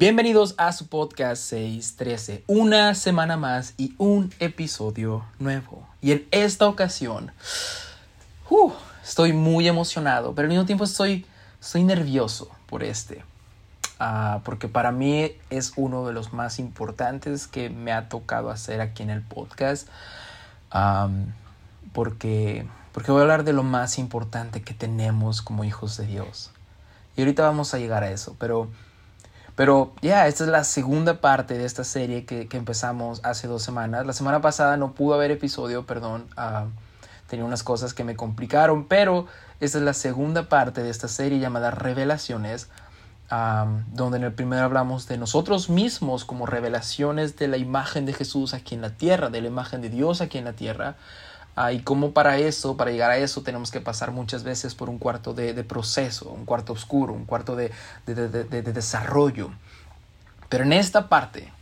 Bienvenidos 0.00 0.54
a 0.56 0.72
su 0.72 0.86
podcast 0.86 1.42
613, 1.42 2.44
una 2.46 2.94
semana 2.94 3.36
más 3.36 3.74
y 3.76 3.94
un 3.98 4.32
episodio 4.38 5.26
nuevo. 5.38 5.86
Y 6.00 6.12
en 6.12 6.26
esta 6.30 6.66
ocasión, 6.68 7.32
uh, 8.48 8.72
estoy 9.04 9.34
muy 9.34 9.68
emocionado, 9.68 10.34
pero 10.34 10.46
al 10.46 10.48
mismo 10.48 10.64
tiempo 10.64 10.84
estoy, 10.84 11.26
estoy 11.60 11.84
nervioso 11.84 12.50
por 12.64 12.82
este. 12.82 13.22
Uh, 14.00 14.40
porque 14.42 14.68
para 14.68 14.90
mí 14.90 15.32
es 15.50 15.74
uno 15.76 16.06
de 16.06 16.14
los 16.14 16.32
más 16.32 16.58
importantes 16.58 17.46
que 17.46 17.68
me 17.68 17.92
ha 17.92 18.08
tocado 18.08 18.48
hacer 18.48 18.80
aquí 18.80 19.02
en 19.02 19.10
el 19.10 19.20
podcast. 19.20 19.86
Porque, 21.92 22.66
porque 22.92 23.12
voy 23.12 23.18
a 23.18 23.22
hablar 23.24 23.44
de 23.44 23.52
lo 23.52 23.64
más 23.64 23.98
importante 23.98 24.62
que 24.62 24.72
tenemos 24.72 25.42
como 25.42 25.62
hijos 25.62 25.98
de 25.98 26.06
Dios. 26.06 26.52
Y 27.18 27.20
ahorita 27.20 27.42
vamos 27.42 27.74
a 27.74 27.78
llegar 27.78 28.02
a 28.02 28.10
eso, 28.10 28.34
pero 28.38 28.70
pero 29.60 29.92
ya, 30.00 30.26
esta 30.26 30.44
es 30.44 30.48
la 30.48 30.64
segunda 30.64 31.20
parte 31.20 31.58
de 31.58 31.66
esta 31.66 31.84
serie 31.84 32.24
que, 32.24 32.48
que, 32.48 32.56
empezamos 32.56 33.20
hace 33.24 33.46
dos 33.46 33.62
semanas. 33.62 34.06
La 34.06 34.14
semana 34.14 34.40
pasada 34.40 34.78
no 34.78 34.94
pudo 34.94 35.12
haber 35.12 35.30
episodio, 35.32 35.84
perdón. 35.84 36.28
Uh, 36.34 36.70
tenía 37.26 37.44
unas 37.44 37.62
cosas 37.62 37.92
que 37.92 38.02
me 38.02 38.16
complicaron, 38.16 38.86
pero 38.86 39.26
esta 39.60 39.76
es 39.76 39.84
la 39.84 39.92
segunda 39.92 40.48
parte 40.48 40.82
de 40.82 40.88
esta 40.88 41.08
serie 41.08 41.40
llamada 41.40 41.70
Revelaciones, 41.72 42.70
um, 43.30 43.84
donde 43.92 44.16
en 44.16 44.24
el 44.24 44.32
primero 44.32 44.64
hablamos 44.64 45.06
de 45.08 45.18
nosotros 45.18 45.68
mismos 45.68 46.24
como 46.24 46.46
revelaciones 46.46 47.36
de 47.36 47.48
la 47.48 47.58
imagen 47.58 48.06
de 48.06 48.14
Jesús 48.14 48.54
aquí 48.54 48.74
en 48.74 48.80
la 48.80 48.96
tierra, 48.96 49.28
de 49.28 49.42
la 49.42 49.48
imagen 49.48 49.82
de 49.82 49.90
Dios 49.90 50.22
aquí 50.22 50.38
en 50.38 50.46
la 50.46 50.54
tierra. 50.54 50.96
Uh, 51.56 51.70
y 51.70 51.80
cómo 51.80 52.12
para 52.12 52.38
eso, 52.38 52.76
para 52.76 52.90
llegar 52.90 53.10
a 53.10 53.18
eso, 53.18 53.42
tenemos 53.42 53.70
que 53.70 53.80
pasar 53.80 54.12
muchas 54.12 54.44
veces 54.44 54.74
por 54.74 54.88
un 54.88 54.98
cuarto 54.98 55.34
de, 55.34 55.52
de 55.52 55.64
proceso, 55.64 56.30
un 56.30 56.44
cuarto 56.44 56.72
oscuro, 56.72 57.12
un 57.12 57.24
cuarto 57.24 57.56
de, 57.56 57.72
de, 58.06 58.14
de, 58.28 58.62
desarrollo. 58.62 59.50
Pero 60.48 60.64
en 60.64 60.72
esta 60.72 61.08
parte, 61.08 61.52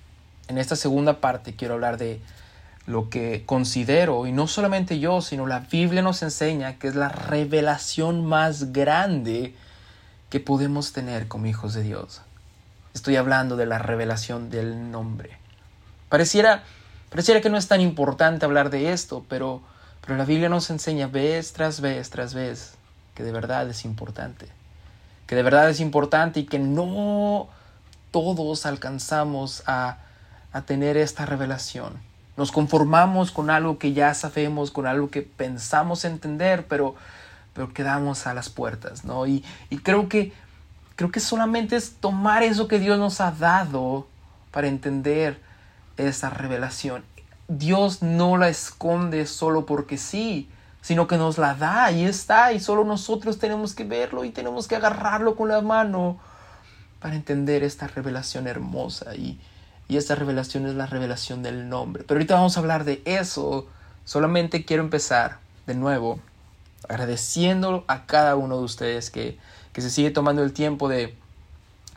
en 0.48 0.59
esta 0.59 0.77
segunda 0.77 1.20
parte, 1.20 1.56
quiero 1.56 1.74
hablar 1.74 1.97
de 1.97 2.20
lo 2.86 3.11
que 3.11 3.45
considero, 3.45 4.27
y 4.27 4.33
no 4.33 4.47
solamente 4.47 4.98
yo, 4.98 5.20
sino 5.20 5.47
la 5.47 5.61
Biblia 5.61 6.02
nos 6.02 6.23
enseña 6.23 6.78
que 6.78 6.89
es 6.89 6.95
la 6.95 7.08
revelación 7.08 8.25
más 8.25 8.73
grande 8.73 9.55
que 10.30 10.41
podemos 10.41 10.92
tener 10.92 11.28
como 11.28 11.47
hijos 11.47 11.75
de 11.75 11.83
Dios. 11.83 12.20
Estoy 12.95 13.17
hablando 13.17 13.56
de 13.56 13.67
la 13.67 13.78
revelación 13.78 14.50
del 14.50 14.91
nombre. 14.91 15.39
Pareciera, 16.08 16.64
pareciera 17.11 17.41
que 17.41 17.50
no 17.50 17.56
es 17.56 17.69
tan 17.69 17.80
importante 17.80 18.45
hablar 18.45 18.70
de 18.70 18.92
esto, 18.92 19.25
pero 19.28 19.62
pero 20.09 20.17
la 20.17 20.25
Biblia 20.25 20.48
nos 20.48 20.70
enseña 20.70 21.06
vez 21.06 21.53
tras 21.53 21.83
vez 21.83 22.09
tras 22.09 22.33
vez 22.33 22.73
que 23.14 23.23
de 23.23 23.31
verdad 23.31 23.69
es 23.69 23.84
importante. 23.84 24.47
Que 25.27 25.34
de 25.34 25.42
verdad 25.42 25.69
es 25.69 25.81
importante 25.81 26.41
y 26.41 26.45
que 26.47 26.59
no 26.59 27.47
todos 28.11 28.64
alcanzamos 28.64 29.62
a, 29.67 29.98
a 30.51 30.62
tener 30.62 30.97
esta 30.97 31.27
revelación. 31.27 31.92
Nos 32.39 32.53
conformamos 32.53 33.33
con 33.33 33.51
algo 33.51 33.79
que 33.79 33.92
ya 33.92 34.14
sabemos, 34.14 34.70
con 34.70 34.86
algo 34.86 35.11
que 35.11 35.20
pensamos 35.20 36.06
entender, 36.06 36.67
pero, 36.69 36.95
pero 37.53 37.75
quedamos 37.75 38.27
a 38.27 38.33
las 38.33 38.48
puertas, 38.48 39.05
¿no? 39.05 39.27
Y, 39.27 39.45
y 39.69 39.77
creo 39.77 40.09
que 40.09 40.33
creo 40.97 41.11
que 41.11 41.20
solamente 41.20 41.77
es 41.77 41.97
tomar 41.97 42.42
eso 42.42 42.67
que 42.67 42.79
Dios 42.79 42.98
nos 42.98 43.20
ha 43.20 43.31
dado 43.31 44.06
para 44.53 44.69
entender 44.69 45.39
esa 45.98 46.31
revelación. 46.31 47.05
Dios 47.49 48.03
no 48.03 48.37
la 48.37 48.49
esconde 48.49 49.25
solo 49.27 49.65
porque 49.65 49.97
sí, 49.97 50.49
sino 50.83 51.07
que 51.07 51.17
nos 51.17 51.39
la 51.39 51.55
da 51.55 51.91
y 51.91 52.05
está 52.05 52.53
y 52.53 52.61
solo 52.61 52.85
nosotros 52.85 53.39
tenemos 53.39 53.75
que 53.75 53.85
verlo 53.85 54.25
y 54.25 54.31
tenemos 54.31 54.69
que 54.69 54.77
agarrarlo 54.77 55.35
con 55.35 55.49
la 55.49 55.63
mano 55.63 56.19
para 57.01 57.15
entender 57.15 57.63
esta 57.63 57.87
revelación 57.87 58.47
hermosa 58.47 59.15
y, 59.15 59.41
y 59.89 59.97
esta 59.97 60.15
revelación 60.15 60.67
es 60.67 60.75
la 60.75 60.87
revelación 60.87 61.43
del 61.43 61.69
nombre. 61.69 62.05
Pero 62.05 62.19
ahorita 62.19 62.35
vamos 62.35 62.57
a 62.57 62.61
hablar 62.61 62.85
de 62.85 63.01
eso. 63.07 63.67
Solamente 64.05 64.65
quiero 64.65 64.83
empezar 64.83 65.39
de 65.67 65.75
nuevo 65.75 66.20
agradeciendo 66.89 67.85
a 67.89 68.05
cada 68.07 68.37
uno 68.37 68.58
de 68.58 68.64
ustedes 68.64 69.11
que, 69.11 69.39
que 69.73 69.81
se 69.81 69.91
sigue 69.91 70.11
tomando 70.11 70.42
el 70.42 70.53
tiempo 70.53 70.89
de, 70.89 71.14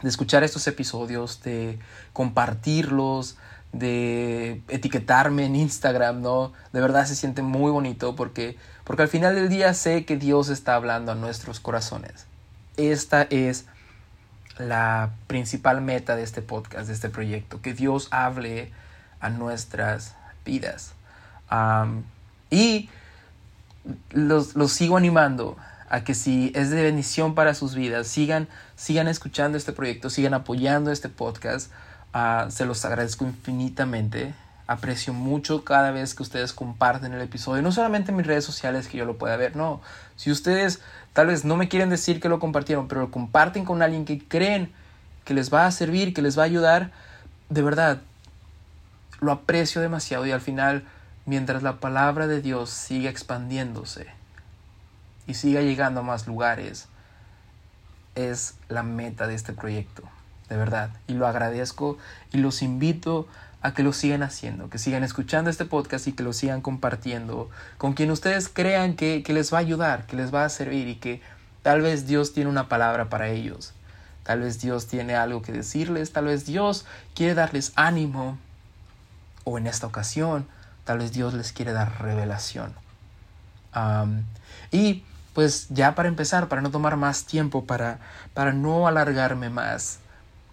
de 0.01 0.09
escuchar 0.09 0.43
estos 0.43 0.65
episodios, 0.67 1.43
de 1.43 1.77
compartirlos, 2.13 3.37
de 3.73 4.61
etiquetarme 4.67 5.45
en 5.45 5.55
Instagram, 5.55 6.21
¿no? 6.21 6.53
De 6.73 6.81
verdad 6.81 7.05
se 7.05 7.15
siente 7.15 7.41
muy 7.41 7.71
bonito 7.71 8.15
porque, 8.15 8.57
porque 8.83 9.03
al 9.03 9.07
final 9.07 9.35
del 9.35 9.49
día 9.49 9.73
sé 9.73 10.05
que 10.05 10.17
Dios 10.17 10.49
está 10.49 10.75
hablando 10.75 11.11
a 11.11 11.15
nuestros 11.15 11.59
corazones. 11.59 12.25
Esta 12.77 13.23
es 13.23 13.65
la 14.57 15.11
principal 15.27 15.81
meta 15.81 16.15
de 16.15 16.23
este 16.23 16.41
podcast, 16.41 16.87
de 16.87 16.93
este 16.93 17.09
proyecto, 17.09 17.61
que 17.61 17.73
Dios 17.73 18.07
hable 18.11 18.71
a 19.19 19.29
nuestras 19.29 20.15
vidas. 20.45 20.93
Y 22.49 22.89
los, 24.11 24.55
los, 24.55 24.71
sigo 24.71 24.97
animando 24.97 25.57
a 25.89 26.03
que 26.03 26.13
si 26.13 26.51
es 26.55 26.69
de 26.69 26.83
bendición 26.83 27.35
para 27.35 27.53
sus 27.53 27.75
vidas, 27.75 28.07
sigan, 28.07 28.47
sigan 28.75 29.07
escuchando 29.07 29.57
este 29.57 29.73
proyecto, 29.73 30.09
sigan 30.09 30.33
apoyando 30.33 30.91
este 30.91 31.09
podcast. 31.09 31.71
Uh, 32.13 32.51
se 32.51 32.65
los 32.65 32.83
agradezco 32.83 33.25
infinitamente. 33.25 34.33
Aprecio 34.67 35.13
mucho 35.13 35.63
cada 35.63 35.91
vez 35.91 36.13
que 36.13 36.23
ustedes 36.23 36.53
comparten 36.53 37.13
el 37.13 37.21
episodio. 37.21 37.61
No 37.61 37.71
solamente 37.71 38.11
en 38.11 38.17
mis 38.17 38.27
redes 38.27 38.45
sociales 38.45 38.87
que 38.87 38.97
yo 38.97 39.05
lo 39.05 39.17
pueda 39.17 39.35
ver, 39.37 39.55
no. 39.55 39.81
Si 40.15 40.31
ustedes 40.31 40.81
tal 41.13 41.27
vez 41.27 41.45
no 41.45 41.57
me 41.57 41.69
quieren 41.69 41.89
decir 41.89 42.19
que 42.19 42.29
lo 42.29 42.39
compartieron, 42.39 42.87
pero 42.87 43.01
lo 43.01 43.11
comparten 43.11 43.65
con 43.65 43.81
alguien 43.81 44.05
que 44.05 44.19
creen 44.19 44.71
que 45.25 45.33
les 45.33 45.53
va 45.53 45.65
a 45.65 45.71
servir, 45.71 46.13
que 46.13 46.21
les 46.21 46.37
va 46.37 46.43
a 46.43 46.45
ayudar, 46.45 46.91
de 47.49 47.61
verdad, 47.61 48.01
lo 49.19 49.31
aprecio 49.31 49.81
demasiado 49.81 50.25
y 50.25 50.31
al 50.31 50.41
final, 50.41 50.83
mientras 51.25 51.63
la 51.63 51.79
palabra 51.79 52.27
de 52.27 52.41
Dios 52.41 52.69
siga 52.69 53.09
expandiéndose 53.09 54.07
y 55.27 55.33
siga 55.35 55.61
llegando 55.61 55.99
a 56.01 56.03
más 56.03 56.27
lugares, 56.27 56.87
es 58.15 58.55
la 58.67 58.83
meta 58.83 59.27
de 59.27 59.35
este 59.35 59.53
proyecto 59.53 60.03
de 60.51 60.57
verdad. 60.57 60.89
Y 61.07 61.13
lo 61.13 61.25
agradezco 61.25 61.97
y 62.31 62.37
los 62.37 62.61
invito 62.61 63.27
a 63.61 63.73
que 63.73 63.83
lo 63.83 63.93
sigan 63.93 64.21
haciendo, 64.21 64.69
que 64.69 64.77
sigan 64.77 65.03
escuchando 65.03 65.49
este 65.49 65.65
podcast 65.65 66.07
y 66.07 66.13
que 66.13 66.23
lo 66.23 66.33
sigan 66.33 66.61
compartiendo 66.61 67.49
con 67.77 67.93
quien 67.93 68.11
ustedes 68.11 68.49
crean 68.49 68.95
que, 68.95 69.23
que 69.23 69.33
les 69.33 69.53
va 69.53 69.57
a 69.57 69.61
ayudar, 69.61 70.05
que 70.07 70.15
les 70.15 70.33
va 70.33 70.45
a 70.45 70.49
servir 70.49 70.87
y 70.87 70.95
que 70.95 71.21
tal 71.61 71.81
vez 71.81 72.05
Dios 72.05 72.33
tiene 72.33 72.49
una 72.49 72.67
palabra 72.67 73.09
para 73.09 73.29
ellos. 73.29 73.73
Tal 74.23 74.41
vez 74.41 74.59
Dios 74.61 74.87
tiene 74.87 75.15
algo 75.15 75.41
que 75.41 75.51
decirles, 75.51 76.11
tal 76.11 76.25
vez 76.25 76.45
Dios 76.45 76.85
quiere 77.15 77.33
darles 77.33 77.71
ánimo 77.75 78.37
o 79.45 79.57
en 79.57 79.67
esta 79.67 79.87
ocasión 79.87 80.47
tal 80.83 80.99
vez 80.99 81.13
Dios 81.13 81.33
les 81.33 81.53
quiere 81.53 81.71
dar 81.71 82.01
revelación. 82.01 82.73
Y 84.71 85.05
pues 85.33 85.67
ya 85.69 85.95
para 85.95 86.09
empezar, 86.09 86.49
para 86.49 86.61
no 86.61 86.71
tomar 86.71 86.97
más 86.97 87.23
tiempo, 87.23 87.63
para, 87.63 87.99
para 88.33 88.51
no 88.51 88.87
alargarme 88.87 89.49
más, 89.49 89.99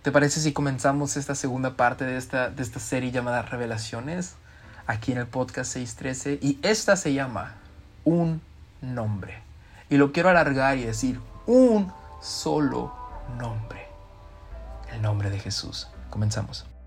¿Te 0.02 0.12
parece 0.12 0.40
si 0.40 0.52
comenzamos 0.52 1.16
esta 1.16 1.34
segunda 1.34 1.76
parte 1.76 2.04
de 2.04 2.16
esta, 2.16 2.50
de 2.50 2.62
esta 2.62 2.78
serie 2.78 3.10
llamada 3.10 3.42
Revelaciones? 3.42 4.36
Aquí 4.86 5.10
en 5.12 5.18
el 5.18 5.26
podcast 5.26 5.72
613. 5.72 6.38
Y 6.40 6.60
esta 6.62 6.96
se 6.96 7.12
llama 7.12 7.56
Un 8.04 8.40
nombre. 8.80 9.42
Y 9.90 9.96
lo 9.96 10.12
quiero 10.12 10.28
alargar 10.28 10.78
y 10.78 10.84
decir 10.84 11.20
un 11.46 11.92
solo 12.22 12.94
nombre. 13.38 13.88
El 14.92 15.02
nombre 15.02 15.30
de 15.30 15.40
Jesús. 15.40 15.88
Comenzamos. 16.10 16.77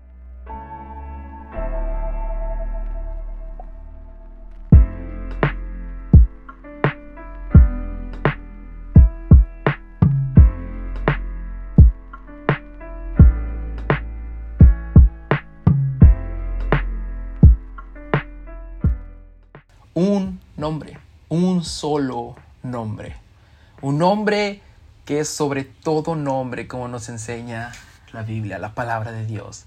Nombre, 20.62 20.96
un 21.28 21.64
solo 21.64 22.36
nombre. 22.62 23.16
Un 23.80 23.98
nombre 23.98 24.62
que 25.04 25.18
es 25.18 25.28
sobre 25.28 25.64
todo 25.64 26.14
nombre, 26.14 26.68
como 26.68 26.86
nos 26.86 27.08
enseña 27.08 27.72
la 28.12 28.22
Biblia, 28.22 28.60
la 28.60 28.72
palabra 28.72 29.10
de 29.10 29.26
Dios. 29.26 29.64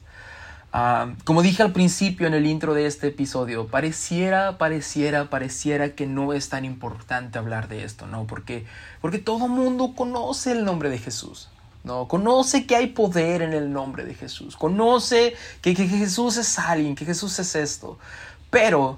Uh, 0.74 1.13
como 1.25 1.42
dije 1.42 1.63
al 1.63 1.74
principio 1.74 2.27
en 2.27 2.33
el 2.33 2.45
intro 2.45 2.74
de 2.74 2.86
este 2.86 3.07
episodio, 3.07 3.68
pareciera, 3.68 4.57
pareciera, 4.57 5.30
pareciera 5.30 5.95
que 5.95 6.07
no 6.07 6.31
es 6.31 6.47
tan 6.47 6.63
importante 6.63 7.39
hablar 7.39 7.68
de 7.68 7.83
esto, 7.83 8.07
¿no? 8.07 8.25
Porque, 8.25 8.65
porque 9.01 9.19
todo 9.19 9.50
mundo 9.50 9.95
conoce 9.97 10.53
el 10.53 10.63
nombre 10.63 10.89
de 10.89 10.97
Jesús. 10.97 11.50
¿no? 11.83 12.07
Conoce 12.07 12.65
que 12.65 12.77
hay 12.77 12.88
poder 12.88 13.42
en 13.42 13.51
el 13.51 13.74
nombre 13.74 14.06
de 14.06 14.13
Jesús. 14.13 14.56
Conoce 14.56 15.36
que, 15.62 15.75
que 15.75 15.89
Jesús 15.89 16.38
es 16.38 16.57
alguien, 16.57 16.95
que 16.95 17.06
Jesús 17.06 17.38
es 17.38 17.53
esto. 17.53 18.00
Pero 18.50 18.97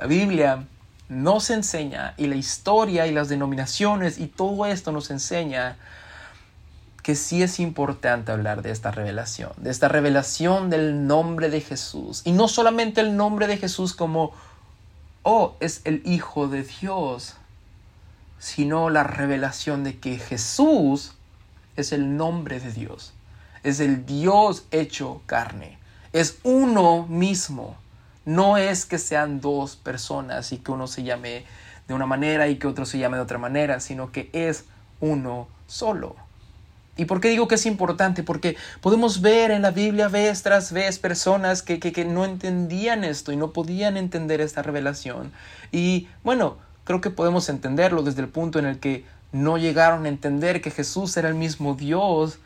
la 0.00 0.06
Biblia 0.06 0.66
nos 1.10 1.50
enseña 1.50 2.14
y 2.16 2.26
la 2.26 2.34
historia 2.36 3.06
y 3.06 3.12
las 3.12 3.28
denominaciones 3.28 4.18
y 4.18 4.28
todo 4.28 4.64
esto 4.64 4.92
nos 4.92 5.10
enseña 5.10 5.76
que 7.02 7.14
sí 7.14 7.42
es 7.42 7.60
importante 7.60 8.32
hablar 8.32 8.62
de 8.62 8.70
esta 8.70 8.92
revelación, 8.92 9.52
de 9.58 9.68
esta 9.68 9.88
revelación 9.88 10.70
del 10.70 11.06
nombre 11.06 11.50
de 11.50 11.60
Jesús. 11.60 12.22
Y 12.24 12.32
no 12.32 12.48
solamente 12.48 13.02
el 13.02 13.14
nombre 13.14 13.46
de 13.46 13.58
Jesús 13.58 13.92
como, 13.92 14.32
oh, 15.22 15.54
es 15.60 15.82
el 15.84 16.00
Hijo 16.06 16.48
de 16.48 16.62
Dios, 16.62 17.34
sino 18.38 18.88
la 18.88 19.04
revelación 19.04 19.84
de 19.84 19.98
que 19.98 20.18
Jesús 20.18 21.12
es 21.76 21.92
el 21.92 22.16
nombre 22.16 22.58
de 22.58 22.72
Dios, 22.72 23.12
es 23.64 23.80
el 23.80 24.06
Dios 24.06 24.64
hecho 24.70 25.20
carne, 25.26 25.76
es 26.14 26.38
uno 26.42 27.06
mismo. 27.06 27.76
No 28.30 28.58
es 28.58 28.86
que 28.86 28.98
sean 28.98 29.40
dos 29.40 29.74
personas 29.74 30.52
y 30.52 30.58
que 30.58 30.70
uno 30.70 30.86
se 30.86 31.02
llame 31.02 31.44
de 31.88 31.94
una 31.94 32.06
manera 32.06 32.46
y 32.46 32.60
que 32.60 32.68
otro 32.68 32.86
se 32.86 32.96
llame 32.96 33.16
de 33.16 33.24
otra 33.24 33.38
manera, 33.38 33.80
sino 33.80 34.12
que 34.12 34.30
es 34.32 34.66
uno 35.00 35.48
solo. 35.66 36.14
¿Y 36.96 37.06
por 37.06 37.20
qué 37.20 37.28
digo 37.28 37.48
que 37.48 37.56
es 37.56 37.66
importante? 37.66 38.22
Porque 38.22 38.56
podemos 38.82 39.20
ver 39.20 39.50
en 39.50 39.62
la 39.62 39.72
Biblia 39.72 40.06
vez 40.06 40.44
tras 40.44 40.70
vez 40.70 41.00
personas 41.00 41.62
que, 41.62 41.80
que, 41.80 42.04
no 42.04 42.24
entendían 42.24 43.02
esto 43.02 43.32
y 43.32 43.36
no 43.36 43.52
podían 43.52 43.96
entender 43.96 44.40
esta 44.40 44.62
revelación. 44.62 45.32
Y 45.72 46.06
bueno, 46.22 46.58
creo 46.84 47.00
que 47.00 47.10
podemos 47.10 47.48
entenderlo 47.48 48.04
desde 48.04 48.20
el 48.20 48.28
punto 48.28 48.60
en 48.60 48.66
el 48.66 48.78
que 48.78 49.04
no 49.32 49.58
llegaron 49.58 50.04
a 50.06 50.08
entender 50.08 50.60
que 50.60 50.70
Jesús 50.70 51.16
era 51.16 51.28
el 51.28 51.34
mismo 51.34 51.74
Dios 51.74 52.38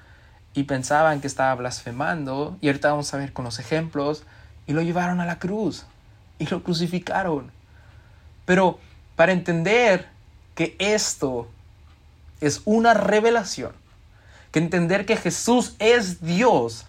y 0.55 0.63
pensaban 0.63 1.21
que 1.21 1.27
estaba 1.27 1.55
blasfemando. 1.57 2.57
Y 2.63 2.69
ahorita 2.69 2.89
vamos 2.89 3.13
a 3.13 3.19
ver 3.19 3.35
con 3.35 3.45
los 3.45 3.59
ejemplos. 3.59 4.25
Y 4.67 4.73
lo 4.73 4.83
llevaron 4.83 5.21
a 5.21 5.27
la 5.27 5.39
cruz 5.39 5.87
y 6.39 6.47
lo 6.47 6.63
crucificaron. 6.63 7.51
Pero 8.45 8.79
para 9.17 9.33
entender 9.33 10.09
que 10.55 10.77
esto 10.79 11.49
es 12.41 12.63
una 12.65 12.95
revelación, 12.95 13.73
que 14.53 14.59
entender 14.59 15.07
que 15.07 15.17
Jesús 15.17 15.75
es 15.79 16.23
Dios, 16.23 16.87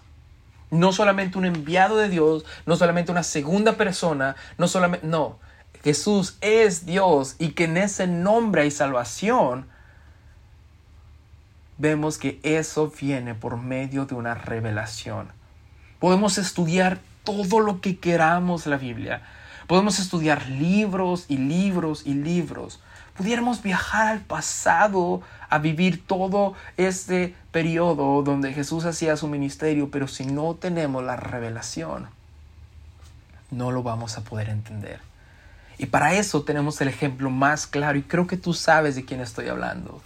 no 0.70 0.92
solamente 0.92 1.38
un 1.38 1.44
enviado 1.44 1.96
de 1.96 2.08
Dios, 2.08 2.44
no 2.66 2.76
solamente 2.76 3.12
una 3.12 3.22
segunda 3.22 3.76
persona, 3.76 4.36
no 4.58 4.68
solamente, 4.68 5.06
no, 5.06 5.38
Jesús 5.82 6.36
es 6.40 6.86
Dios 6.86 7.36
y 7.38 7.50
que 7.50 7.64
en 7.64 7.76
ese 7.76 8.06
nombre 8.06 8.62
hay 8.62 8.70
salvación, 8.70 9.68
vemos 11.78 12.18
que 12.18 12.40
eso 12.42 12.92
viene 13.00 13.34
por 13.34 13.56
medio 13.56 14.06
de 14.06 14.14
una 14.14 14.34
revelación. 14.34 15.28
Podemos 16.00 16.38
estudiar 16.38 16.98
todo 17.26 17.60
lo 17.60 17.82
que 17.82 17.98
queramos 17.98 18.66
la 18.66 18.78
Biblia. 18.78 19.20
Podemos 19.66 19.98
estudiar 19.98 20.48
libros 20.48 21.26
y 21.28 21.36
libros 21.36 22.06
y 22.06 22.14
libros 22.14 22.80
pudiéramos 23.16 23.62
viajar 23.62 24.08
al 24.08 24.20
pasado 24.20 25.22
a 25.48 25.58
vivir 25.58 26.06
todo 26.06 26.54
este 26.76 27.34
periodo 27.50 28.22
donde 28.22 28.52
Jesús 28.52 28.84
hacía 28.84 29.16
su 29.16 29.28
ministerio, 29.28 29.90
pero 29.90 30.08
si 30.08 30.26
no 30.26 30.54
tenemos 30.54 31.02
la 31.02 31.16
revelación, 31.16 32.08
no 33.50 33.70
lo 33.70 33.82
vamos 33.82 34.18
a 34.18 34.22
poder 34.22 34.48
entender. 34.48 35.00
Y 35.78 35.86
para 35.86 36.14
eso 36.14 36.42
tenemos 36.42 36.80
el 36.80 36.88
ejemplo 36.88 37.30
más 37.30 37.66
claro, 37.66 37.98
y 37.98 38.02
creo 38.02 38.26
que 38.26 38.36
tú 38.36 38.54
sabes 38.54 38.96
de 38.96 39.04
quién 39.04 39.20
estoy 39.20 39.48
hablando, 39.48 40.02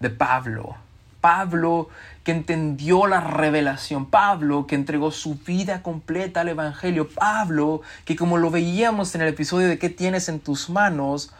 de 0.00 0.10
Pablo. 0.10 0.76
Pablo 1.24 1.88
que 2.22 2.32
entendió 2.32 3.06
la 3.06 3.18
revelación, 3.22 4.04
Pablo 4.04 4.66
que 4.66 4.74
entregó 4.74 5.10
su 5.10 5.36
vida 5.36 5.80
completa 5.80 6.42
al 6.42 6.50
Evangelio, 6.50 7.08
Pablo 7.08 7.80
que 8.04 8.14
como 8.14 8.36
lo 8.36 8.50
veíamos 8.50 9.14
en 9.14 9.22
el 9.22 9.28
episodio 9.28 9.68
de 9.68 9.78
¿Qué 9.78 9.88
tienes 9.88 10.28
en 10.28 10.38
tus 10.38 10.68
manos? 10.68 11.32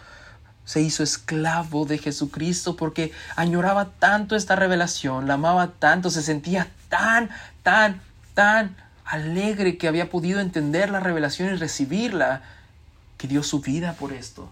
se 0.64 0.80
hizo 0.80 1.02
esclavo 1.02 1.84
de 1.84 1.98
Jesucristo 1.98 2.76
porque 2.76 3.12
añoraba 3.36 3.90
tanto 3.98 4.36
esta 4.36 4.56
revelación, 4.56 5.28
la 5.28 5.34
amaba 5.34 5.72
tanto, 5.72 6.08
se 6.08 6.22
sentía 6.22 6.70
tan, 6.88 7.28
tan, 7.62 8.00
tan 8.32 8.74
alegre 9.04 9.76
que 9.76 9.86
había 9.86 10.08
podido 10.08 10.40
entender 10.40 10.88
la 10.88 11.00
revelación 11.00 11.52
y 11.52 11.56
recibirla, 11.58 12.40
que 13.18 13.28
dio 13.28 13.42
su 13.42 13.60
vida 13.60 13.92
por 13.92 14.14
esto. 14.14 14.50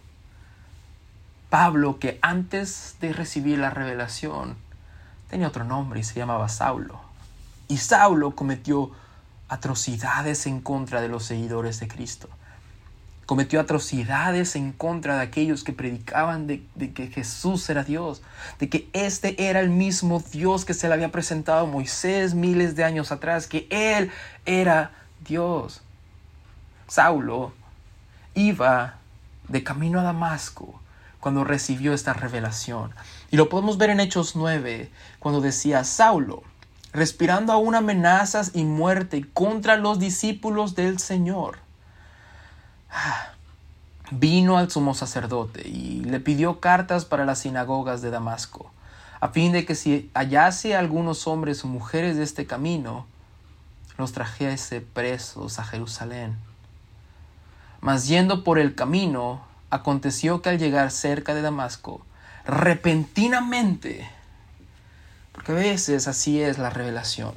Pablo, 1.49 1.99
que 1.99 2.19
antes 2.20 2.96
de 3.00 3.14
recibir 3.14 3.58
la 3.58 3.70
revelación, 3.70 4.56
tenía 5.32 5.49
otro 5.49 5.64
nombre 5.64 5.99
y 5.99 6.05
se 6.05 6.14
llamaba 6.14 6.50
Saulo. 6.50 7.00
Y 7.67 7.79
Saulo 7.79 8.37
cometió 8.37 8.90
atrocidades 9.49 10.46
en 10.46 10.61
contra 10.61 11.00
de 11.00 11.08
los 11.08 11.25
seguidores 11.25 11.81
de 11.81 11.88
Cristo 11.88 12.29
cometió 13.32 13.61
atrocidades 13.61 14.56
en 14.56 14.73
contra 14.73 15.17
de 15.17 15.23
aquellos 15.23 15.64
que 15.64 15.73
predicaban 15.73 16.46
de, 16.46 16.67
que 16.93 17.06
Jesús 17.06 17.70
era 17.70 17.82
Dios, 17.82 18.20
de 18.58 18.69
que 18.69 18.90
este 18.93 19.49
era 19.49 19.61
el 19.61 19.70
mismo 19.70 20.23
Dios 20.32 20.67
que 20.67 20.75
se 20.75 20.87
le 20.87 20.93
había 20.93 21.11
presentado 21.11 21.61
a 21.61 21.67
Moisés 21.67 22.34
miles 22.34 22.76
de 22.76 22.84
años 22.84 23.11
atrás, 23.11 23.46
que 23.46 23.67
Él 23.70 24.11
era 24.44 24.90
Dios. 25.26 25.81
Saulo 26.88 27.55
iba 28.34 28.96
de 29.49 29.64
camino 29.64 30.00
a 30.00 30.02
Damasco 30.02 30.79
cuando 31.19 31.44
recibió 31.44 31.94
esta 31.94 32.12
revelación. 32.12 32.93
Y 33.31 33.37
lo 33.37 33.49
podemos 33.49 33.79
ver 33.79 33.88
en 33.88 34.00
Hechos 34.00 34.37
9, 34.37 34.90
cuando 35.22 35.40
decía 35.40 35.84
Saulo, 35.84 36.42
respirando 36.92 37.52
aún 37.52 37.76
amenazas 37.76 38.50
y 38.54 38.64
muerte 38.64 39.24
contra 39.32 39.76
los 39.76 40.00
discípulos 40.00 40.74
del 40.74 40.98
Señor 40.98 41.58
vino 44.10 44.58
al 44.58 44.70
sumo 44.70 44.94
sacerdote 44.94 45.66
y 45.66 46.04
le 46.04 46.20
pidió 46.20 46.60
cartas 46.60 47.04
para 47.04 47.24
las 47.24 47.40
sinagogas 47.40 48.02
de 48.02 48.10
Damasco, 48.10 48.70
a 49.20 49.28
fin 49.28 49.52
de 49.52 49.64
que 49.64 49.74
si 49.74 50.10
hallase 50.14 50.76
algunos 50.76 51.26
hombres 51.26 51.64
o 51.64 51.69
mujeres 51.69 52.16
de 52.16 52.24
este 52.24 52.46
camino, 52.46 53.06
los 53.96 54.12
trajese 54.12 54.80
presos 54.80 55.58
a 55.58 55.64
Jerusalén. 55.64 56.36
Mas 57.80 58.06
yendo 58.06 58.44
por 58.44 58.58
el 58.58 58.74
camino, 58.74 59.40
aconteció 59.70 60.42
que 60.42 60.50
al 60.50 60.58
llegar 60.58 60.90
cerca 60.90 61.34
de 61.34 61.42
Damasco, 61.42 62.02
repentinamente, 62.44 64.10
porque 65.32 65.52
a 65.52 65.56
veces 65.56 66.08
así 66.08 66.40
es 66.40 66.58
la 66.58 66.70
revelación, 66.70 67.34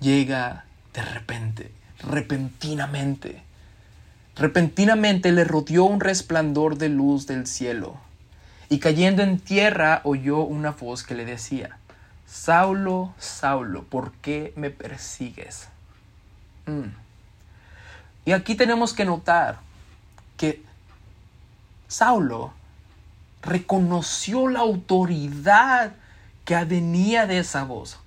llega 0.00 0.64
de 0.92 1.02
repente, 1.02 1.72
repentinamente 2.00 3.46
Repentinamente 4.36 5.32
le 5.32 5.44
rodeó 5.44 5.84
un 5.84 5.98
resplandor 5.98 6.76
de 6.76 6.90
luz 6.90 7.26
del 7.26 7.46
cielo, 7.46 7.96
y 8.68 8.80
cayendo 8.80 9.22
en 9.22 9.40
tierra 9.40 10.02
oyó 10.04 10.40
una 10.40 10.72
voz 10.72 11.04
que 11.04 11.14
le 11.14 11.24
decía, 11.24 11.78
Saulo, 12.26 13.14
Saulo, 13.18 13.84
¿por 13.84 14.12
qué 14.12 14.52
me 14.56 14.68
persigues? 14.68 15.68
Mm. 16.66 16.90
Y 18.26 18.32
aquí 18.32 18.56
tenemos 18.56 18.92
que 18.92 19.06
notar 19.06 19.60
que 20.36 20.62
Saulo 21.88 22.52
reconoció 23.40 24.48
la 24.48 24.60
autoridad 24.60 25.92
que 26.46 26.64
venía 26.64 27.26
de 27.26 27.38
esa 27.38 27.64
voz. 27.64 27.98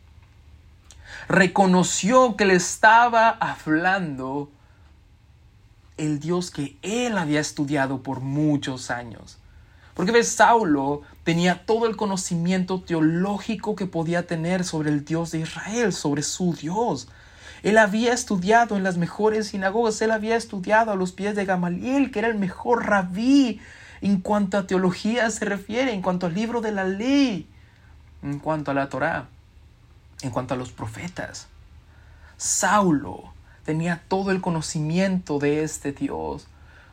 Reconoció 1.28 2.36
que 2.36 2.46
le 2.46 2.56
estaba 2.56 3.30
hablando 3.30 4.50
el 5.98 6.20
Dios 6.20 6.50
que 6.50 6.78
él 6.82 7.18
había 7.20 7.42
estudiado 7.42 8.02
por 8.02 8.22
muchos 8.22 8.90
años. 8.90 9.38
Porque 9.94 10.14
ves, 10.14 10.30
Saulo 10.30 11.02
tenía 11.24 11.66
todo 11.66 11.86
el 11.86 11.98
conocimiento 11.98 12.82
teológico 12.82 13.76
que 13.76 13.86
podía 13.86 14.26
tener 14.26 14.64
sobre 14.64 14.90
el 14.90 15.04
Dios 15.04 15.32
de 15.32 15.40
Israel, 15.40 15.92
sobre 15.92 16.24
su 16.24 16.54
Dios. 16.54 17.10
Él 17.64 17.78
había 17.78 18.14
estudiado 18.14 18.78
en 18.78 18.84
las 18.84 18.96
mejores 18.96 19.48
sinagogas, 19.50 20.02
él 20.02 20.12
había 20.12 20.38
estudiado 20.38 20.92
a 20.92 20.96
los 20.96 21.12
pies 21.12 21.36
de 21.36 21.44
Gamaliel, 21.44 22.12
que 22.12 22.20
era 22.20 22.30
el 22.30 22.40
mejor 22.40 22.86
rabí 22.88 23.60
en 24.02 24.22
cuanto 24.22 24.58
a 24.58 24.66
teología 24.66 25.30
se 25.30 25.44
refiere, 25.44 25.94
en 25.94 26.02
cuanto 26.02 26.26
al 26.26 26.34
libro 26.34 26.62
de 26.62 26.72
la 26.72 26.86
ley, 26.86 27.50
en 28.24 28.40
cuanto 28.40 28.72
a 28.72 28.74
la 28.74 28.90
Torá, 28.90 29.28
en 30.22 30.32
cuanto 30.32 30.54
a 30.54 30.58
los 30.58 30.72
profetas. 30.72 31.48
Saulo 32.38 33.34
tenía 33.66 34.02
todo 34.08 34.32
el 34.32 34.42
conocimiento 34.42 35.40
de 35.40 35.64
este 35.64 35.92
Dios. 35.92 36.48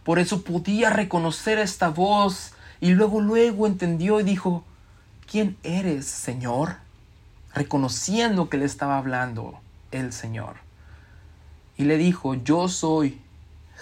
Por 0.04 0.18
eso 0.18 0.42
podía 0.42 0.90
reconocer 0.90 1.58
esta 1.58 1.88
voz 1.88 2.52
y 2.80 2.90
luego 2.90 3.20
luego 3.20 3.66
entendió 3.66 4.20
y 4.20 4.24
dijo, 4.24 4.64
¿quién 5.30 5.56
eres, 5.62 6.06
Señor? 6.06 6.76
Reconociendo 7.54 8.48
que 8.48 8.58
le 8.58 8.66
estaba 8.66 8.98
hablando 8.98 9.58
el 9.90 10.12
Señor. 10.12 10.56
Y 11.76 11.84
le 11.84 11.96
dijo, 11.96 12.34
yo 12.34 12.68
soy 12.68 13.20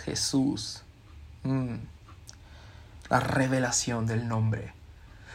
Jesús. 0.05 0.83
Mm. 1.43 1.77
La 3.11 3.21
revelación 3.21 4.07
del 4.07 4.29
nombre. 4.29 4.73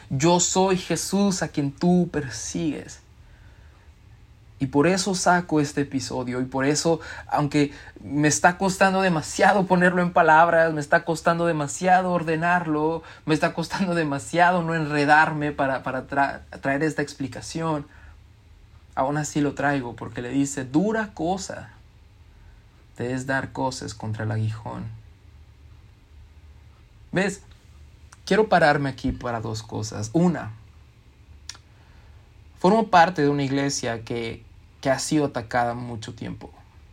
Yo 0.09 0.39
soy 0.39 0.77
Jesús 0.77 1.43
a 1.43 1.49
quien 1.49 1.71
tú 1.71 2.09
persigues. 2.11 3.01
Y 4.61 4.67
por 4.67 4.87
eso 4.87 5.15
saco 5.15 5.61
este 5.61 5.81
episodio 5.81 6.41
y 6.41 6.45
por 6.45 6.65
eso, 6.65 6.99
aunque 7.27 7.71
me 8.03 8.27
está 8.27 8.57
costando 8.57 9.01
demasiado 9.01 9.65
ponerlo 9.65 10.01
en 10.01 10.11
palabras, 10.11 10.73
me 10.73 10.81
está 10.81 11.05
costando 11.05 11.45
demasiado 11.45 12.11
ordenarlo, 12.11 13.01
me 13.25 13.33
está 13.33 13.53
costando 13.53 13.95
demasiado 13.95 14.61
no 14.61 14.75
enredarme 14.75 15.53
para, 15.53 15.81
traer 15.81 16.83
esta 16.83 17.01
explicación, 17.01 17.87
aún 18.95 19.17
así 19.17 19.39
lo 19.39 19.53
traigo 19.53 19.95
porque 19.95 20.21
le 20.21 20.29
dice, 20.29 20.65
dura 20.65 21.13
cosa 21.13 21.69
te 22.97 23.13
es 23.13 23.25
dar 23.25 23.53
cosas 23.53 23.93
contra 23.93 24.25
el 24.25 24.31
aguijón. 24.31 24.83
¿Ves? 27.13 27.43
Quiero 28.29 28.47
pararme 28.47 28.89
aquí 28.89 29.11
para 29.11 29.41
dos 29.41 29.63
cosas. 29.63 30.11
Una, 30.13 30.51
formo 32.59 32.89
parte 32.89 33.23
de 33.23 33.29
una 33.29 33.41
iglesia 33.41 34.05
que, 34.05 34.45
que 34.81 34.91
ha 34.91 34.99
sido 34.99 35.25
atacada 35.25 35.73
mucho 35.73 36.13
tiempo. 36.13 36.51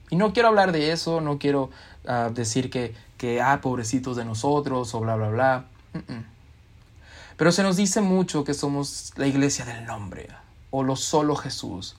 Y 0.09 0.17
no 0.17 0.33
quiero 0.33 0.49
hablar 0.49 0.73
de 0.73 0.93
eso, 0.93 1.21
no 1.21 1.39
quiero 1.39 1.69
ah, 2.09 2.31
decir 2.33 2.71
que, 2.71 2.95
que, 3.19 3.43
ah, 3.43 3.61
pobrecitos 3.61 4.17
de 4.17 4.25
nosotros 4.25 4.95
o 4.95 5.01
bla, 5.01 5.17
bla, 5.17 5.29
bla. 5.29 5.65
Pero 7.37 7.53
se 7.53 7.63
nos 7.63 7.77
dice 7.77 8.01
mucho 8.01 8.43
que 8.43 8.55
somos 8.55 9.13
la 9.17 9.27
iglesia 9.27 9.67
del 9.67 9.85
nombre, 9.85 10.29
o 10.71 10.85
los 10.85 11.01
solo 11.01 11.37
Jesús, 11.37 11.99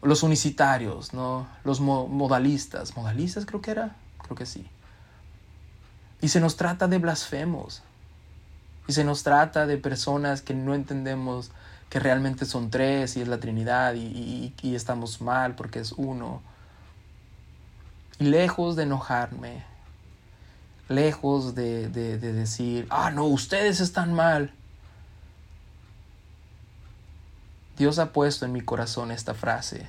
los 0.00 0.22
unicitarios, 0.22 1.12
¿no? 1.12 1.46
Los 1.62 1.80
modalistas. 1.80 2.96
¿Modalistas 2.96 3.44
creo 3.44 3.60
que 3.60 3.72
era? 3.72 3.96
Creo 4.22 4.34
que 4.34 4.46
sí. 4.46 4.66
Y 6.22 6.28
se 6.28 6.40
nos 6.40 6.56
trata 6.56 6.88
de 6.88 6.96
blasfemos. 6.96 7.82
Y 8.90 8.92
se 8.92 9.04
nos 9.04 9.22
trata 9.22 9.68
de 9.68 9.78
personas 9.78 10.42
que 10.42 10.52
no 10.52 10.74
entendemos 10.74 11.52
que 11.90 12.00
realmente 12.00 12.44
son 12.44 12.70
tres 12.70 13.16
y 13.16 13.20
es 13.20 13.28
la 13.28 13.38
Trinidad 13.38 13.94
y, 13.94 14.52
y 14.60 14.74
estamos 14.74 15.20
mal 15.20 15.54
porque 15.54 15.78
es 15.78 15.92
uno. 15.92 16.42
Y 18.18 18.24
lejos 18.24 18.74
de 18.74 18.82
enojarme, 18.82 19.62
lejos 20.88 21.54
de, 21.54 21.88
de, 21.88 22.18
de 22.18 22.32
decir, 22.32 22.88
ah, 22.90 23.12
no, 23.12 23.26
ustedes 23.26 23.78
están 23.78 24.12
mal. 24.12 24.52
Dios 27.78 28.00
ha 28.00 28.12
puesto 28.12 28.44
en 28.44 28.50
mi 28.50 28.60
corazón 28.60 29.12
esta 29.12 29.34
frase. 29.34 29.86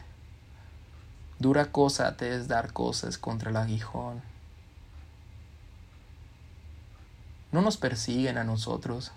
Dura 1.40 1.72
cosa 1.72 2.18
te 2.18 2.36
es 2.36 2.48
dar 2.48 2.72
cosas 2.72 3.18
contra 3.18 3.50
el 3.50 3.58
aguijón. 3.58 4.31
No 7.52 7.62
nos 7.62 7.78
persiguen 7.78 8.38
a 8.38 8.44
nosotros. 8.44 9.12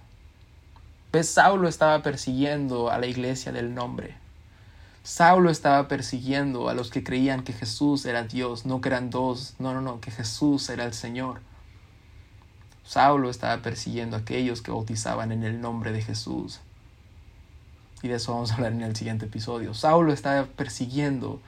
Pues 1.10 1.28
Saulo 1.28 1.68
estaba 1.68 2.02
persiguiendo 2.02 2.90
a 2.90 2.98
la 2.98 3.06
iglesia 3.06 3.52
del 3.52 3.74
nombre. 3.74 4.16
Saulo 5.04 5.50
estaba 5.50 5.86
persiguiendo 5.86 6.68
a 6.68 6.74
los 6.74 6.90
que 6.90 7.04
creían 7.04 7.44
que 7.44 7.52
Jesús 7.52 8.06
era 8.06 8.24
Dios, 8.24 8.66
no 8.66 8.80
que 8.80 8.88
eran 8.88 9.10
dos, 9.10 9.54
no, 9.58 9.74
no, 9.74 9.80
no, 9.80 10.00
que 10.00 10.10
Jesús 10.10 10.68
era 10.70 10.84
el 10.84 10.94
Señor. 10.94 11.40
Saulo 12.84 13.30
estaba 13.30 13.62
persiguiendo 13.62 14.16
a 14.16 14.20
aquellos 14.20 14.62
que 14.62 14.70
bautizaban 14.70 15.30
en 15.30 15.44
el 15.44 15.60
nombre 15.60 15.92
de 15.92 16.02
Jesús. 16.02 16.60
Y 18.02 18.08
de 18.08 18.16
eso 18.16 18.32
vamos 18.32 18.50
a 18.50 18.54
hablar 18.56 18.72
en 18.72 18.82
el 18.82 18.96
siguiente 18.96 19.26
episodio. 19.26 19.74
Saulo 19.74 20.12
estaba 20.12 20.46
persiguiendo 20.46 21.40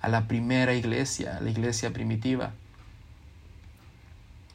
a 0.00 0.08
la 0.08 0.28
primera 0.28 0.74
iglesia, 0.74 1.40
la 1.40 1.50
iglesia 1.50 1.92
primitiva. 1.92 2.52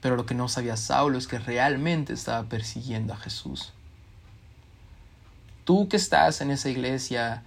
Pero 0.01 0.15
lo 0.15 0.25
que 0.25 0.35
no 0.35 0.49
sabía 0.49 0.77
Saulo 0.77 1.17
es 1.17 1.27
que 1.27 1.39
realmente 1.39 2.13
estaba 2.13 2.43
persiguiendo 2.43 3.13
a 3.13 3.17
Jesús. 3.17 3.73
Tú 5.63 5.87
que 5.87 5.97
estás 5.97 6.41
en 6.41 6.51
esa 6.51 6.69
iglesia 6.69 7.43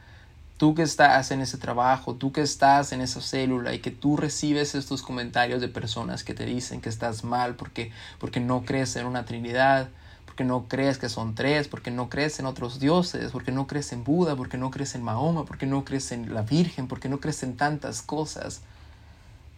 tú 0.57 0.75
que 0.75 0.83
estás 0.83 1.31
en 1.31 1.41
ese 1.41 1.59
trabajo, 1.59 2.15
tú 2.15 2.33
que 2.33 2.41
estás 2.41 2.93
en 2.93 3.01
esa 3.01 3.21
célula 3.21 3.75
y 3.75 3.81
que 3.81 3.91
tú 3.91 4.17
recibes 4.17 4.75
estos 4.75 5.03
comentarios 5.03 5.61
de 5.61 5.69
personas 5.69 6.25
que 6.25 6.35
te 6.35 6.47
dicen 6.47 6.81
que 6.81 6.89
estás 6.89 7.25
mal 7.25 7.57
porque, 7.57 7.91
porque 8.19 8.41
no 8.41 8.65
crees 8.65 8.95
en 8.97 9.07
una 9.07 9.25
Trinidad, 9.25 9.89
porque 10.25 10.45
no 10.45 10.67
crees 10.69 10.99
que 10.99 11.09
son 11.09 11.35
tres, 11.35 11.69
porque 11.69 11.91
no 11.91 12.09
crees 12.09 12.39
en 12.39 12.47
otros 12.47 12.79
dioses, 12.79 13.31
porque 13.33 13.53
no 13.53 13.67
crees 13.67 13.93
en 13.93 14.05
Buda, 14.05 14.37
porque 14.37 14.57
no 14.57 14.71
crees 14.71 14.95
en 14.95 15.03
Mahoma, 15.03 15.45
porque 15.45 15.67
no 15.67 15.85
crees 15.85 16.13
en 16.13 16.33
la 16.33 16.43
Virgen, 16.43 16.89
porque 16.89 17.09
no 17.09 17.21
crees 17.21 17.43
en 17.43 17.57
tantas 17.57 18.03
cosas. 18.03 18.63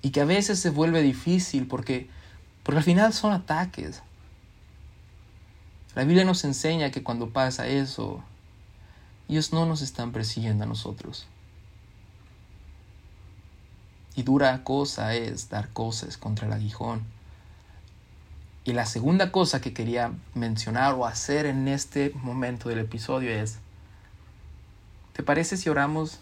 Y 0.03 0.11
que 0.11 0.23
a 0.23 0.25
veces 0.25 0.61
se 0.61 0.71
vuelve 0.71 1.03
difícil 1.03 1.67
porque, 1.67 2.09
porque 2.67 2.79
al 2.79 2.85
final 2.85 3.13
son 3.13 3.33
ataques. 3.33 4.03
La 5.95 6.03
Biblia 6.03 6.25
nos 6.25 6.43
enseña 6.43 6.91
que 6.91 7.05
cuando 7.05 7.31
pasa 7.31 7.69
eso, 7.69 8.25
ellos 9.29 9.53
no 9.53 9.67
nos 9.67 9.83
están 9.83 10.11
persiguiendo 10.11 10.65
a 10.65 10.67
nosotros. 10.67 11.29
Y 14.17 14.25
dura 14.25 14.65
cosa 14.65 15.15
es 15.15 15.49
dar 15.49 15.69
cosas 15.69 16.19
contra 16.19 16.49
el 16.49 16.53
aguijón. 16.55 17.05
Y 18.65 18.73
la 18.73 18.85
segunda 18.85 19.31
cosa 19.31 19.61
que 19.61 19.73
quería 19.73 20.11
mencionar 20.35 20.95
o 20.95 21.07
hacer 21.07 21.47
en 21.47 21.69
este 21.69 22.11
momento 22.17 22.69
del 22.69 22.81
episodio 22.81 23.31
es, 23.31 23.61
¿te 25.13 25.23
parece 25.23 25.57
si 25.57 25.69
oramos 25.69 26.19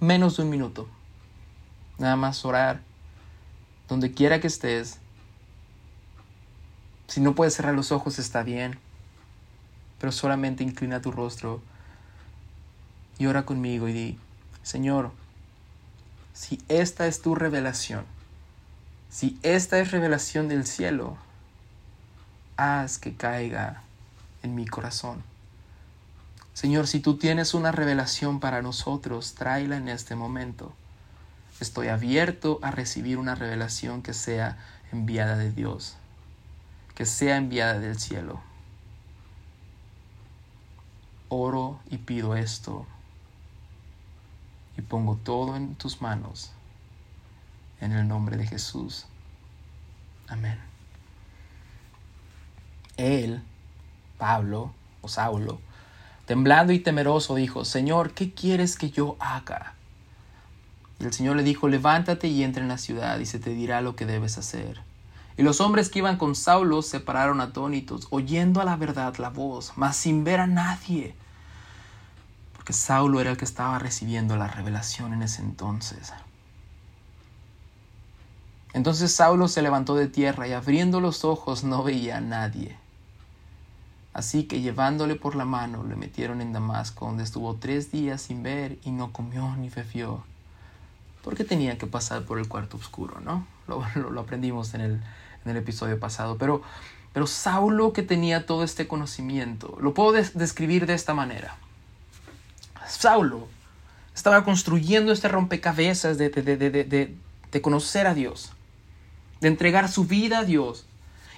menos 0.00 0.38
de 0.38 0.44
un 0.44 0.48
minuto? 0.48 0.88
Nada 1.98 2.16
más 2.16 2.46
orar 2.46 2.80
donde 3.88 4.12
quiera 4.12 4.40
que 4.40 4.46
estés. 4.46 4.98
Si 7.06 7.20
no 7.20 7.34
puedes 7.34 7.54
cerrar 7.54 7.74
los 7.74 7.92
ojos 7.92 8.18
está 8.18 8.42
bien 8.42 8.78
pero 10.04 10.12
solamente 10.12 10.62
inclina 10.62 11.00
tu 11.00 11.12
rostro 11.12 11.62
y 13.18 13.24
ora 13.24 13.46
conmigo 13.46 13.88
y 13.88 13.94
di, 13.94 14.18
Señor, 14.62 15.12
si 16.34 16.62
esta 16.68 17.06
es 17.06 17.22
tu 17.22 17.34
revelación, 17.34 18.04
si 19.08 19.38
esta 19.42 19.78
es 19.78 19.92
revelación 19.92 20.48
del 20.48 20.66
cielo, 20.66 21.16
haz 22.58 22.98
que 22.98 23.14
caiga 23.14 23.82
en 24.42 24.54
mi 24.54 24.66
corazón. 24.66 25.22
Señor, 26.52 26.86
si 26.86 27.00
tú 27.00 27.16
tienes 27.16 27.54
una 27.54 27.72
revelación 27.72 28.40
para 28.40 28.60
nosotros, 28.60 29.34
tráela 29.34 29.78
en 29.78 29.88
este 29.88 30.16
momento. 30.16 30.74
Estoy 31.60 31.88
abierto 31.88 32.58
a 32.62 32.70
recibir 32.70 33.18
una 33.18 33.34
revelación 33.34 34.02
que 34.02 34.14
sea 34.14 34.58
enviada 34.92 35.36
de 35.36 35.52
Dios, 35.52 35.96
que 36.94 37.06
sea 37.06 37.36
enviada 37.36 37.78
del 37.78 37.98
cielo 37.98 38.40
oro 41.34 41.80
y 41.90 41.98
pido 41.98 42.36
esto 42.36 42.86
y 44.76 44.82
pongo 44.82 45.16
todo 45.16 45.56
en 45.56 45.74
tus 45.74 46.00
manos 46.00 46.52
en 47.80 47.92
el 47.92 48.08
nombre 48.08 48.36
de 48.36 48.46
Jesús. 48.46 49.06
Amén. 50.28 50.58
Él, 52.96 53.42
Pablo 54.18 54.72
o 55.02 55.08
Saulo, 55.08 55.60
temblando 56.26 56.72
y 56.72 56.78
temeroso, 56.78 57.34
dijo, 57.34 57.64
Señor, 57.64 58.14
¿qué 58.14 58.32
quieres 58.32 58.76
que 58.76 58.90
yo 58.90 59.16
haga? 59.18 59.73
El 61.04 61.12
Señor 61.12 61.36
le 61.36 61.42
dijo, 61.42 61.68
levántate 61.68 62.28
y 62.28 62.42
entra 62.42 62.62
en 62.62 62.68
la 62.68 62.78
ciudad 62.78 63.18
y 63.18 63.26
se 63.26 63.38
te 63.38 63.50
dirá 63.50 63.80
lo 63.80 63.96
que 63.96 64.06
debes 64.06 64.38
hacer. 64.38 64.80
Y 65.36 65.42
los 65.42 65.60
hombres 65.60 65.90
que 65.90 65.98
iban 65.98 66.16
con 66.16 66.34
Saulo 66.34 66.82
se 66.82 67.00
pararon 67.00 67.40
atónitos, 67.40 68.06
oyendo 68.10 68.60
a 68.60 68.64
la 68.64 68.76
verdad 68.76 69.16
la 69.16 69.30
voz, 69.30 69.72
mas 69.76 69.96
sin 69.96 70.24
ver 70.24 70.40
a 70.40 70.46
nadie 70.46 71.14
que 72.64 72.72
Saulo 72.72 73.20
era 73.20 73.30
el 73.30 73.36
que 73.36 73.44
estaba 73.44 73.78
recibiendo 73.78 74.36
la 74.36 74.48
revelación 74.48 75.12
en 75.12 75.22
ese 75.22 75.42
entonces. 75.42 76.12
Entonces 78.72 79.14
Saulo 79.14 79.48
se 79.48 79.62
levantó 79.62 79.94
de 79.94 80.08
tierra 80.08 80.48
y 80.48 80.52
abriendo 80.52 81.00
los 81.00 81.24
ojos 81.24 81.62
no 81.62 81.82
veía 81.82 82.16
a 82.16 82.20
nadie. 82.20 82.76
Así 84.14 84.44
que 84.44 84.60
llevándole 84.60 85.14
por 85.16 85.36
la 85.36 85.44
mano 85.44 85.84
le 85.84 85.96
metieron 85.96 86.40
en 86.40 86.52
Damasco, 86.52 87.06
donde 87.06 87.24
estuvo 87.24 87.56
tres 87.56 87.92
días 87.92 88.22
sin 88.22 88.42
ver 88.42 88.78
y 88.84 88.92
no 88.92 89.12
comió 89.12 89.54
ni 89.56 89.68
bebió, 89.68 90.24
porque 91.24 91.42
tenía 91.42 91.78
que 91.78 91.86
pasar 91.86 92.24
por 92.24 92.38
el 92.38 92.46
cuarto 92.46 92.76
oscuro, 92.76 93.18
¿no? 93.20 93.46
Lo, 93.66 93.82
aprendimos 94.20 94.74
en 94.74 95.02
el, 95.46 95.56
episodio 95.56 95.98
pasado. 95.98 96.36
Pero, 96.36 96.62
pero 97.12 97.26
Saulo 97.26 97.92
que 97.92 98.02
tenía 98.02 98.46
todo 98.46 98.62
este 98.62 98.86
conocimiento, 98.86 99.76
lo 99.80 99.94
puedo 99.94 100.12
describir 100.12 100.86
de 100.86 100.94
esta 100.94 101.14
manera. 101.14 101.56
Saulo 102.86 103.48
estaba 104.14 104.44
construyendo 104.44 105.12
este 105.12 105.28
rompecabezas 105.28 106.18
de, 106.18 106.28
de, 106.28 107.62
conocer 107.62 108.06
a 108.06 108.14
Dios, 108.14 108.52
de 109.40 109.48
entregar 109.48 109.90
su 109.90 110.04
vida 110.04 110.40
a 110.40 110.44
Dios. 110.44 110.86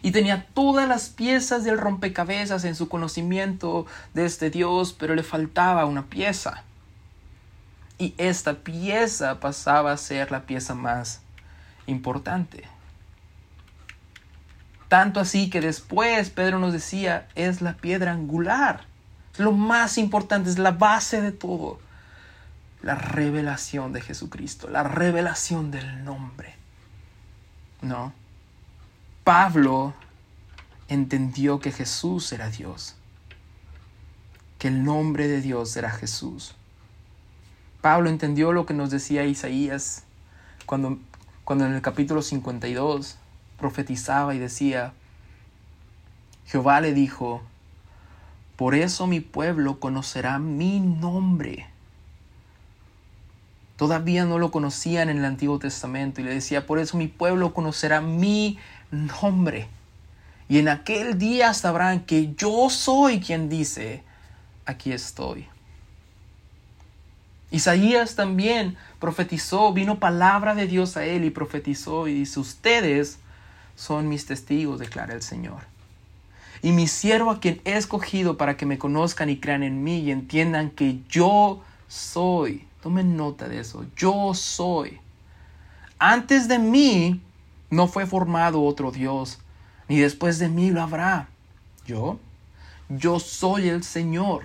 Y 0.03 0.11
tenía 0.11 0.47
todas 0.53 0.87
las 0.89 1.09
piezas 1.09 1.65
del 1.65 1.79
rompecabezas 1.79 2.65
en 2.65 2.75
su 2.75 2.89
conocimiento 2.89 3.87
de 4.15 4.27
este 4.27 4.51
Dios, 4.51 4.93
pero 4.93 5.15
le 5.15 5.23
faltaba 5.23 5.85
una 5.87 6.07
pieza. 6.07 6.65
Y 7.99 8.15
esta 8.19 8.55
pieza 8.55 9.41
pasaba 9.41 9.93
a 9.93 9.97
ser 9.97 10.31
la 10.31 10.43
pieza 10.43 10.75
más 10.75 11.23
importante. 11.87 12.65
Tanto 14.89 15.21
así 15.21 15.51
que 15.51 15.61
después 15.61 16.31
Pedro 16.31 16.59
nos 16.59 16.73
decía, 16.73 17.29
es 17.35 17.61
la 17.61 17.75
piedra 17.75 18.13
angular 18.13 18.85
lo 19.39 19.53
más 19.53 19.99
importante, 19.99 20.51
es 20.51 20.59
la 20.59 20.73
base 20.73 21.21
de 21.21 21.33
todo. 21.33 21.79
La 22.83 22.95
revelación 22.95 23.93
de 23.93 24.01
Jesucristo, 24.01 24.69
la 24.69 24.83
revelación 24.83 25.71
del 25.71 26.05
nombre. 26.05 26.55
¿No? 27.83 28.13
Pablo 29.25 29.95
entendió 30.89 31.59
que 31.59 31.73
Jesús 31.73 32.33
era 32.33 32.49
Dios, 32.49 32.95
que 34.59 34.69
el 34.69 34.85
nombre 34.85 35.27
de 35.27 35.41
Dios 35.41 35.77
era 35.77 35.91
Jesús. 35.91 36.55
Pablo 37.81 38.11
entendió 38.11 38.53
lo 38.53 38.67
que 38.67 38.75
nos 38.75 38.91
decía 38.91 39.25
Isaías 39.25 40.05
cuando, 40.67 40.99
cuando 41.45 41.67
en 41.67 41.75
el 41.75 41.83
capítulo 41.83 42.23
52 42.23 43.19
profetizaba 43.59 44.35
y 44.35 44.39
decía, 44.39 44.93
Jehová 46.47 46.81
le 46.81 46.93
dijo, 46.93 47.43
por 48.57 48.75
eso 48.75 49.07
mi 49.07 49.21
pueblo 49.21 49.81
conocerá 49.81 50.39
mi 50.39 50.81
nombre. 50.81 51.67
Todavía 53.77 54.25
no 54.25 54.39
lo 54.39 54.51
conocían 54.51 55.11
en 55.11 55.19
el 55.19 55.25
Antiguo 55.25 55.59
Testamento 55.59 56.21
y 56.21 56.25
le 56.25 56.35
decía, 56.35 56.67
por 56.67 56.79
eso 56.79 56.97
mi 56.97 57.09
pueblo 57.09 57.53
conocerá 57.53 58.01
mi 58.01 58.59
nombre. 58.91 59.69
Y 60.49 60.59
en 60.59 60.69
aquel 60.69 61.19
día 61.19 61.53
sabrán 61.53 62.01
que 62.01 62.35
yo 62.35 62.71
soy 62.71 63.21
quien 63.21 63.49
dice, 63.49 64.03
aquí 64.65 64.93
estoy. 64.93 65.47
Isaías 67.51 68.17
también 68.17 68.77
profetizó, 68.99 69.73
vino 69.73 69.99
palabra 69.99 70.55
de 70.55 70.67
Dios 70.67 70.97
a 70.97 71.05
él 71.05 71.25
y 71.25 71.31
profetizó 71.31 72.09
y 72.09 72.15
dice, 72.15 72.41
ustedes 72.41 73.19
son 73.77 74.09
mis 74.09 74.27
testigos, 74.27 74.81
declara 74.81 75.15
el 75.15 75.23
Señor. 75.23 75.61
Y 76.63 76.73
mi 76.73 76.89
siervo 76.89 77.31
a 77.31 77.41
quien 77.41 77.61
he 77.65 77.77
escogido 77.77 78.37
para 78.37 78.57
que 78.57 78.67
me 78.67 78.79
conozcan 78.79 79.29
y 79.29 79.39
crean 79.39 79.63
en 79.63 79.85
mí 79.85 79.99
y 80.01 80.11
entiendan 80.11 80.71
que 80.71 80.99
yo 81.09 81.63
soy. 81.87 82.67
Tomen 82.83 83.17
nota 83.17 83.49
de 83.49 83.61
eso, 83.61 83.85
yo 83.97 84.33
soy. 84.35 84.99
Antes 85.99 86.49
de 86.49 86.59
mí 86.59 87.21
no 87.71 87.87
fue 87.87 88.07
formado 88.07 88.63
otro 88.63 88.91
Dios, 88.91 89.39
ni 89.89 89.99
después 89.99 90.39
de 90.39 90.49
mí 90.49 90.71
lo 90.71 90.83
habrá. 90.83 91.29
Yo, 91.87 92.19
yo 92.89 93.21
soy 93.21 93.69
el 93.69 93.85
Señor. 93.85 94.45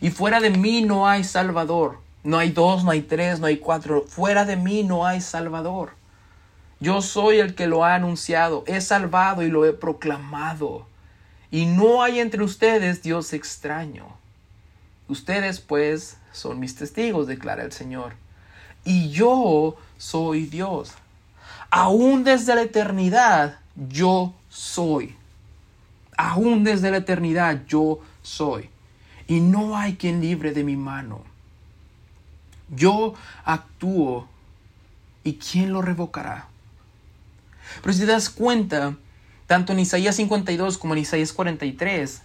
Y 0.00 0.10
fuera 0.10 0.40
de 0.40 0.50
mí 0.50 0.82
no 0.82 1.08
hay 1.08 1.24
Salvador. 1.24 2.03
No 2.24 2.38
hay 2.38 2.50
dos, 2.50 2.84
no 2.84 2.90
hay 2.90 3.02
tres, 3.02 3.38
no 3.38 3.46
hay 3.46 3.58
cuatro. 3.58 4.04
Fuera 4.08 4.46
de 4.46 4.56
mí 4.56 4.82
no 4.82 5.06
hay 5.06 5.20
Salvador. 5.20 5.90
Yo 6.80 7.02
soy 7.02 7.38
el 7.38 7.54
que 7.54 7.66
lo 7.66 7.84
ha 7.84 7.94
anunciado. 7.94 8.64
He 8.66 8.80
salvado 8.80 9.42
y 9.42 9.50
lo 9.50 9.66
he 9.66 9.74
proclamado. 9.74 10.86
Y 11.50 11.66
no 11.66 12.02
hay 12.02 12.20
entre 12.20 12.42
ustedes 12.42 13.02
Dios 13.02 13.34
extraño. 13.34 14.06
Ustedes 15.06 15.60
pues 15.60 16.16
son 16.32 16.58
mis 16.58 16.74
testigos, 16.76 17.26
declara 17.26 17.62
el 17.62 17.72
Señor. 17.72 18.14
Y 18.84 19.10
yo 19.10 19.76
soy 19.98 20.46
Dios. 20.46 20.92
Aún 21.70 22.24
desde 22.24 22.54
la 22.54 22.62
eternidad 22.62 23.58
yo 23.76 24.34
soy. 24.48 25.14
Aún 26.16 26.64
desde 26.64 26.90
la 26.90 26.98
eternidad 26.98 27.62
yo 27.66 28.00
soy. 28.22 28.70
Y 29.26 29.40
no 29.40 29.76
hay 29.76 29.96
quien 29.96 30.20
libre 30.20 30.52
de 30.52 30.64
mi 30.64 30.76
mano. 30.76 31.33
Yo 32.68 33.14
actúo. 33.44 34.28
¿Y 35.22 35.34
quién 35.34 35.72
lo 35.72 35.80
revocará? 35.80 36.48
Pero 37.80 37.92
si 37.92 38.00
te 38.00 38.06
das 38.06 38.28
cuenta, 38.28 38.94
tanto 39.46 39.72
en 39.72 39.80
Isaías 39.80 40.16
52 40.16 40.78
como 40.78 40.94
en 40.94 41.00
Isaías 41.00 41.32
43, 41.32 42.22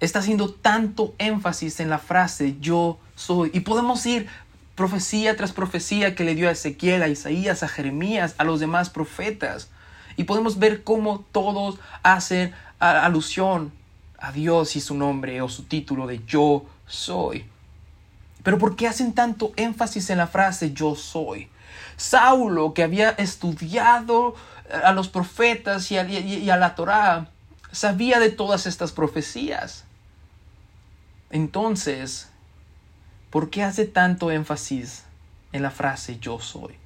está 0.00 0.18
haciendo 0.18 0.52
tanto 0.52 1.14
énfasis 1.18 1.80
en 1.80 1.90
la 1.90 1.98
frase 1.98 2.56
yo 2.60 2.98
soy. 3.14 3.50
Y 3.52 3.60
podemos 3.60 4.04
ir 4.06 4.28
profecía 4.74 5.36
tras 5.36 5.52
profecía 5.52 6.14
que 6.14 6.24
le 6.24 6.34
dio 6.34 6.48
a 6.48 6.52
Ezequiel, 6.52 7.02
a 7.02 7.08
Isaías, 7.08 7.62
a 7.62 7.68
Jeremías, 7.68 8.34
a 8.38 8.44
los 8.44 8.60
demás 8.60 8.90
profetas. 8.90 9.70
Y 10.16 10.24
podemos 10.24 10.58
ver 10.58 10.82
cómo 10.82 11.24
todos 11.32 11.78
hacen 12.02 12.54
alusión 12.78 13.72
a 14.18 14.32
Dios 14.32 14.76
y 14.76 14.80
su 14.80 14.94
nombre 14.94 15.40
o 15.42 15.48
su 15.48 15.64
título 15.64 16.06
de 16.06 16.20
yo 16.26 16.64
soy. 16.86 17.46
Pero 18.46 18.58
¿por 18.58 18.76
qué 18.76 18.86
hacen 18.86 19.12
tanto 19.12 19.52
énfasis 19.56 20.08
en 20.08 20.18
la 20.18 20.28
frase 20.28 20.72
yo 20.72 20.94
soy? 20.94 21.48
Saulo, 21.96 22.74
que 22.74 22.84
había 22.84 23.10
estudiado 23.10 24.36
a 24.84 24.92
los 24.92 25.08
profetas 25.08 25.90
y 25.90 25.98
a, 25.98 26.56
la 26.56 26.76
Torá, 26.76 27.28
sabía 27.72 28.20
de 28.20 28.30
todas 28.30 28.68
estas 28.68 28.92
profecías. 28.92 29.82
Entonces, 31.30 32.28
¿por 33.30 33.50
qué 33.50 33.64
hace 33.64 33.84
tanto 33.84 34.30
énfasis 34.30 35.02
en 35.50 35.62
la 35.62 35.72
frase 35.72 36.20
yo 36.20 36.38
soy? 36.38 36.76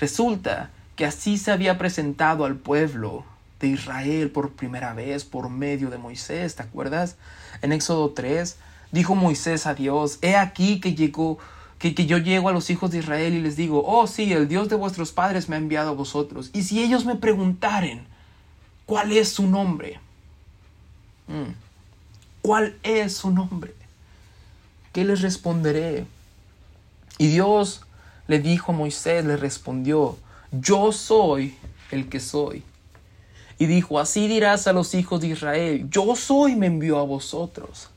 Resulta 0.00 0.70
que 0.96 1.06
así 1.06 1.38
se 1.38 1.52
había 1.52 1.78
presentado 1.78 2.44
al 2.44 2.56
pueblo 2.56 3.24
de 3.60 3.68
Israel 3.68 4.32
por 4.32 4.50
primera 4.50 4.92
vez 4.92 5.24
por 5.24 5.50
medio 5.50 5.88
de 5.88 5.98
Moisés, 5.98 6.56
¿te 6.56 6.64
acuerdas? 6.64 7.14
En 7.62 7.70
Éxodo 7.70 8.10
3 8.10 8.56
dijo 8.92 9.14
Moisés 9.14 9.66
a 9.66 9.74
Dios, 9.74 10.18
he 10.22 10.36
aquí 10.36 10.80
que 10.80 10.94
llegó 10.94 11.38
que, 11.78 11.94
yo 11.94 12.18
llego 12.18 12.48
a 12.48 12.52
los 12.52 12.70
hijos 12.70 12.90
de 12.90 12.98
Israel 12.98 13.34
y 13.34 13.40
les 13.40 13.56
digo, 13.56 13.84
oh 13.86 14.06
sí, 14.06 14.32
el 14.32 14.48
Dios 14.48 14.68
de 14.68 14.76
vuestros 14.76 15.12
padres 15.12 15.48
me 15.48 15.56
ha 15.56 15.58
enviado 15.58 15.90
a 15.90 15.94
vosotros. 15.94 16.50
Y 16.52 16.64
si 16.64 16.82
ellos 16.82 17.04
me 17.04 17.14
preguntaren, 17.14 18.04
¿cuál 18.84 19.12
es 19.12 19.28
su 19.28 19.46
nombre? 19.46 20.00
Mm. 21.28 21.52
¿Cuál 22.42 22.76
es 22.82 23.14
su 23.14 23.30
nombre? 23.30 23.74
¿Qué 24.92 25.04
les 25.04 25.20
responderé? 25.20 26.06
Y 27.18 27.28
Dios 27.28 27.82
le 28.26 28.40
dijo 28.40 28.72
a 28.72 28.74
Moisés, 28.74 29.24
le 29.24 29.36
respondió, 29.36 30.18
yo 30.50 30.90
soy 30.90 31.56
el 31.92 32.08
que 32.08 32.18
soy. 32.18 32.64
Y 33.60 33.66
dijo, 33.66 34.00
así 34.00 34.26
dirás 34.26 34.66
a 34.66 34.72
los 34.72 34.94
hijos 34.94 35.20
de 35.20 35.28
Israel, 35.28 35.88
yo 35.90 36.16
soy 36.16 36.56
me 36.56 36.66
envió 36.66 36.98
a 36.98 37.02
vosotros 37.02 37.90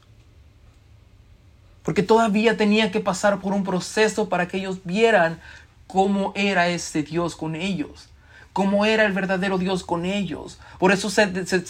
porque 1.83 2.03
todavía 2.03 2.57
tenía 2.57 2.91
que 2.91 2.99
pasar 2.99 3.39
por 3.39 3.53
un 3.53 3.63
proceso 3.63 4.29
para 4.29 4.47
que 4.47 4.57
ellos 4.57 4.79
vieran 4.83 5.39
cómo 5.87 6.31
era 6.35 6.69
este 6.69 7.03
Dios 7.03 7.35
con 7.35 7.55
ellos, 7.55 8.07
cómo 8.53 8.85
era 8.85 9.05
el 9.05 9.13
verdadero 9.13 9.57
Dios 9.57 9.83
con 9.83 10.05
ellos. 10.05 10.59
Por 10.79 10.91
eso 10.91 11.09
se, 11.09 11.25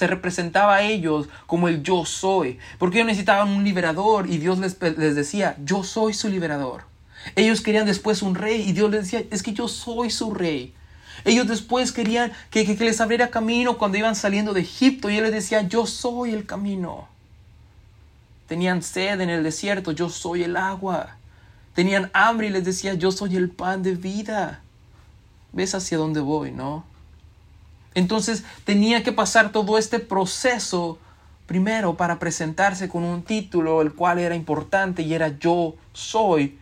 representaba 0.07 0.75
a 0.75 0.81
ellos 0.83 1.27
como 1.47 1.67
el 1.67 1.81
yo 1.81 2.05
soy, 2.05 2.59
porque 2.77 2.97
ellos 2.97 3.07
necesitaban 3.07 3.49
un 3.49 3.63
liberador 3.63 4.29
y 4.29 4.37
Dios 4.37 4.59
les, 4.59 4.79
decía, 4.79 5.55
yo 5.63 5.83
soy 5.83 6.13
su 6.13 6.29
liberador. 6.29 6.83
Ellos 7.35 7.61
querían 7.61 7.85
después 7.85 8.21
un 8.21 8.35
rey 8.35 8.61
y 8.67 8.73
Dios 8.73 8.91
les 8.91 9.03
decía, 9.03 9.23
es 9.31 9.43
que 9.43 9.53
yo 9.53 9.67
soy 9.67 10.09
su 10.09 10.33
rey. 10.33 10.73
Ellos 11.23 11.47
después 11.47 11.91
querían 11.91 12.31
que, 12.49 12.65
que, 12.65 12.75
que 12.75 12.83
les 12.83 12.99
abriera 12.99 13.29
camino 13.29 13.77
cuando 13.77 13.97
iban 13.97 14.15
saliendo 14.15 14.53
de 14.53 14.61
Egipto 14.61 15.09
y 15.09 15.17
Él 15.17 15.23
les 15.23 15.33
decía, 15.33 15.61
yo 15.61 15.85
soy 15.85 16.31
el 16.31 16.45
camino. 16.45 17.07
Tenían 18.51 18.83
sed 18.83 19.21
en 19.21 19.29
el 19.29 19.43
desierto, 19.43 19.93
yo 19.93 20.09
soy 20.09 20.43
el 20.43 20.57
agua. 20.57 21.15
Tenían 21.73 22.11
hambre 22.11 22.47
y 22.47 22.49
les 22.49 22.65
decía, 22.65 22.95
yo 22.95 23.09
soy 23.13 23.37
el 23.37 23.49
pan 23.49 23.81
de 23.81 23.95
vida. 23.95 24.59
¿Ves 25.53 25.73
hacia 25.73 25.97
dónde 25.97 26.19
voy, 26.19 26.51
no? 26.51 26.83
Entonces 27.93 28.43
tenía 28.65 29.03
que 29.03 29.13
pasar 29.13 29.53
todo 29.53 29.77
este 29.77 29.99
proceso 29.99 30.99
primero 31.45 31.95
para 31.95 32.19
presentarse 32.19 32.89
con 32.89 33.05
un 33.05 33.23
título 33.23 33.81
el 33.81 33.93
cual 33.93 34.19
era 34.19 34.35
importante 34.35 35.01
y 35.01 35.13
era 35.13 35.29
yo 35.39 35.75
soy, 35.93 36.59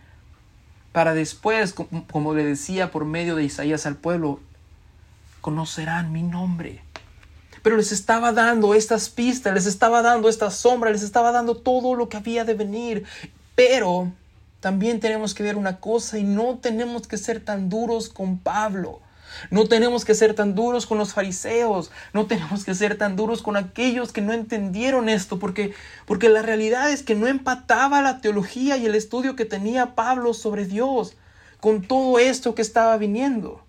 para 0.92 1.12
después, 1.12 1.74
como 2.12 2.34
le 2.34 2.44
decía 2.44 2.92
por 2.92 3.04
medio 3.04 3.34
de 3.34 3.42
Isaías 3.42 3.84
al 3.84 3.96
pueblo, 3.96 4.38
conocerán 5.40 6.12
mi 6.12 6.22
nombre 6.22 6.82
pero 7.62 7.76
les 7.76 7.92
estaba 7.92 8.32
dando 8.32 8.74
estas 8.74 9.08
pistas, 9.08 9.54
les 9.54 9.66
estaba 9.66 10.02
dando 10.02 10.28
esta 10.28 10.50
sombra, 10.50 10.90
les 10.90 11.02
estaba 11.02 11.32
dando 11.32 11.56
todo 11.56 11.94
lo 11.94 12.08
que 12.08 12.16
había 12.16 12.44
de 12.44 12.54
venir. 12.54 13.04
Pero 13.54 14.12
también 14.60 15.00
tenemos 15.00 15.34
que 15.34 15.42
ver 15.42 15.56
una 15.56 15.80
cosa 15.80 16.18
y 16.18 16.24
no 16.24 16.58
tenemos 16.58 17.06
que 17.06 17.16
ser 17.16 17.40
tan 17.44 17.68
duros 17.68 18.08
con 18.08 18.38
Pablo. 18.38 19.00
No 19.50 19.66
tenemos 19.68 20.04
que 20.04 20.14
ser 20.14 20.34
tan 20.34 20.54
duros 20.54 20.86
con 20.86 20.98
los 20.98 21.14
fariseos, 21.14 21.90
no 22.12 22.26
tenemos 22.26 22.64
que 22.64 22.74
ser 22.74 22.98
tan 22.98 23.14
duros 23.16 23.42
con 23.42 23.56
aquellos 23.56 24.12
que 24.12 24.20
no 24.20 24.32
entendieron 24.32 25.08
esto, 25.08 25.38
porque, 25.38 25.72
porque 26.04 26.28
la 26.28 26.42
realidad 26.42 26.90
es 26.90 27.02
que 27.02 27.14
no 27.14 27.28
empataba 27.28 28.02
la 28.02 28.20
teología 28.20 28.76
y 28.76 28.86
el 28.86 28.94
estudio 28.94 29.36
que 29.36 29.44
tenía 29.44 29.94
Pablo 29.94 30.34
sobre 30.34 30.64
Dios 30.64 31.14
con 31.60 31.82
todo 31.82 32.18
esto 32.18 32.54
que 32.54 32.62
estaba 32.62 32.96
viniendo. 32.96 33.62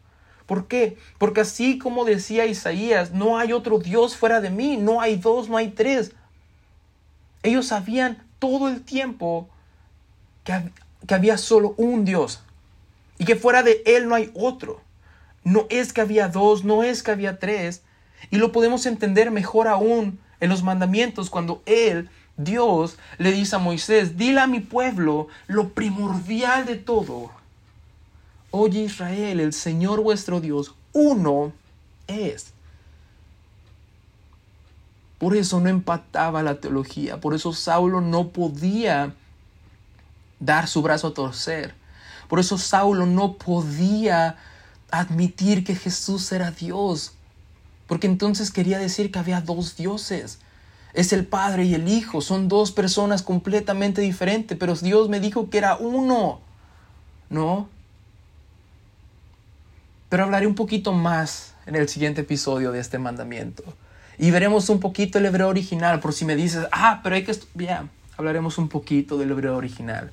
¿Por 0.51 0.67
qué? 0.67 0.97
Porque 1.17 1.39
así 1.39 1.77
como 1.77 2.03
decía 2.03 2.45
Isaías, 2.45 3.11
no 3.11 3.37
hay 3.37 3.53
otro 3.53 3.79
Dios 3.79 4.17
fuera 4.17 4.41
de 4.41 4.49
mí, 4.49 4.75
no 4.75 4.99
hay 4.99 5.15
dos, 5.15 5.47
no 5.47 5.55
hay 5.55 5.69
tres. 5.69 6.11
Ellos 7.41 7.67
sabían 7.67 8.21
todo 8.37 8.67
el 8.67 8.81
tiempo 8.81 9.47
que, 10.43 10.61
que 11.07 11.13
había 11.13 11.37
solo 11.37 11.73
un 11.77 12.03
Dios 12.03 12.41
y 13.17 13.23
que 13.23 13.37
fuera 13.37 13.63
de 13.63 13.81
Él 13.85 14.09
no 14.09 14.15
hay 14.15 14.29
otro. 14.33 14.81
No 15.45 15.67
es 15.69 15.93
que 15.93 16.01
había 16.01 16.27
dos, 16.27 16.65
no 16.65 16.83
es 16.83 17.01
que 17.01 17.11
había 17.11 17.39
tres. 17.39 17.83
Y 18.29 18.35
lo 18.35 18.51
podemos 18.51 18.85
entender 18.85 19.31
mejor 19.31 19.69
aún 19.69 20.19
en 20.41 20.49
los 20.49 20.63
mandamientos 20.63 21.29
cuando 21.29 21.63
Él, 21.65 22.09
Dios, 22.35 22.97
le 23.19 23.31
dice 23.31 23.55
a 23.55 23.59
Moisés, 23.59 24.17
dile 24.17 24.41
a 24.41 24.47
mi 24.47 24.59
pueblo 24.59 25.29
lo 25.47 25.69
primordial 25.69 26.65
de 26.65 26.75
todo 26.75 27.31
Oye 28.51 28.81
Israel, 28.81 29.39
el 29.39 29.53
Señor 29.53 30.01
vuestro 30.01 30.41
Dios, 30.41 30.75
uno 30.91 31.53
es. 32.07 32.53
Por 35.17 35.35
eso 35.35 35.59
no 35.61 35.69
empataba 35.69 36.43
la 36.43 36.59
teología, 36.59 37.21
por 37.21 37.33
eso 37.33 37.53
Saulo 37.53 38.01
no 38.01 38.29
podía 38.29 39.15
dar 40.39 40.67
su 40.67 40.81
brazo 40.81 41.07
a 41.07 41.13
torcer. 41.13 41.75
Por 42.27 42.39
eso 42.39 42.57
Saulo 42.57 43.05
no 43.05 43.33
podía 43.33 44.37
admitir 44.89 45.63
que 45.63 45.75
Jesús 45.75 46.31
era 46.31 46.51
Dios, 46.51 47.13
porque 47.87 48.07
entonces 48.07 48.51
quería 48.51 48.79
decir 48.79 49.11
que 49.11 49.19
había 49.19 49.41
dos 49.41 49.77
dioses. 49.77 50.39
Es 50.93 51.13
el 51.13 51.25
Padre 51.25 51.65
y 51.65 51.75
el 51.75 51.87
Hijo, 51.87 52.19
son 52.19 52.49
dos 52.49 52.71
personas 52.71 53.21
completamente 53.21 54.01
diferentes, 54.01 54.57
pero 54.57 54.75
Dios 54.75 55.07
me 55.07 55.21
dijo 55.21 55.49
que 55.49 55.57
era 55.57 55.77
uno. 55.77 56.41
¿No? 57.29 57.69
Pero 60.11 60.25
hablaré 60.25 60.45
un 60.45 60.55
poquito 60.55 60.91
más 60.91 61.55
en 61.65 61.77
el 61.77 61.87
siguiente 61.87 62.19
episodio 62.19 62.73
de 62.73 62.81
este 62.81 62.99
mandamiento. 62.99 63.63
Y 64.17 64.29
veremos 64.31 64.67
un 64.67 64.81
poquito 64.81 65.19
el 65.19 65.25
hebreo 65.25 65.47
original, 65.47 66.01
por 66.01 66.11
si 66.11 66.25
me 66.25 66.35
dices, 66.35 66.67
ah, 66.73 66.99
pero 67.01 67.15
hay 67.15 67.23
que... 67.23 67.33
Ya, 67.55 67.87
hablaremos 68.17 68.57
un 68.57 68.67
poquito 68.67 69.17
del 69.17 69.31
hebreo 69.31 69.55
original. 69.55 70.11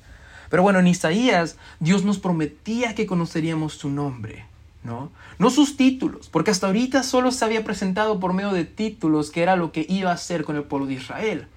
Pero 0.49 0.63
bueno, 0.63 0.79
en 0.79 0.87
Isaías 0.87 1.57
Dios 1.81 2.05
nos 2.05 2.17
prometía 2.17 2.95
que 2.95 3.05
conoceríamos 3.05 3.73
su 3.73 3.89
nombre, 3.89 4.45
¿no? 4.85 5.11
No 5.37 5.49
sus 5.49 5.75
títulos, 5.75 6.29
porque 6.29 6.51
hasta 6.51 6.67
ahorita 6.67 7.03
solo 7.03 7.33
se 7.33 7.43
había 7.43 7.65
presentado 7.65 8.21
por 8.21 8.31
medio 8.31 8.53
de 8.53 8.63
títulos 8.63 9.31
que 9.31 9.43
era 9.43 9.57
lo 9.57 9.73
que 9.73 9.85
iba 9.89 10.11
a 10.11 10.13
hacer 10.13 10.45
con 10.45 10.55
el 10.55 10.63
pueblo 10.63 10.87
de 10.87 10.93
Israel. 10.93 11.47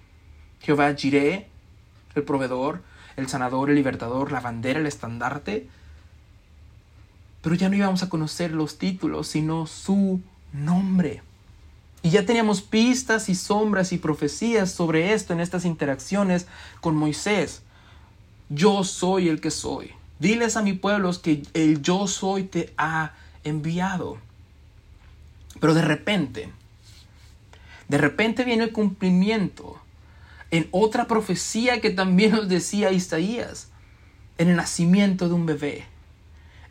Jehová 0.59 0.93
Jireh, 0.97 1.47
el 2.17 2.23
proveedor, 2.25 2.83
el 3.17 3.29
sanador, 3.29 3.71
el 3.71 3.77
libertador, 3.77 4.33
la 4.33 4.41
bandera, 4.41 4.81
el 4.81 4.87
estandarte. 4.87 5.69
Pero 7.43 7.57
ya 7.57 7.69
no 7.69 7.77
íbamos 7.77 8.03
a 8.03 8.09
conocer 8.09 8.53
los 8.53 8.79
títulos, 8.79 9.29
sino 9.29 9.67
su 9.67 10.21
nombre. 10.53 11.23
Y 12.03 12.11
ya 12.11 12.25
teníamos 12.25 12.63
pistas 12.63 13.29
y 13.29 13.35
sombras 13.35 13.93
y 13.93 13.99
profecías 13.99 14.71
sobre 14.71 15.13
esto 15.13 15.33
en 15.33 15.41
estas 15.41 15.65
interacciones 15.65 16.47
con 16.81 16.97
Moisés. 16.97 17.63
Yo 18.49 18.85
soy 18.85 19.29
el 19.29 19.41
que 19.41 19.51
soy. 19.51 19.91
Diles 20.19 20.57
a 20.57 20.63
mi 20.63 20.73
pueblo 20.73 21.11
que 21.21 21.43
el 21.55 21.83
yo 21.83 22.07
soy 22.07 22.45
te 22.45 22.73
ha 22.77 23.13
enviado. 23.45 24.19
Pero 25.61 25.75
de 25.75 25.83
repente, 25.83 26.51
de 27.89 27.99
repente 27.99 28.45
viene 28.45 28.65
el 28.65 28.73
cumplimiento 28.73 29.79
en 30.51 30.69
otra 30.71 31.07
profecía 31.07 31.81
que 31.81 31.91
también 31.91 32.33
nos 32.33 32.49
decía 32.49 32.93
Isaías, 32.93 33.69
en 34.39 34.49
el 34.49 34.57
nacimiento 34.57 35.29
de 35.29 35.35
un 35.35 35.47
bebé 35.47 35.92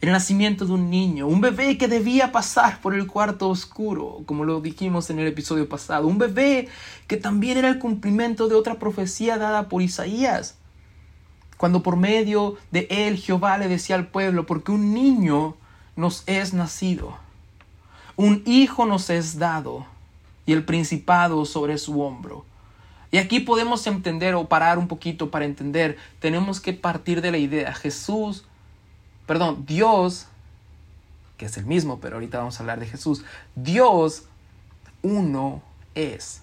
el 0.02 0.12
nacimiento 0.12 0.66
de 0.66 0.74
un 0.74 0.90
niño, 0.90 1.28
un 1.28 1.42
bebé 1.42 1.78
que 1.78 1.88
debía 1.88 2.32
pasar 2.32 2.82
por 2.82 2.96
el 2.96 3.06
cuarto 3.06 3.50
oscuro, 3.50 4.24
como 4.26 4.46
lo 4.46 4.60
dijimos 4.60 5.12
en 5.12 5.20
el 5.20 5.28
episodio 5.28 5.70
pasado, 5.70 6.08
un 6.08 6.18
bebé 6.18 6.68
que 7.06 7.18
también 7.18 7.60
era 7.60 7.70
el 7.70 7.78
cumplimiento 7.78 8.48
de 8.48 8.56
otra 8.56 8.80
profecía 8.80 9.38
dada 9.38 9.70
por 9.70 9.84
Isaías, 9.84 10.58
cuando 11.58 11.84
por 11.84 11.98
medio 11.98 12.58
de 12.72 12.88
él 12.90 13.18
Jehová 13.18 13.60
le 13.60 13.68
decía 13.68 13.96
al 13.96 14.08
pueblo, 14.08 14.48
porque 14.48 14.72
un 14.72 14.92
niño 14.96 15.56
nos 15.96 16.24
es 16.26 16.56
nacido, 16.56 17.16
un 18.16 18.42
hijo 18.48 18.88
nos 18.88 19.12
es 19.12 19.38
dado, 19.38 19.86
y 20.48 20.54
el 20.54 20.66
principado 20.66 21.46
sobre 21.46 21.78
su 21.78 22.02
hombro. 22.02 22.44
Y 23.12 23.20
aquí 23.20 23.40
podemos 23.40 23.86
entender 23.86 24.34
o 24.34 24.48
parar 24.48 24.80
un 24.80 24.88
poquito 24.88 25.30
para 25.30 25.46
entender, 25.46 25.98
tenemos 26.20 26.60
que 26.60 26.74
partir 26.74 27.22
de 27.22 27.30
la 27.30 27.38
idea, 27.38 27.72
Jesús 27.76 28.46
perdón, 29.32 29.66
Dios, 29.66 30.28
que 31.38 31.46
es 31.46 31.56
el 31.56 31.66
mismo, 31.66 32.02
pero 32.02 32.18
ahorita 32.18 32.40
vamos 32.40 32.58
a 32.58 32.64
hablar 32.64 32.82
de 32.82 32.86
Jesús, 32.86 33.24
Dios 33.56 34.24
uno 35.04 35.64
es. 35.96 36.42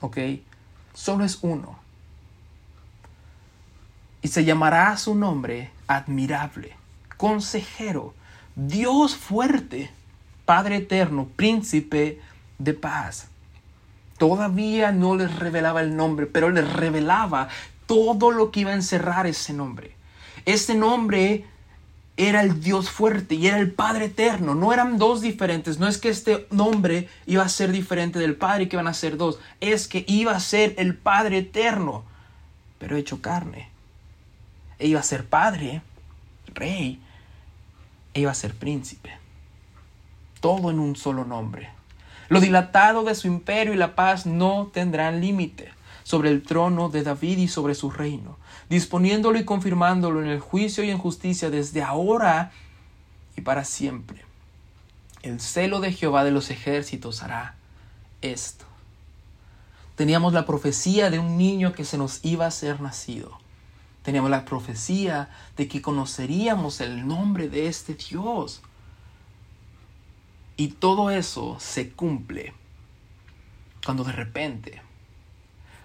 ¿Ok? 0.00 0.16
Solo 0.94 1.24
es 1.24 1.40
uno. 1.42 1.76
Y 4.22 4.28
se 4.28 4.44
llamará 4.44 4.96
su 4.96 5.16
nombre 5.16 5.72
admirable, 5.88 6.76
consejero, 7.16 8.14
Dios 8.54 9.16
fuerte, 9.16 9.90
Padre 10.44 10.76
eterno, 10.76 11.26
príncipe 11.34 12.20
de 12.58 12.74
paz. 12.74 13.26
Todavía 14.18 14.92
no 14.92 15.16
les 15.16 15.34
revelaba 15.34 15.80
el 15.80 15.96
nombre, 15.96 16.26
pero 16.26 16.48
les 16.48 16.72
revelaba 16.72 17.48
todo 17.86 18.30
lo 18.30 18.52
que 18.52 18.60
iba 18.60 18.70
a 18.70 18.74
encerrar 18.74 19.26
ese 19.26 19.52
nombre. 19.52 19.96
Ese 20.44 20.76
nombre 20.76 21.46
era 22.16 22.42
el 22.42 22.60
Dios 22.60 22.90
fuerte 22.90 23.36
y 23.36 23.46
era 23.46 23.58
el 23.58 23.72
Padre 23.72 24.06
eterno. 24.06 24.54
No 24.54 24.72
eran 24.72 24.98
dos 24.98 25.20
diferentes. 25.20 25.78
No 25.78 25.88
es 25.88 25.98
que 25.98 26.08
este 26.08 26.46
nombre 26.50 27.08
iba 27.26 27.42
a 27.42 27.48
ser 27.48 27.72
diferente 27.72 28.18
del 28.18 28.36
Padre 28.36 28.64
y 28.64 28.68
que 28.68 28.76
iban 28.76 28.86
a 28.86 28.94
ser 28.94 29.16
dos. 29.16 29.38
Es 29.60 29.88
que 29.88 30.04
iba 30.06 30.32
a 30.32 30.40
ser 30.40 30.74
el 30.78 30.96
Padre 30.96 31.38
eterno, 31.38 32.04
pero 32.78 32.96
hecho 32.96 33.22
carne. 33.22 33.68
E 34.78 34.88
iba 34.88 35.00
a 35.00 35.04
ser 35.04 35.24
Padre, 35.24 35.80
Rey, 36.54 37.00
e 38.14 38.20
iba 38.20 38.30
a 38.30 38.34
ser 38.34 38.54
príncipe. 38.54 39.10
Todo 40.40 40.70
en 40.70 40.80
un 40.80 40.96
solo 40.96 41.24
nombre. 41.24 41.70
Lo 42.28 42.40
dilatado 42.40 43.04
de 43.04 43.14
su 43.14 43.26
imperio 43.26 43.74
y 43.74 43.76
la 43.76 43.94
paz 43.94 44.26
no 44.26 44.70
tendrán 44.72 45.20
límite 45.20 45.72
sobre 46.02 46.30
el 46.30 46.42
trono 46.42 46.88
de 46.88 47.02
David 47.02 47.38
y 47.38 47.48
sobre 47.48 47.74
su 47.74 47.90
reino 47.90 48.36
disponiéndolo 48.72 49.38
y 49.38 49.44
confirmándolo 49.44 50.22
en 50.22 50.28
el 50.28 50.40
juicio 50.40 50.82
y 50.82 50.90
en 50.90 50.96
justicia 50.96 51.50
desde 51.50 51.82
ahora 51.82 52.52
y 53.36 53.42
para 53.42 53.64
siempre. 53.64 54.24
El 55.22 55.40
celo 55.40 55.80
de 55.80 55.92
Jehová 55.92 56.24
de 56.24 56.30
los 56.30 56.50
ejércitos 56.50 57.22
hará 57.22 57.56
esto. 58.22 58.64
Teníamos 59.94 60.32
la 60.32 60.46
profecía 60.46 61.10
de 61.10 61.18
un 61.18 61.36
niño 61.36 61.74
que 61.74 61.84
se 61.84 61.98
nos 61.98 62.24
iba 62.24 62.46
a 62.46 62.50
ser 62.50 62.80
nacido. 62.80 63.38
Teníamos 64.02 64.30
la 64.30 64.46
profecía 64.46 65.28
de 65.58 65.68
que 65.68 65.82
conoceríamos 65.82 66.80
el 66.80 67.06
nombre 67.06 67.50
de 67.50 67.66
este 67.66 67.92
Dios. 67.94 68.62
Y 70.56 70.68
todo 70.68 71.10
eso 71.10 71.58
se 71.60 71.90
cumple 71.90 72.54
cuando 73.84 74.02
de 74.02 74.12
repente 74.12 74.82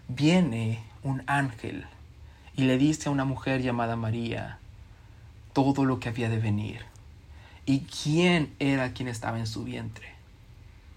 viene 0.08 0.84
un 1.04 1.24
ángel 1.28 1.86
y 2.56 2.63
le 2.63 2.78
dice 2.78 3.10
a 3.10 3.12
una 3.12 3.26
mujer 3.26 3.62
llamada 3.62 3.96
María 3.96 4.60
todo 5.54 5.86
lo 5.86 6.00
que 6.00 6.10
había 6.10 6.30
de 6.30 6.39
venir 6.39 6.82
y 7.65 7.82
quién 7.82 8.54
era 8.60 8.93
quien 8.93 9.10
estaba 9.10 9.38
en 9.38 9.48
su 9.48 9.63
vientre. 9.63 10.08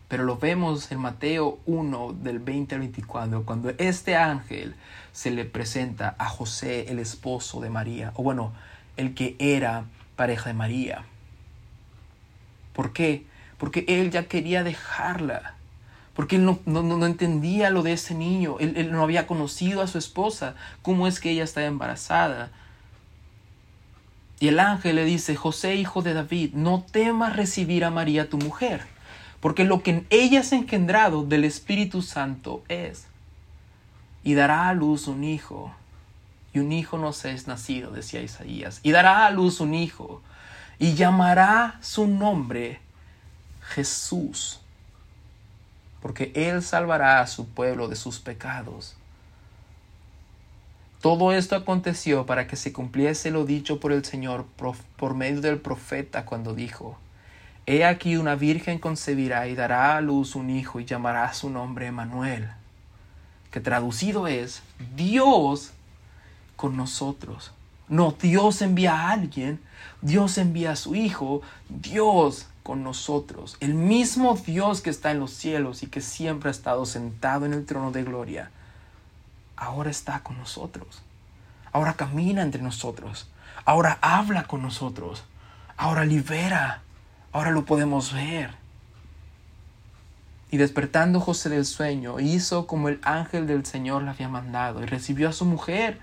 Pero 0.09 0.25
lo 0.25 0.39
vemos 0.39 0.91
en 0.91 0.99
Mateo 0.99 1.61
1 1.67 2.15
del 2.15 2.41
20 2.41 2.75
al 2.75 2.81
24, 2.81 3.45
cuando 3.45 3.71
este 3.79 4.17
ángel 4.17 4.75
se 5.13 5.31
le 5.31 5.45
presenta 5.45 6.17
a 6.19 6.29
José, 6.29 6.91
el 6.91 6.99
esposo 6.99 7.61
de 7.61 7.71
María, 7.71 8.13
o 8.17 8.23
bueno, 8.23 8.53
el 8.97 9.15
que 9.15 9.37
era 9.39 9.85
pareja 10.17 10.49
de 10.49 10.55
María. 10.55 11.05
¿Por 12.73 12.93
qué? 12.93 13.25
Porque 13.59 13.85
él 13.87 14.11
ya 14.11 14.27
quería 14.27 14.65
dejarla 14.65 15.55
porque 16.21 16.37
él 16.37 16.45
no, 16.45 17.07
entendía 17.07 17.71
lo 17.71 17.83
de 17.83 17.95
ese 17.95 18.15
niño, 18.15 18.59
él, 18.61 18.93
no 18.93 19.03
había 19.03 19.27
conocido 19.27 19.81
a 19.81 19.87
su 19.87 19.97
esposa, 19.97 20.55
cómo 20.83 21.07
es 21.07 21.19
que 21.19 21.31
ella 21.31 21.45
estaba 21.45 21.67
embarazada. 21.67 22.51
Y 24.39 24.49
el 24.49 24.61
ángel 24.61 24.97
le 24.97 25.07
dice, 25.07 25.35
José, 25.35 25.77
hijo 25.77 26.03
de 26.03 26.13
David, 26.13 26.53
no 26.53 26.85
temas 26.93 27.37
recibir 27.37 27.87
a 27.87 27.91
María 27.91 28.29
tu 28.29 28.37
mujer, 28.37 28.85
porque 29.41 29.65
lo 29.65 29.83
que 29.83 29.93
en 29.93 30.07
ella 30.11 30.41
es 30.41 30.53
engendrado 30.53 31.25
del 31.25 31.45
Espíritu 31.45 32.03
Santo 32.03 32.63
es, 32.69 33.07
y 34.23 34.35
dará 34.35 34.69
a 34.69 34.75
luz 34.75 35.07
un 35.07 35.25
hijo, 35.25 35.73
y 36.53 36.59
un 36.59 36.71
hijo 36.71 36.99
no 36.99 37.15
se 37.15 37.33
es 37.33 37.47
nacido, 37.47 37.93
decía 37.93 38.21
Isaías, 38.21 38.81
y 38.83 38.91
dará 38.91 39.25
a 39.25 39.31
luz 39.31 39.59
un 39.59 39.73
hijo, 39.73 40.21
y 40.79 40.93
llamará 40.93 41.79
su 41.81 42.07
nombre 42.07 42.79
Jesús 43.63 44.61
porque 46.03 46.33
Él 46.35 46.63
salvará 46.63 47.21
a 47.21 47.27
su 47.27 47.49
pueblo 47.49 47.89
de 47.89 47.97
sus 47.97 48.21
pecados. 48.21 48.97
Todo 51.01 51.33
esto 51.33 51.57
aconteció 51.57 52.27
para 52.27 52.47
que 52.47 52.57
se 52.57 52.73
cumpliese 52.73 53.31
lo 53.31 53.47
dicho 53.47 53.81
por 53.81 53.93
el 53.93 54.05
Señor 54.05 54.47
por 54.97 55.15
medio 55.15 55.41
del 55.41 55.59
profeta 55.59 56.27
cuando 56.27 56.55
dijo, 56.55 56.99
He 57.67 57.85
aquí 57.85 58.17
una 58.17 58.35
virgen 58.35 58.79
concebirá 58.79 59.47
y 59.47 59.55
dará 59.55 59.97
a 59.97 60.01
luz 60.01 60.35
un 60.35 60.51
hijo 60.51 60.81
y 60.81 60.85
llamará 60.85 61.33
su 61.33 61.49
nombre 61.49 61.87
Emanuel, 61.87 62.51
que 63.51 63.61
traducido 63.61 64.27
es 64.27 64.63
Dios 64.97 65.73
con 66.57 66.77
nosotros. 66.77 67.53
No, 67.89 68.15
Dios 68.21 68.61
envía 68.63 68.95
a 68.95 69.11
alguien, 69.11 69.59
Dios 70.03 70.39
envía 70.39 70.73
a 70.73 70.77
su 70.77 70.95
Hijo, 70.95 71.43
Dios 71.69 72.47
con 72.63 72.83
nosotros. 72.83 73.57
El 73.61 73.75
mismo 73.75 74.35
Dios 74.37 74.81
que 74.81 74.91
está 74.91 75.11
en 75.11 75.21
los 75.21 75.33
cielos 75.33 75.83
y 75.83 75.87
que 75.87 76.01
siempre 76.01 76.49
ha 76.49 76.53
estado 76.53 76.87
sentado 76.87 77.47
en 77.47 77.53
el 77.53 77.67
trono 77.67 77.93
de 77.93 78.05
gloria, 78.05 78.51
ahora 79.57 79.91
está 79.91 80.21
con 80.21 80.39
nosotros. 80.39 81.03
Ahora 81.73 81.95
camina 81.95 82.43
entre 82.43 82.63
nosotros. 82.63 83.29
Ahora 83.65 83.99
habla 84.01 84.45
con 84.45 84.63
nosotros. 84.63 85.25
Ahora 85.77 86.05
libera. 86.05 86.83
Ahora 87.33 87.51
lo 87.51 87.65
podemos 87.65 88.13
ver. 88.13 88.55
Y 90.51 90.57
despertando 90.57 91.21
José 91.21 91.49
del 91.49 91.65
sueño, 91.65 92.19
hizo 92.19 92.67
como 92.67 92.89
el 92.89 93.01
ángel 93.03 93.47
del 93.47 93.65
Señor 93.65 94.03
le 94.03 94.11
había 94.11 94.29
mandado 94.29 94.83
y 94.83 94.87
recibió 94.87 95.29
a 95.29 95.33
su 95.33 95.45
mujer 95.45 96.01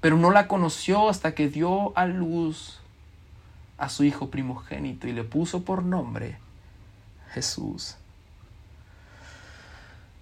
pero 0.00 0.16
no 0.16 0.30
la 0.30 0.48
conoció 0.48 1.08
hasta 1.08 1.34
que 1.34 1.48
dio 1.48 1.96
a 1.96 2.06
luz 2.06 2.78
a 3.78 3.88
su 3.88 4.04
hijo 4.04 4.30
primogénito 4.30 5.06
y 5.06 5.12
le 5.12 5.24
puso 5.24 5.62
por 5.62 5.82
nombre 5.82 6.38
Jesús. 7.32 7.96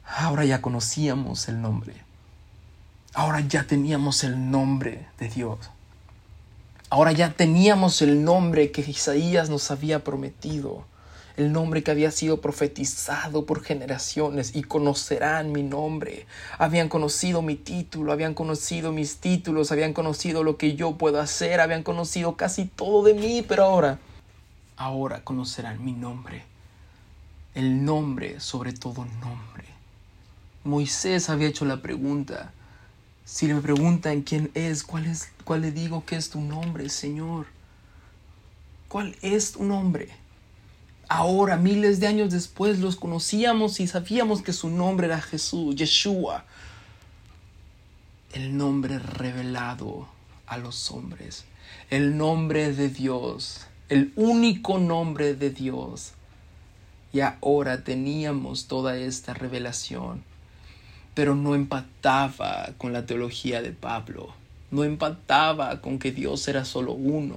Ahora 0.06 0.44
ya 0.44 0.60
conocíamos 0.60 1.48
el 1.48 1.60
nombre. 1.60 1.94
Ahora 3.14 3.40
ya 3.40 3.64
teníamos 3.64 4.24
el 4.24 4.50
nombre 4.50 5.06
de 5.18 5.28
Dios. 5.28 5.58
Ahora 6.90 7.12
ya 7.12 7.32
teníamos 7.32 8.02
el 8.02 8.24
nombre 8.24 8.70
que 8.70 8.82
Isaías 8.82 9.50
nos 9.50 9.70
había 9.70 10.04
prometido 10.04 10.84
el 11.36 11.52
nombre 11.52 11.82
que 11.82 11.90
había 11.90 12.10
sido 12.10 12.40
profetizado 12.40 13.44
por 13.44 13.62
generaciones 13.62 14.54
y 14.54 14.62
conocerán 14.62 15.50
mi 15.52 15.62
nombre. 15.62 16.26
Habían 16.58 16.88
conocido 16.88 17.42
mi 17.42 17.56
título, 17.56 18.12
habían 18.12 18.34
conocido 18.34 18.92
mis 18.92 19.16
títulos, 19.16 19.72
habían 19.72 19.92
conocido 19.92 20.44
lo 20.44 20.56
que 20.56 20.76
yo 20.76 20.96
puedo 20.96 21.20
hacer, 21.20 21.60
habían 21.60 21.82
conocido 21.82 22.36
casi 22.36 22.66
todo 22.66 23.02
de 23.02 23.14
mí, 23.14 23.44
pero 23.46 23.64
ahora, 23.64 23.98
ahora 24.76 25.24
conocerán 25.24 25.84
mi 25.84 25.92
nombre. 25.92 26.44
El 27.54 27.84
nombre 27.84 28.40
sobre 28.40 28.72
todo 28.72 29.04
nombre. 29.04 29.64
Moisés 30.62 31.30
había 31.30 31.48
hecho 31.48 31.64
la 31.64 31.82
pregunta. 31.82 32.52
Si 33.24 33.46
me 33.46 33.60
preguntan 33.60 34.22
quién 34.22 34.50
es, 34.54 34.84
¿cuál 34.84 35.06
es, 35.06 35.30
cuál 35.44 35.62
le 35.62 35.72
digo 35.72 36.04
que 36.04 36.16
es 36.16 36.30
tu 36.30 36.40
nombre, 36.40 36.88
Señor? 36.88 37.46
¿Cuál 38.88 39.16
es 39.22 39.52
tu 39.52 39.64
nombre? 39.64 40.23
Ahora, 41.08 41.56
miles 41.56 42.00
de 42.00 42.06
años 42.06 42.30
después, 42.30 42.78
los 42.78 42.96
conocíamos 42.96 43.78
y 43.80 43.86
sabíamos 43.86 44.42
que 44.42 44.52
su 44.52 44.70
nombre 44.70 45.06
era 45.06 45.20
Jesús, 45.20 45.76
Yeshua, 45.76 46.44
el 48.32 48.56
nombre 48.56 48.98
revelado 48.98 50.08
a 50.46 50.56
los 50.56 50.90
hombres, 50.90 51.44
el 51.90 52.16
nombre 52.16 52.72
de 52.72 52.88
Dios, 52.88 53.66
el 53.88 54.12
único 54.16 54.78
nombre 54.78 55.34
de 55.34 55.50
Dios. 55.50 56.12
Y 57.12 57.20
ahora 57.20 57.84
teníamos 57.84 58.66
toda 58.66 58.96
esta 58.96 59.34
revelación, 59.34 60.24
pero 61.14 61.34
no 61.34 61.54
empataba 61.54 62.70
con 62.78 62.92
la 62.92 63.06
teología 63.06 63.62
de 63.62 63.72
Pablo. 63.72 64.34
No 64.70 64.82
empataba 64.82 65.80
con 65.80 66.00
que 66.00 66.10
Dios 66.10 66.48
era 66.48 66.64
solo 66.64 66.92
uno, 66.92 67.36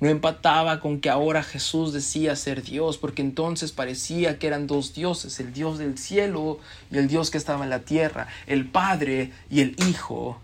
no 0.00 0.08
empataba 0.08 0.80
con 0.80 1.00
que 1.00 1.10
ahora 1.10 1.42
Jesús 1.42 1.92
decía 1.92 2.36
ser 2.36 2.62
Dios, 2.62 2.98
porque 2.98 3.22
entonces 3.22 3.72
parecía 3.72 4.38
que 4.38 4.46
eran 4.46 4.66
dos 4.66 4.94
dioses, 4.94 5.40
el 5.40 5.52
Dios 5.52 5.78
del 5.78 5.98
cielo 5.98 6.58
y 6.90 6.98
el 6.98 7.08
Dios 7.08 7.30
que 7.30 7.38
estaba 7.38 7.64
en 7.64 7.70
la 7.70 7.80
tierra, 7.80 8.28
el 8.46 8.66
Padre 8.66 9.32
y 9.50 9.60
el 9.60 9.76
Hijo, 9.88 10.38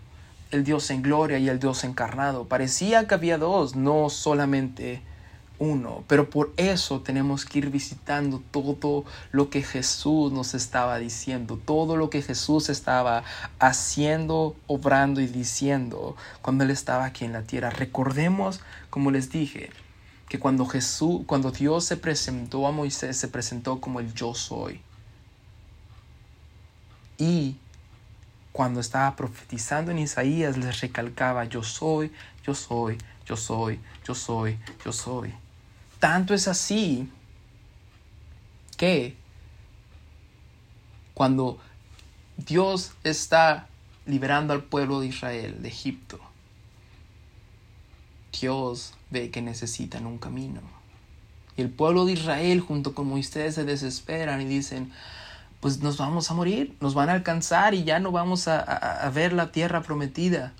el 0.51 0.63
Dios 0.63 0.89
en 0.91 1.01
gloria 1.01 1.39
y 1.39 1.49
el 1.49 1.59
Dios 1.59 1.83
encarnado. 1.83 2.45
Parecía 2.45 3.07
que 3.07 3.15
había 3.15 3.37
dos, 3.37 3.75
no 3.75 4.09
solamente 4.09 5.01
uno. 5.59 6.03
Pero 6.07 6.29
por 6.29 6.53
eso 6.57 7.01
tenemos 7.01 7.45
que 7.45 7.59
ir 7.59 7.69
visitando 7.69 8.41
todo 8.51 9.05
lo 9.31 9.49
que 9.49 9.61
Jesús 9.61 10.31
nos 10.31 10.53
estaba 10.53 10.97
diciendo, 10.99 11.59
todo 11.63 11.97
lo 11.97 12.09
que 12.09 12.21
Jesús 12.21 12.69
estaba 12.69 13.23
haciendo, 13.59 14.55
obrando 14.67 15.21
y 15.21 15.27
diciendo 15.27 16.15
cuando 16.41 16.63
Él 16.63 16.71
estaba 16.71 17.05
aquí 17.05 17.25
en 17.25 17.33
la 17.33 17.43
tierra. 17.43 17.69
Recordemos, 17.69 18.61
como 18.89 19.11
les 19.11 19.29
dije, 19.31 19.69
que 20.29 20.39
cuando 20.39 20.65
Jesús, 20.65 21.21
cuando 21.25 21.51
Dios 21.51 21.85
se 21.85 21.97
presentó 21.97 22.67
a 22.67 22.71
Moisés, 22.71 23.17
se 23.17 23.27
presentó 23.27 23.79
como 23.79 23.99
el 23.99 24.13
yo 24.13 24.33
soy. 24.33 24.81
Y 27.17 27.57
cuando 28.51 28.79
estaba 28.79 29.15
profetizando 29.15 29.91
en 29.91 29.99
Isaías, 29.99 30.57
les 30.57 30.81
recalcaba, 30.81 31.45
yo 31.45 31.63
soy, 31.63 32.11
yo 32.45 32.55
soy, 32.55 32.97
yo 33.25 33.37
soy, 33.37 33.79
yo 34.05 34.15
soy, 34.15 34.57
yo 34.83 34.91
soy. 34.91 35.33
Tanto 35.99 36.33
es 36.33 36.47
así 36.47 37.09
que 38.77 39.15
cuando 41.13 41.59
Dios 42.37 42.91
está 43.03 43.67
liberando 44.05 44.53
al 44.53 44.63
pueblo 44.63 44.99
de 44.99 45.07
Israel 45.07 45.61
de 45.61 45.69
Egipto, 45.69 46.19
Dios 48.39 48.93
ve 49.09 49.31
que 49.31 49.41
necesitan 49.41 50.05
un 50.05 50.17
camino. 50.17 50.61
Y 51.57 51.61
el 51.61 51.69
pueblo 51.69 52.05
de 52.05 52.13
Israel 52.13 52.59
junto 52.59 52.93
con 52.93 53.07
Moisés 53.07 53.55
se 53.55 53.63
desesperan 53.63 54.41
y 54.41 54.45
dicen, 54.45 54.91
pues 55.61 55.79
nos 55.79 55.97
vamos 55.97 56.29
a 56.29 56.33
morir, 56.33 56.75
nos 56.81 56.93
van 56.93 57.09
a 57.09 57.13
alcanzar 57.13 57.73
y 57.73 57.85
ya 57.85 57.99
no 57.99 58.11
vamos 58.11 58.49
a, 58.49 58.59
a 58.59 59.09
ver 59.09 59.31
la 59.31 59.53
tierra 59.53 59.81
prometida. 59.81 60.53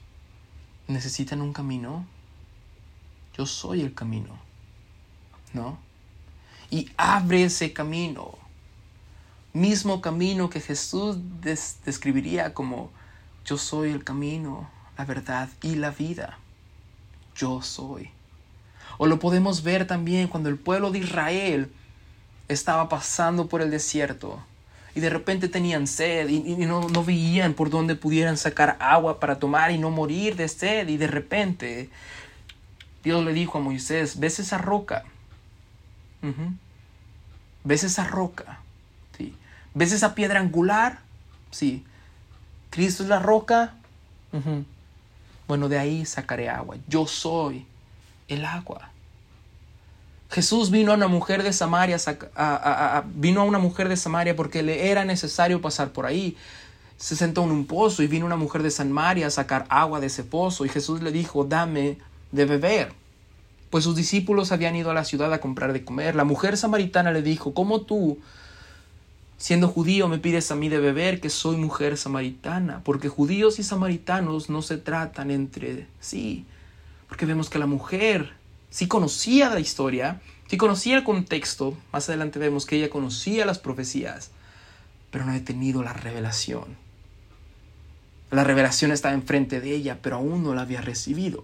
Necesitan 0.88 1.42
un 1.42 1.52
camino. 1.52 2.06
Yo 3.38 3.46
soy 3.46 3.82
el 3.82 3.94
camino. 3.94 4.45
¿No? 5.56 5.80
Y 6.70 6.92
abre 6.98 7.46
ese 7.46 7.74
camino, 7.74 8.36
mismo 9.54 10.02
camino 10.02 10.50
que 10.50 10.62
Jesús 10.62 11.18
describiría 11.86 12.54
como 12.54 12.92
yo 13.46 13.58
soy 13.58 13.92
el 13.92 14.04
camino, 14.04 14.70
la 14.98 15.06
verdad 15.06 15.50
y 15.62 15.76
la 15.76 15.92
vida. 15.92 16.38
Yo 17.36 17.62
soy. 17.62 18.10
O 18.98 19.08
lo 19.08 19.20
podemos 19.20 19.64
ver 19.64 19.88
también 19.88 20.28
cuando 20.28 20.50
el 20.50 20.58
pueblo 20.58 20.92
de 20.92 21.00
Israel 21.00 21.72
estaba 22.48 22.90
pasando 22.90 23.48
por 23.48 23.62
el 23.62 23.72
desierto 23.72 24.42
y 24.94 25.02
de 25.02 25.10
repente 25.10 25.50
tenían 25.50 25.88
sed 25.88 26.30
y, 26.30 26.40
no, 26.66 26.88
no, 26.88 27.04
veían 27.04 27.54
por 27.54 27.70
dónde 27.70 27.96
pudieran 27.96 28.38
sacar 28.38 28.78
agua 28.80 29.20
para 29.20 29.40
tomar 29.40 29.72
y 29.72 29.78
no 29.78 29.92
morir 29.92 30.36
de 30.38 30.48
sed 30.48 30.88
y 30.88 30.96
de 30.98 31.08
repente 31.08 31.90
Dios 33.04 33.24
le 33.24 33.34
dijo 33.34 33.58
a 33.58 33.62
Moisés, 33.62 34.20
ves 34.20 34.40
esa 34.40 34.58
roca, 34.58 35.04
¿Ves 37.64 37.84
esa 37.84 38.06
roca? 38.06 38.60
Sí. 39.18 39.36
¿Ves 39.74 39.92
esa 39.92 40.16
piedra 40.16 40.40
angular? 40.40 41.00
Sí. 41.52 41.84
¿Cristo 42.70 43.04
es 43.04 43.10
la 43.10 43.20
roca? 43.20 43.74
Bueno, 45.48 45.70
de 45.70 45.80
ahí 45.80 46.06
sacaré 46.06 46.50
agua. 46.50 46.78
Yo 46.88 47.08
soy 47.08 47.66
el 48.28 48.46
agua. 48.46 48.90
Jesús 50.30 50.72
vino 50.72 50.92
a 50.92 50.96
una 50.96 51.08
mujer 51.08 51.44
de 51.44 51.54
Samaria, 51.54 51.98
vino 53.14 53.42
a 53.42 53.44
una 53.44 53.60
mujer 53.60 53.88
de 53.88 53.96
Samaria 53.96 54.36
porque 54.36 54.64
le 54.64 54.90
era 54.90 55.06
necesario 55.06 55.62
pasar 55.62 55.92
por 55.92 56.06
ahí. 56.06 56.36
Se 56.98 57.16
sentó 57.16 57.44
en 57.44 57.52
un 57.52 57.66
pozo 57.66 58.04
y 58.04 58.08
vino 58.08 58.26
una 58.26 58.36
mujer 58.36 58.64
de 58.64 58.72
Samaria 58.72 59.28
a 59.28 59.30
sacar 59.30 59.66
agua 59.70 60.00
de 60.00 60.08
ese 60.08 60.24
pozo 60.24 60.66
y 60.66 60.70
Jesús 60.70 61.02
le 61.02 61.12
dijo, 61.12 61.46
dame 61.46 61.98
de 62.32 62.46
beber 62.46 63.05
pues 63.76 63.84
sus 63.84 63.98
discípulos 63.98 64.54
habían 64.54 64.78
ido 64.78 64.90
a 64.90 64.94
la 64.94 65.04
ciudad 65.04 65.34
a 65.34 65.42
comprar 65.42 65.74
de 65.74 65.84
comer. 65.84 66.16
La 66.16 66.24
mujer 66.24 66.56
samaritana 66.56 67.12
le 67.12 67.22
dijo, 67.22 67.54
¿cómo 67.54 67.82
tú, 67.82 68.20
siendo 69.38 69.68
judío, 69.68 70.08
me 70.08 70.18
pides 70.18 70.50
a 70.50 70.56
mí 70.56 70.70
de 70.70 70.80
beber 70.80 71.20
que 71.20 71.30
soy 71.30 71.58
mujer 71.58 71.98
samaritana? 71.98 72.80
Porque 72.86 73.10
judíos 73.10 73.60
y 73.60 73.64
samaritanos 73.64 74.50
no 74.50 74.62
se 74.62 74.78
tratan 74.78 75.30
entre 75.30 75.88
sí. 76.00 76.46
Porque 77.10 77.26
vemos 77.26 77.50
que 77.50 77.60
la 77.60 77.66
mujer 77.66 78.32
sí 78.70 78.88
conocía 78.88 79.50
la 79.50 79.60
historia, 79.60 80.22
sí 80.48 80.56
conocía 80.56 80.96
el 80.96 81.04
contexto, 81.04 81.78
más 81.92 82.08
adelante 82.08 82.40
vemos 82.40 82.66
que 82.66 82.78
ella 82.78 82.90
conocía 82.90 83.46
las 83.46 83.60
profecías, 83.60 84.32
pero 85.12 85.26
no 85.26 85.32
había 85.32 85.44
tenido 85.44 85.84
la 85.84 85.92
revelación. 85.92 86.78
La 88.32 88.46
revelación 88.46 88.94
estaba 88.94 89.14
enfrente 89.14 89.60
de 89.60 89.76
ella, 89.76 90.00
pero 90.02 90.16
aún 90.16 90.46
no 90.46 90.56
la 90.56 90.62
había 90.62 90.80
recibido. 90.80 91.44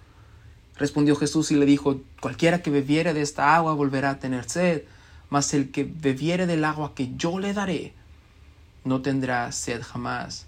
Respondió 0.81 1.15
Jesús 1.15 1.51
y 1.51 1.55
le 1.55 1.67
dijo, 1.67 2.01
cualquiera 2.19 2.63
que 2.63 2.71
bebiere 2.71 3.13
de 3.13 3.21
esta 3.21 3.55
agua 3.55 3.75
volverá 3.75 4.09
a 4.09 4.19
tener 4.19 4.49
sed, 4.49 4.81
mas 5.29 5.53
el 5.53 5.69
que 5.69 5.83
bebiere 5.83 6.47
del 6.47 6.65
agua 6.65 6.95
que 6.95 7.15
yo 7.15 7.37
le 7.37 7.53
daré, 7.53 7.93
no 8.83 9.03
tendrá 9.03 9.51
sed 9.51 9.83
jamás, 9.83 10.47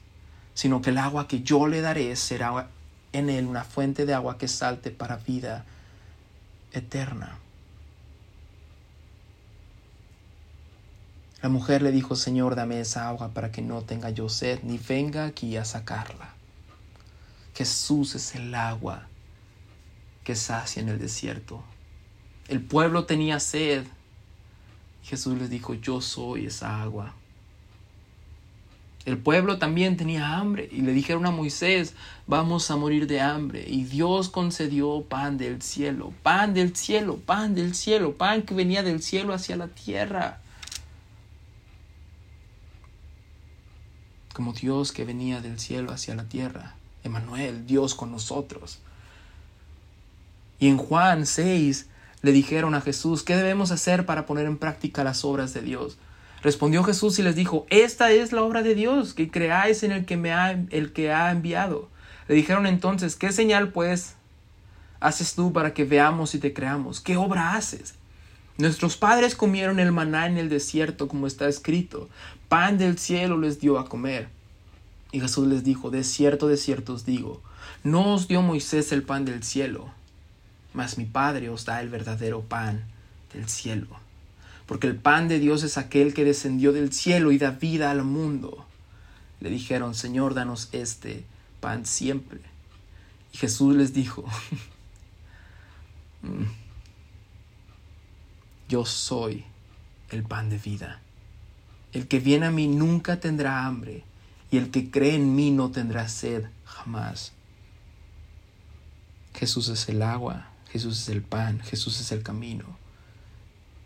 sino 0.56 0.82
que 0.82 0.90
el 0.90 0.98
agua 0.98 1.28
que 1.28 1.44
yo 1.44 1.68
le 1.68 1.82
daré 1.82 2.16
será 2.16 2.68
en 3.12 3.30
él 3.30 3.46
una 3.46 3.64
fuente 3.64 4.08
de 4.08 4.16
agua 4.16 4.40
que 4.40 4.48
salte 4.48 4.90
para 4.90 5.18
vida 5.18 5.66
eterna. 6.72 7.38
La 11.44 11.50
mujer 11.50 11.84
le 11.84 11.92
dijo, 11.92 12.16
Señor, 12.16 12.56
dame 12.56 12.80
esa 12.80 13.08
agua 13.08 13.36
para 13.36 13.52
que 13.52 13.62
no 13.62 13.84
tenga 13.84 14.10
yo 14.10 14.30
sed, 14.30 14.62
ni 14.64 14.80
venga 14.80 15.26
aquí 15.26 15.58
a 15.58 15.64
sacarla. 15.64 16.34
Jesús 17.54 18.16
es 18.16 18.34
el 18.34 18.56
agua 18.56 19.10
que 20.24 20.36
sacia 20.36 20.82
en 20.82 20.90
el 20.90 21.00
desierto. 21.00 21.64
El 22.48 22.62
pueblo 22.62 23.06
tenía 23.06 23.40
sed. 23.40 23.86
Jesús 25.04 25.38
les 25.38 25.50
dijo, 25.50 25.74
yo 25.74 26.02
soy 26.02 26.46
esa 26.46 26.82
agua. 26.82 27.14
El 29.06 29.18
pueblo 29.18 29.60
también 29.60 29.98
tenía 29.98 30.38
hambre 30.38 30.70
y 30.72 30.82
le 30.82 30.94
dijeron 30.94 31.26
a 31.26 31.32
Moisés, 31.32 31.94
vamos 32.26 32.72
a 32.72 32.78
morir 32.78 33.06
de 33.06 33.20
hambre. 33.20 33.66
Y 33.68 33.84
Dios 33.84 34.30
concedió 34.30 35.04
pan 35.04 35.38
del 35.38 35.62
cielo, 35.62 36.14
pan 36.24 36.54
del 36.54 36.74
cielo, 36.76 37.18
pan 37.18 37.54
del 37.54 37.76
cielo, 37.76 38.14
pan 38.18 38.44
que 38.44 38.54
venía 38.54 38.82
del 38.82 39.02
cielo 39.02 39.34
hacia 39.34 39.58
la 39.58 39.68
tierra. 39.68 40.40
Como 44.34 44.54
Dios 44.54 44.94
que 44.94 45.04
venía 45.04 45.42
del 45.42 45.60
cielo 45.60 45.92
hacia 45.92 46.16
la 46.16 46.24
tierra. 46.30 46.76
Emanuel, 47.04 47.68
Dios 47.68 47.96
con 47.96 48.10
nosotros. 48.10 48.80
Y 50.60 50.68
en 50.68 50.78
Juan 50.78 51.26
6 51.26 51.88
le 52.22 52.32
dijeron 52.32 52.74
a 52.76 52.82
Jesús, 52.82 53.24
¿qué 53.24 53.36
debemos 53.36 53.72
hacer 53.72 54.06
para 54.06 54.26
poner 54.26 54.46
en 54.46 54.58
práctica 54.58 55.04
las 55.04 55.26
obras 55.26 55.54
de 55.54 55.62
Dios? 55.62 55.98
Respondió 56.42 56.84
Jesús 56.84 57.20
y 57.20 57.24
les 57.24 57.36
dijo, 57.36 57.66
esta 57.70 58.12
es 58.12 58.32
la 58.32 58.44
obra 58.44 58.64
de 58.64 58.76
Dios, 58.76 59.14
que 59.14 59.32
creáis 59.32 59.84
en 59.84 59.92
el 59.92 60.06
que 60.06 60.18
me 60.18 60.34
ha, 60.34 60.52
el 60.52 60.92
que 60.94 61.12
ha 61.12 61.32
enviado. 61.32 61.90
Le 62.28 62.36
dijeron 62.36 62.66
entonces, 62.66 63.16
¿qué 63.16 63.32
señal 63.32 63.70
pues 63.70 64.16
haces 65.00 65.36
tú 65.36 65.54
para 65.54 65.74
que 65.74 65.86
veamos 65.86 66.36
y 66.36 66.40
te 66.40 66.54
creamos? 66.54 67.02
¿Qué 67.02 67.18
obra 67.18 67.56
haces? 67.56 67.96
Nuestros 68.58 68.98
padres 68.98 69.36
comieron 69.36 69.80
el 69.80 69.92
maná 69.92 70.28
en 70.28 70.38
el 70.38 70.48
desierto, 70.48 71.08
como 71.08 71.28
está 71.28 71.48
escrito. 71.48 72.08
Pan 72.50 72.78
del 72.78 72.98
cielo 73.00 73.38
les 73.38 73.60
dio 73.60 73.80
a 73.80 73.90
comer. 73.90 74.28
Y 75.12 75.20
Jesús 75.20 75.48
les 75.48 75.64
dijo, 75.64 75.90
de 75.90 76.04
cierto, 76.04 76.48
de 76.48 76.58
cierto 76.58 76.94
os 76.94 77.06
digo, 77.06 77.42
no 77.84 78.14
os 78.14 78.28
dio 78.28 78.42
Moisés 78.42 78.92
el 78.92 79.04
pan 79.04 79.26
del 79.26 79.44
cielo, 79.44 79.92
mas 80.74 80.98
mi 80.98 81.06
Padre 81.06 81.50
os 81.50 81.66
da 81.66 81.82
el 81.82 81.90
verdadero 81.90 82.42
pan 82.42 82.84
del 83.34 83.48
cielo 83.48 84.04
porque 84.66 84.88
el 84.88 84.96
pan 84.96 85.28
de 85.28 85.40
Dios 85.40 85.64
es 85.64 85.78
aquel 85.78 86.14
que 86.14 86.24
descendió 86.24 86.72
del 86.72 86.94
cielo 86.94 87.32
y 87.32 87.38
da 87.38 87.52
vida 87.52 87.92
al 87.92 88.04
mundo. 88.04 88.66
Le 89.40 89.50
dijeron, 89.50 89.94
Señor, 89.94 90.34
danos 90.34 90.70
este 90.72 91.26
pan 91.60 91.86
siempre. 91.86 92.40
Y 93.34 93.38
Jesús 93.38 93.76
les 93.76 93.94
dijo, 93.94 94.24
mm, 96.22 96.44
yo 98.70 98.86
soy 98.86 99.44
el 100.10 100.24
pan 100.24 100.50
de 100.50 100.58
vida. 100.58 101.02
El 101.92 102.08
que 102.08 102.20
viene 102.20 102.46
a 102.48 102.52
mí 102.52 102.68
nunca 102.68 103.20
tendrá 103.20 103.66
hambre, 103.66 104.04
y 104.50 104.58
el 104.58 104.72
que 104.72 104.90
cree 104.90 105.16
en 105.16 105.36
mí 105.36 105.52
no 105.52 105.72
tendrá 105.72 106.08
sed 106.08 106.46
jamás. 106.66 107.34
Jesús 109.36 109.68
es 109.70 109.90
el 109.90 110.02
agua, 110.02 110.48
Jesús 110.74 111.04
es 111.04 111.10
el 111.10 111.22
pan, 111.22 111.60
Jesús 111.60 112.02
es 112.02 112.12
el 112.12 112.24
camino. 112.24 112.66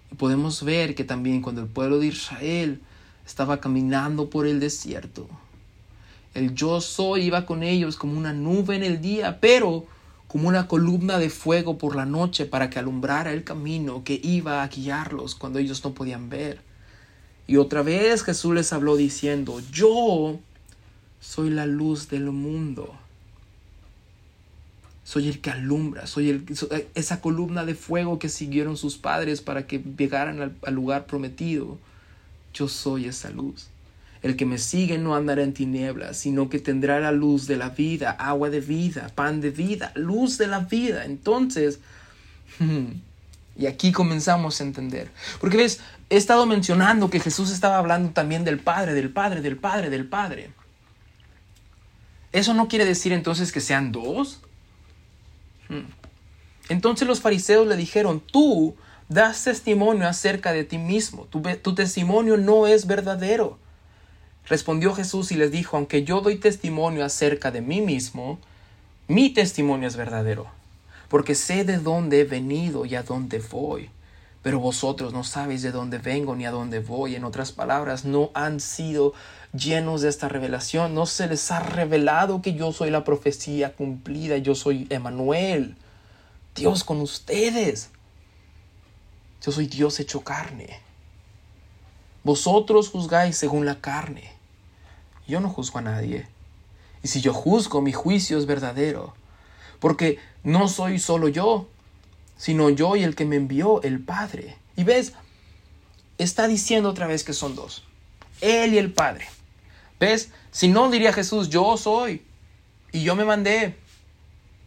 Y 0.09 0.15
podemos 0.15 0.63
ver 0.63 0.95
que 0.95 1.03
también 1.03 1.41
cuando 1.41 1.61
el 1.61 1.67
pueblo 1.67 1.99
de 1.99 2.07
Israel 2.07 2.79
estaba 3.25 3.59
caminando 3.59 4.29
por 4.29 4.47
el 4.47 4.61
desierto, 4.61 5.27
el 6.33 6.55
yo 6.55 6.79
soy 6.79 7.23
iba 7.23 7.45
con 7.45 7.61
ellos 7.61 7.97
como 7.97 8.17
una 8.17 8.31
nube 8.31 8.77
en 8.77 8.83
el 8.83 9.01
día, 9.01 9.41
pero 9.41 9.85
como 10.29 10.47
una 10.47 10.69
columna 10.69 11.17
de 11.17 11.29
fuego 11.29 11.77
por 11.77 11.93
la 11.93 12.05
noche 12.05 12.45
para 12.45 12.69
que 12.69 12.79
alumbrara 12.79 13.33
el 13.33 13.43
camino 13.43 14.05
que 14.05 14.21
iba 14.23 14.63
a 14.63 14.67
guiarlos 14.69 15.35
cuando 15.35 15.59
ellos 15.59 15.83
no 15.83 15.93
podían 15.93 16.29
ver. 16.29 16.61
Y 17.47 17.57
otra 17.57 17.81
vez 17.81 18.23
Jesús 18.23 18.55
les 18.55 18.71
habló 18.71 18.95
diciendo, 18.95 19.61
yo 19.73 20.39
soy 21.19 21.49
la 21.49 21.65
luz 21.65 22.07
del 22.07 22.31
mundo 22.31 22.95
soy 25.07 25.29
el 25.29 25.39
que 25.39 25.51
alumbra, 25.51 26.05
soy 26.05 26.29
el, 26.29 26.43
eh, 26.69 26.89
esa 26.93 27.21
columna 27.21 27.63
de 27.63 27.75
fuego 27.75 28.19
que 28.19 28.27
siguieron 28.27 28.75
sus 28.75 28.97
padres 28.97 29.39
para 29.39 29.65
que 29.65 29.81
llegaran 29.97 30.41
al, 30.41 30.57
al 30.65 30.73
lugar 30.73 31.05
prometido. 31.05 31.77
Yo 32.53 32.67
soy 32.67 33.05
esa 33.05 33.29
luz. 33.29 33.69
El 34.21 34.35
que 34.35 34.45
me 34.45 34.57
sigue 34.57 34.97
no 34.97 35.15
andará 35.15 35.43
en 35.43 35.53
tinieblas, 35.53 36.17
sino 36.17 36.49
que 36.49 36.59
tendrá 36.59 36.99
la 36.99 37.13
luz 37.13 37.47
de 37.47 37.55
la 37.55 37.69
vida, 37.69 38.11
agua 38.19 38.49
de 38.49 38.59
vida, 38.59 39.09
pan 39.15 39.39
de 39.39 39.49
vida, 39.49 39.93
luz 39.95 40.37
de 40.37 40.47
la 40.47 40.59
vida. 40.59 41.05
Entonces, 41.05 41.79
y 43.57 43.65
aquí 43.65 43.93
comenzamos 43.93 44.59
a 44.59 44.65
entender. 44.65 45.09
Porque 45.39 45.55
ves, 45.55 45.79
he 46.09 46.17
estado 46.17 46.45
mencionando 46.45 47.09
que 47.09 47.21
Jesús 47.21 47.49
estaba 47.51 47.77
hablando 47.77 48.09
también 48.09 48.43
del 48.43 48.59
Padre, 48.59 48.93
del 48.93 49.09
Padre, 49.11 49.41
del 49.41 49.55
Padre, 49.55 49.89
del 49.89 50.05
Padre. 50.05 50.49
Eso 52.33 52.53
no 52.53 52.67
quiere 52.67 52.83
decir 52.83 53.13
entonces 53.13 53.53
que 53.53 53.61
sean 53.61 53.93
dos. 53.93 54.41
Hmm. 55.69 55.89
Entonces 56.69 57.07
los 57.07 57.21
fariseos 57.21 57.67
le 57.67 57.75
dijeron, 57.75 58.19
tú 58.19 58.75
das 59.09 59.43
testimonio 59.43 60.07
acerca 60.07 60.51
de 60.51 60.63
ti 60.63 60.77
mismo, 60.77 61.25
tu, 61.25 61.75
testimonio 61.75 62.37
no 62.37 62.67
es 62.67 62.87
verdadero. 62.87 63.57
Respondió 64.45 64.93
Jesús 64.93 65.31
y 65.31 65.35
les 65.35 65.51
dijo, 65.51 65.77
aunque 65.77 66.03
yo 66.03 66.21
doy 66.21 66.37
testimonio 66.37 67.03
acerca 67.03 67.51
de 67.51 67.61
mí 67.61 67.81
mismo, 67.81 68.39
mi 69.07 69.29
testimonio 69.29 69.87
es 69.87 69.95
verdadero, 69.95 70.47
porque 71.09 71.35
sé 71.35 71.63
de 71.63 71.77
dónde 71.77 72.21
he 72.21 72.23
venido 72.23 72.85
y 72.85 72.95
a 72.95 73.03
dónde 73.03 73.39
voy. 73.39 73.89
Pero 74.47 74.61
vosotros 74.61 75.11
no 75.11 75.25
sabéis 75.25 75.61
de 75.61 75.73
dónde 75.73 75.97
vengo 75.97 76.33
ni 76.33 76.45
a 76.45 76.51
dónde 76.51 76.79
voy. 76.79 77.15
En 77.15 77.25
otras 77.25 77.51
palabras, 77.51 78.05
no 78.05 78.31
han 78.33 78.61
sido 78.61 79.13
llenos 79.51 79.99
de 79.99 80.07
esta 80.07 80.29
revelación. 80.29 80.95
No 80.95 81.05
se 81.05 81.27
les 81.27 81.51
ha 81.51 81.59
revelado 81.59 82.41
que 82.41 82.53
yo 82.53 82.71
soy 82.71 82.89
la 82.89 83.03
profecía 83.03 83.73
cumplida. 83.75 84.37
Yo 84.37 84.55
soy 84.55 84.87
Emanuel. 84.89 85.75
Dios 86.55 86.85
con 86.85 87.01
ustedes. 87.01 87.89
Yo 89.41 89.51
soy 89.51 89.67
Dios 89.67 89.99
hecho 89.99 90.21
carne. 90.21 90.79
Vosotros 92.23 92.87
juzgáis 92.87 93.35
según 93.35 93.65
la 93.65 93.81
carne. 93.81 94.31
Yo 95.27 95.41
no 95.41 95.49
juzgo 95.49 95.79
a 95.79 95.81
nadie. 95.81 96.25
Y 97.03 97.09
si 97.09 97.19
yo 97.19 97.33
juzgo, 97.33 97.81
mi 97.81 97.91
juicio 97.91 98.37
es 98.37 98.45
verdadero. 98.45 99.13
Porque 99.81 100.19
no 100.43 100.69
soy 100.69 100.99
solo 100.99 101.27
yo, 101.27 101.67
sino 102.37 102.69
yo 102.69 102.95
y 102.95 103.03
el 103.03 103.15
que 103.15 103.25
me 103.25 103.35
envió, 103.35 103.81
el 103.81 103.99
Padre. 103.99 104.55
Y 104.75 104.83
ves, 104.83 105.13
está 106.17 106.47
diciendo 106.47 106.89
otra 106.89 107.07
vez 107.07 107.23
que 107.23 107.33
son 107.33 107.55
dos. 107.55 107.83
Él 108.41 108.73
y 108.73 108.77
el 108.77 108.93
Padre. 108.93 109.27
¿Ves? 109.99 110.31
Si 110.51 110.67
no, 110.67 110.89
diría 110.89 111.13
Jesús, 111.13 111.49
yo 111.49 111.75
soy. 111.77 112.23
Y 112.91 113.03
yo 113.03 113.15
me 113.15 113.25
mandé. 113.25 113.75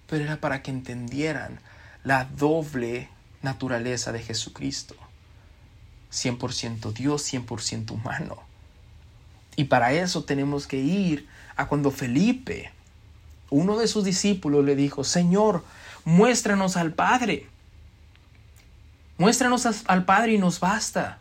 Pero 0.06 0.24
era 0.24 0.40
para 0.40 0.62
que 0.62 0.70
entendieran 0.70 1.60
la 2.02 2.24
doble 2.24 3.08
naturaleza 3.42 4.12
de 4.12 4.20
Jesucristo. 4.20 4.96
100% 6.12 6.92
Dios, 6.92 7.32
100% 7.32 7.92
humano. 7.92 8.38
Y 9.56 9.64
para 9.64 9.92
eso 9.92 10.24
tenemos 10.24 10.66
que 10.66 10.78
ir 10.78 11.28
a 11.56 11.68
cuando 11.68 11.90
Felipe, 11.90 12.72
uno 13.50 13.78
de 13.78 13.88
sus 13.88 14.04
discípulos, 14.04 14.64
le 14.64 14.74
dijo, 14.74 15.04
Señor, 15.04 15.64
muéstranos 16.04 16.76
al 16.76 16.92
Padre. 16.92 17.48
Muéstranos 19.20 19.66
al 19.86 20.06
Padre 20.06 20.32
y 20.32 20.38
nos 20.38 20.60
basta. 20.60 21.18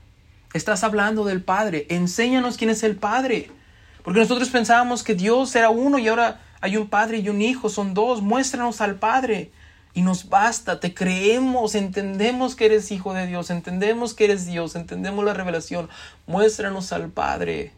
Estás 0.53 0.85
hablando 0.85 1.25
del 1.25 1.43
Padre. 1.43 1.85
Enséñanos 1.89 2.55
quién 2.55 2.69
es 2.69 2.83
el 2.83 2.95
Padre. 2.95 3.51
Porque 4.03 4.21
nosotros 4.21 4.47
pensábamos 4.47 5.03
que 5.03 5.15
Dios 5.15 5.53
era 5.53 5.69
uno 5.69 5.99
y 5.99 6.07
ahora 6.07 6.39
hay 6.61 6.77
un 6.77 6.87
Padre 6.87 7.17
y 7.17 7.27
un 7.27 7.41
Hijo. 7.41 7.67
Son 7.67 7.93
dos. 7.93 8.21
Muéstranos 8.21 8.79
al 8.79 8.95
Padre. 8.95 9.51
Y 9.93 10.01
nos 10.01 10.29
basta. 10.29 10.79
Te 10.79 10.93
creemos. 10.93 11.75
Entendemos 11.75 12.55
que 12.55 12.67
eres 12.67 12.89
Hijo 12.93 13.13
de 13.13 13.27
Dios. 13.27 13.49
Entendemos 13.49 14.13
que 14.13 14.23
eres 14.23 14.45
Dios. 14.45 14.77
Entendemos 14.77 15.25
la 15.25 15.33
revelación. 15.33 15.89
Muéstranos 16.25 16.93
al 16.93 17.09
Padre. 17.09 17.73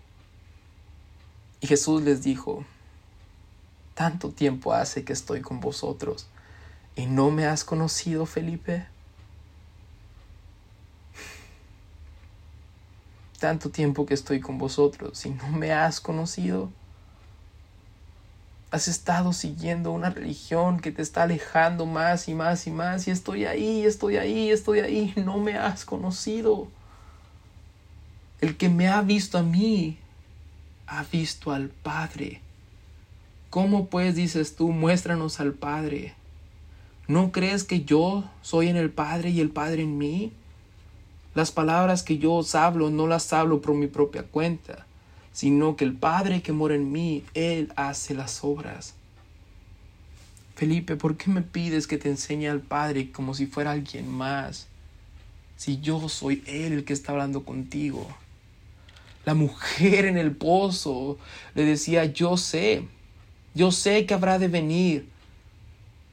Y 1.62 1.66
Jesús 1.66 2.04
les 2.04 2.22
dijo, 2.22 2.64
tanto 3.96 4.30
tiempo 4.30 4.72
hace 4.72 5.04
que 5.04 5.14
estoy 5.14 5.42
con 5.42 5.60
vosotros. 5.62 6.28
¿Y 6.96 7.08
no 7.08 7.32
me 7.32 7.48
has 7.48 7.64
conocido, 7.64 8.28
Felipe? 8.28 8.86
Tanto 13.42 13.72
tiempo 13.72 14.06
que 14.06 14.14
estoy 14.14 14.40
con 14.40 14.60
vosotros 14.60 15.26
y 15.26 15.32
no 15.32 15.50
me 15.50 15.74
has 15.74 16.00
conocido? 16.00 16.72
Has 18.70 18.88
estado 18.88 19.34
siguiendo 19.34 19.92
una 19.92 20.12
religión 20.12 20.80
que 20.80 20.92
te 20.92 21.02
está 21.02 21.24
alejando 21.24 21.88
más 21.88 22.30
y 22.30 22.36
más 22.36 22.68
y 22.68 22.72
más 22.72 23.08
y 23.08 23.12
estoy 23.12 23.46
ahí, 23.46 23.84
estoy 23.84 24.18
ahí, 24.18 24.52
estoy 24.52 24.80
ahí, 24.80 25.14
no 25.18 25.40
me 25.40 25.58
has 25.58 25.84
conocido. 25.84 26.68
El 28.40 28.56
que 28.58 28.70
me 28.70 28.88
ha 28.88 29.02
visto 29.02 29.40
a 29.40 29.44
mí, 29.44 29.98
ha 30.86 31.04
visto 31.12 31.52
al 31.52 31.70
Padre. 31.70 32.42
¿Cómo 33.50 33.88
pues 33.88 34.16
dices 34.16 34.56
tú, 34.56 34.72
muéstranos 34.72 35.40
al 35.40 35.54
Padre? 35.54 36.14
¿No 37.08 37.32
crees 37.32 37.64
que 37.64 37.84
yo 37.84 38.24
soy 38.44 38.68
en 38.70 38.78
el 38.78 38.92
Padre 38.92 39.32
y 39.32 39.42
el 39.42 39.50
Padre 39.50 39.82
en 39.82 39.98
mí? 39.98 40.32
Las 41.34 41.52
palabras 41.52 42.04
que 42.04 42.18
yo 42.18 42.34
os 42.34 42.56
hablo 42.56 42.90
no 42.90 43.08
las 43.08 43.32
hablo 43.32 43.62
por 43.62 43.74
mi 43.74 43.88
propia 43.88 44.24
cuenta, 44.24 44.86
sino 45.32 45.78
que 45.78 45.86
el 45.86 45.94
Padre 45.94 46.42
que 46.42 46.52
mora 46.52 46.76
en 46.76 46.92
mí, 46.92 47.24
Él 47.34 47.72
hace 47.76 48.14
las 48.14 48.44
obras. 48.44 48.96
Felipe, 50.56 50.96
¿por 50.96 51.16
qué 51.16 51.32
me 51.32 51.42
pides 51.42 51.88
que 51.88 51.98
te 51.98 52.10
enseñe 52.10 52.48
al 52.48 52.60
Padre 52.60 53.12
como 53.12 53.34
si 53.34 53.48
fuera 53.48 53.72
alguien 53.72 54.10
más? 54.10 54.68
Si 55.56 55.80
yo 55.80 56.10
soy 56.10 56.44
Él 56.46 56.74
el 56.74 56.84
que 56.84 56.94
está 56.94 57.14
hablando 57.14 57.46
contigo. 57.46 58.08
La 59.26 59.34
mujer 59.34 60.06
en 60.06 60.18
el 60.18 60.36
pozo 60.36 61.18
le 61.56 61.64
decía, 61.64 62.06
yo 62.06 62.36
sé, 62.36 62.88
yo 63.54 63.72
sé 63.72 64.06
que 64.06 64.14
habrá 64.14 64.38
de 64.38 64.48
venir. 64.50 65.08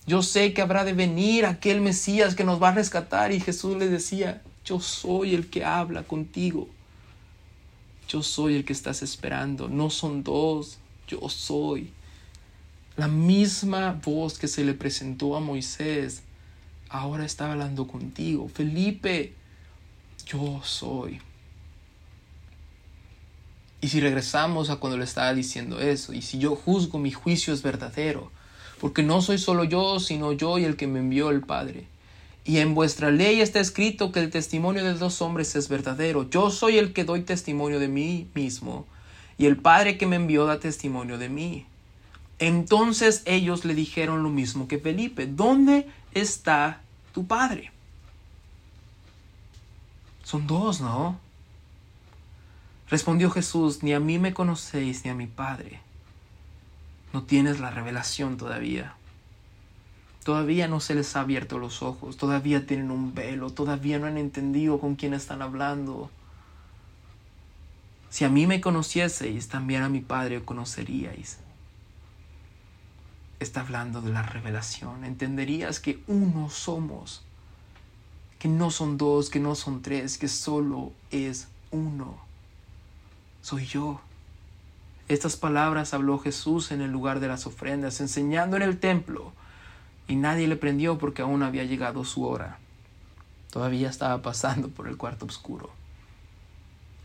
Yo 0.06 0.22
sé 0.22 0.54
que 0.54 0.62
habrá 0.62 0.84
de 0.84 0.92
venir 0.92 1.44
aquel 1.44 1.80
Mesías 1.80 2.34
que 2.34 2.44
nos 2.44 2.62
va 2.62 2.68
a 2.68 2.74
rescatar. 2.74 3.32
Y 3.32 3.40
Jesús 3.40 3.76
le 3.76 3.88
decía, 3.88 4.42
yo 4.68 4.80
soy 4.80 5.34
el 5.34 5.48
que 5.48 5.64
habla 5.64 6.02
contigo. 6.02 6.68
Yo 8.06 8.22
soy 8.22 8.56
el 8.56 8.64
que 8.66 8.74
estás 8.74 9.02
esperando. 9.02 9.68
No 9.68 9.88
son 9.88 10.22
dos, 10.22 10.78
yo 11.06 11.26
soy. 11.30 11.90
La 12.96 13.08
misma 13.08 13.98
voz 14.04 14.38
que 14.38 14.46
se 14.46 14.64
le 14.64 14.74
presentó 14.74 15.36
a 15.36 15.40
Moisés, 15.40 16.22
ahora 16.90 17.24
está 17.24 17.50
hablando 17.50 17.86
contigo. 17.86 18.48
Felipe, 18.48 19.32
yo 20.26 20.60
soy. 20.64 21.20
Y 23.80 23.88
si 23.88 24.00
regresamos 24.00 24.68
a 24.68 24.76
cuando 24.76 24.98
le 24.98 25.04
estaba 25.04 25.32
diciendo 25.32 25.80
eso, 25.80 26.12
y 26.12 26.20
si 26.20 26.38
yo 26.38 26.56
juzgo, 26.56 26.98
mi 26.98 27.12
juicio 27.12 27.54
es 27.54 27.62
verdadero, 27.62 28.30
porque 28.80 29.02
no 29.02 29.22
soy 29.22 29.38
solo 29.38 29.64
yo, 29.64 29.98
sino 30.00 30.32
yo 30.32 30.58
y 30.58 30.64
el 30.64 30.76
que 30.76 30.88
me 30.88 30.98
envió 30.98 31.30
el 31.30 31.40
Padre. 31.40 31.86
Y 32.48 32.60
en 32.60 32.74
vuestra 32.74 33.10
ley 33.10 33.42
está 33.42 33.60
escrito 33.60 34.10
que 34.10 34.20
el 34.20 34.30
testimonio 34.30 34.82
de 34.82 34.94
dos 34.94 35.20
hombres 35.20 35.54
es 35.54 35.68
verdadero. 35.68 36.30
Yo 36.30 36.50
soy 36.50 36.78
el 36.78 36.94
que 36.94 37.04
doy 37.04 37.20
testimonio 37.20 37.78
de 37.78 37.88
mí 37.88 38.26
mismo, 38.34 38.86
y 39.36 39.44
el 39.44 39.58
Padre 39.58 39.98
que 39.98 40.06
me 40.06 40.16
envió 40.16 40.46
da 40.46 40.58
testimonio 40.58 41.18
de 41.18 41.28
mí. 41.28 41.66
Entonces 42.38 43.22
ellos 43.26 43.66
le 43.66 43.74
dijeron 43.74 44.22
lo 44.22 44.30
mismo 44.30 44.66
que 44.66 44.78
Felipe, 44.78 45.26
¿dónde 45.26 45.90
está 46.14 46.80
tu 47.12 47.26
padre? 47.26 47.70
Son 50.24 50.46
dos, 50.46 50.80
¿no? 50.80 51.20
Respondió 52.88 53.30
Jesús, 53.30 53.82
ni 53.82 53.92
a 53.92 54.00
mí 54.00 54.18
me 54.18 54.32
conocéis 54.32 55.04
ni 55.04 55.10
a 55.10 55.14
mi 55.14 55.26
Padre. 55.26 55.80
No 57.12 57.24
tienes 57.24 57.60
la 57.60 57.70
revelación 57.70 58.38
todavía. 58.38 58.94
Todavía 60.28 60.68
no 60.68 60.78
se 60.78 60.94
les 60.94 61.16
ha 61.16 61.20
abierto 61.20 61.58
los 61.58 61.82
ojos, 61.82 62.18
todavía 62.18 62.66
tienen 62.66 62.90
un 62.90 63.14
velo, 63.14 63.48
todavía 63.48 63.98
no 63.98 64.04
han 64.08 64.18
entendido 64.18 64.78
con 64.78 64.94
quién 64.94 65.14
están 65.14 65.40
hablando. 65.40 66.10
Si 68.10 68.26
a 68.26 68.28
mí 68.28 68.46
me 68.46 68.60
conocieseis, 68.60 69.48
también 69.48 69.84
a 69.84 69.88
mi 69.88 70.02
Padre 70.02 70.44
conoceríais 70.44 71.38
está 73.40 73.62
hablando 73.62 74.02
de 74.02 74.12
la 74.12 74.20
revelación. 74.20 75.06
Entenderías 75.06 75.80
que 75.80 76.02
uno 76.06 76.50
somos, 76.50 77.22
que 78.38 78.48
no 78.48 78.70
son 78.70 78.98
dos, 78.98 79.30
que 79.30 79.40
no 79.40 79.54
son 79.54 79.80
tres, 79.80 80.18
que 80.18 80.28
solo 80.28 80.92
es 81.10 81.48
uno. 81.70 82.18
Soy 83.40 83.64
yo. 83.64 84.02
Estas 85.08 85.36
palabras 85.36 85.94
habló 85.94 86.18
Jesús 86.18 86.70
en 86.70 86.82
el 86.82 86.90
lugar 86.90 87.18
de 87.18 87.28
las 87.28 87.46
ofrendas, 87.46 88.02
enseñando 88.02 88.58
en 88.58 88.62
el 88.62 88.78
templo, 88.78 89.32
y 90.08 90.16
nadie 90.16 90.48
le 90.48 90.56
prendió 90.56 90.98
porque 90.98 91.22
aún 91.22 91.42
había 91.42 91.64
llegado 91.64 92.04
su 92.04 92.24
hora. 92.24 92.58
Todavía 93.52 93.88
estaba 93.88 94.20
pasando 94.22 94.68
por 94.68 94.88
el 94.88 94.96
cuarto 94.96 95.26
oscuro. 95.26 95.70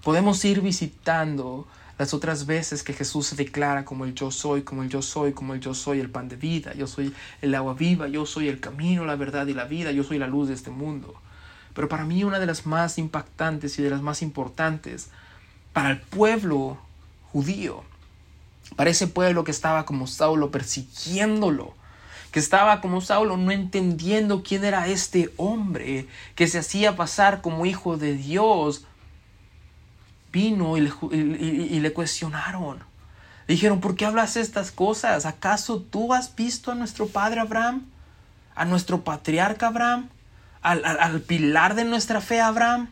Podemos 0.04 0.44
ir 0.46 0.62
visitando 0.62 1.68
las 1.98 2.14
otras 2.14 2.46
veces 2.46 2.82
que 2.84 2.94
Jesús 2.94 3.28
se 3.28 3.36
declara 3.36 3.86
como 3.86 4.06
el 4.06 4.16
yo 4.16 4.32
soy, 4.32 4.64
como 4.64 4.84
el 4.84 4.90
yo 4.90 5.02
soy, 5.02 5.34
como 5.34 5.54
el 5.54 5.60
yo 5.60 5.74
soy 5.74 6.00
el 6.00 6.10
pan 6.10 6.28
de 6.28 6.36
vida, 6.36 6.74
yo 6.74 6.88
soy 6.88 7.14
el 7.42 7.54
agua 7.54 7.74
viva, 7.76 8.08
yo 8.08 8.26
soy 8.26 8.48
el 8.48 8.60
camino, 8.60 9.06
la 9.06 9.16
verdad 9.16 9.48
y 9.48 9.54
la 9.54 9.66
vida, 9.66 9.92
yo 9.92 10.04
soy 10.04 10.18
la 10.18 10.28
luz 10.28 10.48
de 10.48 10.56
este 10.56 10.72
mundo. 10.72 11.14
Pero 11.74 11.90
para 11.90 12.06
mí 12.06 12.24
una 12.24 12.40
de 12.40 12.46
las 12.46 12.66
más 12.66 12.98
impactantes 12.98 13.78
y 13.80 13.84
de 13.84 13.90
las 13.90 14.02
más 14.02 14.22
importantes 14.22 15.10
para 15.72 15.92
el 15.92 16.02
pueblo 16.02 16.78
judío, 17.32 17.84
para 18.76 18.90
ese 18.90 19.08
pueblo 19.08 19.44
que 19.44 19.52
estaba 19.52 19.86
como 19.86 20.08
Saulo 20.08 20.52
persiguiéndolo, 20.52 21.74
que 22.34 22.40
estaba 22.40 22.82
como 22.82 23.00
Saulo 23.00 23.38
no 23.38 23.52
entendiendo 23.52 24.42
quién 24.42 24.66
era 24.66 24.88
este 24.88 25.32
hombre 25.38 26.08
que 26.34 26.48
se 26.48 26.58
hacía 26.58 26.96
pasar 26.96 27.42
como 27.42 27.68
hijo 27.68 27.96
de 27.96 28.16
Dios, 28.16 28.86
vino 30.32 30.76
y 30.76 30.82
le, 30.82 31.94
cuestionaron. 31.94 32.80
dijeron, 33.48 33.80
¿por 33.80 33.96
qué 33.96 34.08
hablas 34.08 34.36
estas 34.36 34.72
cosas? 34.72 35.28
¿Acaso 35.28 35.80
tú 35.80 36.12
has 36.12 36.36
visto 36.36 36.72
a 36.72 36.76
nuestro 36.76 37.08
padre 37.08 37.40
Abraham? 37.40 37.86
¿A 38.56 38.66
nuestro 38.66 39.04
patriarca 39.04 39.68
Abraham? 39.68 40.10
¿Al, 40.64 40.84
al 40.86 41.22
pilar 41.22 41.76
de 41.76 41.84
nuestra 41.84 42.20
fe 42.20 42.42
Abraham? 42.42 42.90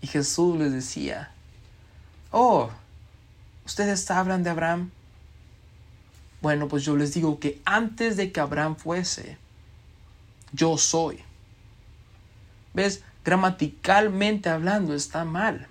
Y 0.00 0.06
Jesús 0.06 0.56
les 0.56 0.72
decía, 0.72 1.30
oh, 2.30 2.70
¿ustedes 3.66 4.10
hablan 4.10 4.42
de 4.42 4.48
Abraham? 4.48 4.90
Bueno, 6.40 6.68
pues 6.68 6.84
yo 6.84 6.96
les 6.96 7.12
digo 7.12 7.38
que 7.38 7.60
antes 7.64 8.16
de 8.16 8.32
que 8.32 8.40
Abraham 8.40 8.76
fuese, 8.76 9.36
yo 10.52 10.78
soy. 10.78 11.20
¿Ves? 12.72 13.02
Gramaticalmente 13.24 14.48
hablando 14.48 14.94
está 14.94 15.24
mal. 15.24 15.66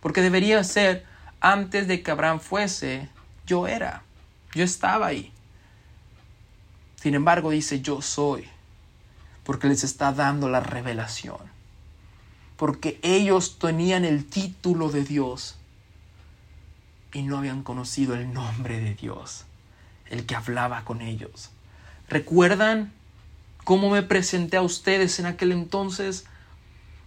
Porque 0.00 0.22
debería 0.22 0.62
ser, 0.62 1.04
antes 1.40 1.88
de 1.88 2.02
que 2.02 2.10
Abraham 2.10 2.40
fuese, 2.40 3.08
yo 3.46 3.66
era, 3.66 4.02
yo 4.54 4.62
estaba 4.62 5.08
ahí. 5.08 5.32
Sin 6.96 7.14
embargo, 7.14 7.50
dice, 7.50 7.80
yo 7.80 8.02
soy, 8.02 8.46
porque 9.42 9.68
les 9.68 9.84
está 9.84 10.12
dando 10.12 10.48
la 10.48 10.60
revelación. 10.60 11.38
Porque 12.56 13.00
ellos 13.02 13.58
tenían 13.58 14.04
el 14.04 14.26
título 14.26 14.90
de 14.90 15.02
Dios 15.04 15.56
y 17.12 17.22
no 17.22 17.38
habían 17.38 17.62
conocido 17.62 18.14
el 18.14 18.32
nombre 18.32 18.80
de 18.80 18.94
Dios, 18.94 19.44
el 20.06 20.26
que 20.26 20.36
hablaba 20.36 20.84
con 20.84 21.00
ellos. 21.00 21.50
¿Recuerdan 22.08 22.92
cómo 23.64 23.90
me 23.90 24.02
presenté 24.02 24.56
a 24.56 24.62
ustedes 24.62 25.18
en 25.18 25.26
aquel 25.26 25.52
entonces? 25.52 26.24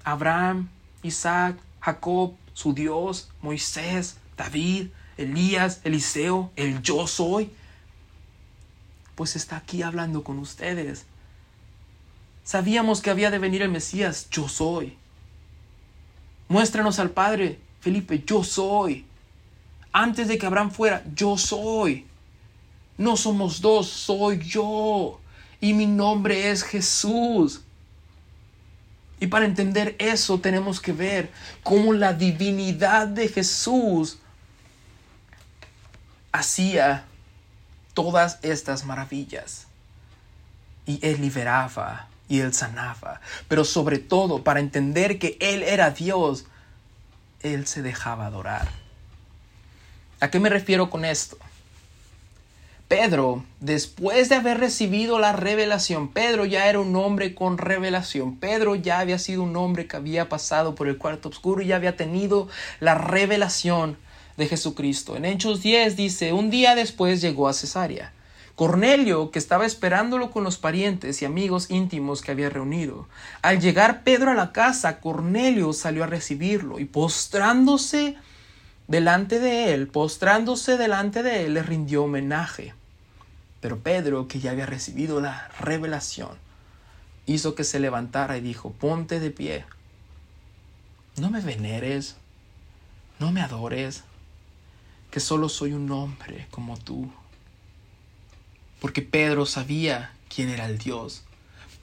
Abraham, 0.04 0.70
Isaac, 1.02 1.58
Jacob, 1.80 2.34
su 2.54 2.74
Dios, 2.74 3.30
Moisés, 3.42 4.18
David, 4.38 4.88
Elías, 5.18 5.82
Eliseo, 5.84 6.52
el 6.56 6.82
yo 6.82 7.08
soy, 7.08 7.52
pues 9.16 9.36
está 9.36 9.58
aquí 9.58 9.84
hablando 9.84 10.24
con 10.24 10.40
ustedes. 10.40 11.06
Sabíamos 12.44 13.02
que 13.02 13.10
había 13.10 13.32
de 13.32 13.40
venir 13.40 13.62
el 13.62 13.70
Mesías, 13.70 14.30
yo 14.30 14.50
soy. 14.50 14.98
Muéstranos 16.50 17.00
al 17.00 17.12
Padre, 17.12 17.60
Felipe, 17.80 18.24
yo 18.26 18.44
soy. 18.44 19.06
Antes 19.94 20.28
de 20.28 20.40
que 20.40 20.48
Abraham 20.48 20.72
fuera, 20.72 21.04
yo 21.14 21.38
soy. 21.38 22.08
No 22.98 23.16
somos 23.16 23.62
dos, 23.62 23.88
soy 23.88 24.40
yo. 24.40 25.20
Y 25.62 25.74
mi 25.74 25.86
nombre 25.86 26.50
es 26.50 26.64
Jesús. 26.64 27.62
Y 29.20 29.28
para 29.28 29.46
entender 29.46 29.96
eso 30.00 30.40
tenemos 30.40 30.82
que 30.82 30.92
ver 30.92 31.32
cómo 31.62 31.94
la 31.94 32.14
divinidad 32.14 33.08
de 33.08 33.30
Jesús 33.30 34.18
hacía 36.32 37.06
todas 37.94 38.40
estas 38.42 38.84
maravillas. 38.84 39.68
Y 40.86 41.00
Él 41.06 41.22
liberaba 41.22 42.10
y 42.28 42.40
Él 42.40 42.54
sanaba. 42.54 43.22
Pero 43.48 43.64
sobre 43.64 44.00
todo, 44.00 44.44
para 44.44 44.60
entender 44.60 45.20
que 45.20 45.38
Él 45.40 45.64
era 45.64 45.92
Dios, 45.92 46.46
Él 47.42 47.68
se 47.68 47.82
dejaba 47.84 48.26
adorar. 48.26 48.83
¿A 50.24 50.32
qué 50.32 50.40
me 50.40 50.48
refiero 50.48 50.90
con 50.90 51.04
esto? 51.04 51.38
Pedro, 52.88 53.44
después 53.60 54.30
de 54.30 54.36
haber 54.36 54.58
recibido 54.58 55.20
la 55.20 55.34
revelación, 55.34 56.14
Pedro 56.14 56.46
ya 56.46 56.70
era 56.70 56.80
un 56.80 56.96
hombre 56.96 57.36
con 57.36 57.58
revelación. 57.58 58.38
Pedro 58.38 58.76
ya 58.76 59.00
había 59.00 59.20
sido 59.20 59.44
un 59.44 59.58
hombre 59.58 59.86
que 59.86 59.98
había 59.98 60.30
pasado 60.30 60.76
por 60.76 60.88
el 60.88 60.98
cuarto 60.98 61.28
oscuro 61.28 61.62
y 61.62 61.68
ya 61.68 61.76
había 61.76 61.98
tenido 61.98 62.48
la 62.80 62.96
revelación 62.96 63.98
de 64.38 64.48
Jesucristo. 64.48 65.18
En 65.18 65.26
Hechos 65.26 65.62
10 65.62 65.98
dice, 65.98 66.32
un 66.32 66.50
día 66.50 66.74
después 66.74 67.20
llegó 67.20 67.50
a 67.50 67.54
Cesarea. 67.54 68.14
Cornelio, 68.56 69.30
que 69.30 69.40
estaba 69.40 69.66
esperándolo 69.66 70.32
con 70.32 70.46
los 70.46 70.58
parientes 70.58 71.22
y 71.22 71.26
amigos 71.26 71.70
íntimos 71.70 72.22
que 72.22 72.32
había 72.32 72.50
reunido. 72.50 73.10
Al 73.42 73.60
llegar 73.60 74.04
Pedro 74.06 74.32
a 74.32 74.36
la 74.36 74.54
casa, 74.54 75.02
Cornelio 75.02 75.74
salió 75.74 76.06
a 76.06 76.08
recibirlo 76.08 76.80
y 76.80 76.86
postrándose 76.86 78.16
delante 78.94 79.40
de 79.40 79.74
él, 79.74 79.88
postrándose 79.88 80.78
delante 80.78 81.24
de 81.24 81.46
él, 81.46 81.56
le 81.56 81.64
rindió 81.64 82.04
homenaje. 82.04 82.76
Pero 83.60 83.80
Pedro, 83.80 84.28
que 84.28 84.40
ya 84.40 84.52
había 84.52 84.68
recibido 84.68 85.20
la 85.20 85.48
revelación, 85.60 86.38
hizo 87.26 87.56
que 87.56 87.64
se 87.64 87.80
levantara 87.80 88.38
y 88.38 88.42
dijo, 88.42 88.70
ponte 88.70 89.20
de 89.20 89.32
pie. 89.32 89.66
No 91.18 91.32
me 91.32 91.42
veneres, 91.42 92.18
no 93.18 93.32
me 93.32 93.42
adores, 93.42 94.04
que 95.10 95.20
solo 95.20 95.50
soy 95.50 95.74
un 95.74 95.90
hombre 95.90 96.46
como 96.52 96.78
tú. 96.78 97.12
Porque 98.80 99.02
Pedro 99.02 99.48
sabía 99.48 100.14
quién 100.30 100.50
era 100.50 100.68
el 100.68 100.78
Dios. 100.78 101.24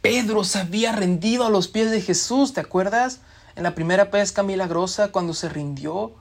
Pedro 0.00 0.44
se 0.44 0.60
había 0.60 0.92
rendido 0.92 1.44
a 1.44 1.50
los 1.50 1.66
pies 1.66 1.90
de 1.90 2.02
Jesús, 2.02 2.52
¿te 2.52 2.60
acuerdas? 2.60 3.18
En 3.56 3.64
la 3.64 3.74
primera 3.74 4.12
pesca 4.12 4.44
milagrosa 4.44 5.10
cuando 5.10 5.34
se 5.34 5.48
rindió. 5.48 6.14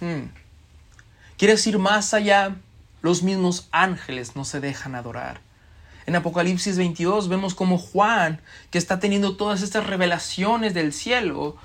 Hmm. 0.00 0.30
¿Quieres 1.36 1.66
ir 1.66 1.78
más 1.78 2.14
allá? 2.14 2.56
Los 3.02 3.22
mismos 3.22 3.68
ángeles 3.70 4.36
no 4.36 4.44
se 4.44 4.60
dejan 4.60 4.94
adorar. 4.94 5.40
En 6.06 6.16
Apocalipsis 6.16 6.78
22 6.78 7.28
vemos 7.28 7.54
como 7.54 7.78
Juan, 7.78 8.40
que 8.70 8.78
está 8.78 8.98
teniendo 8.98 9.36
todas 9.36 9.62
estas 9.62 9.86
revelaciones 9.86 10.74
del 10.74 10.92
cielo, 10.92 11.56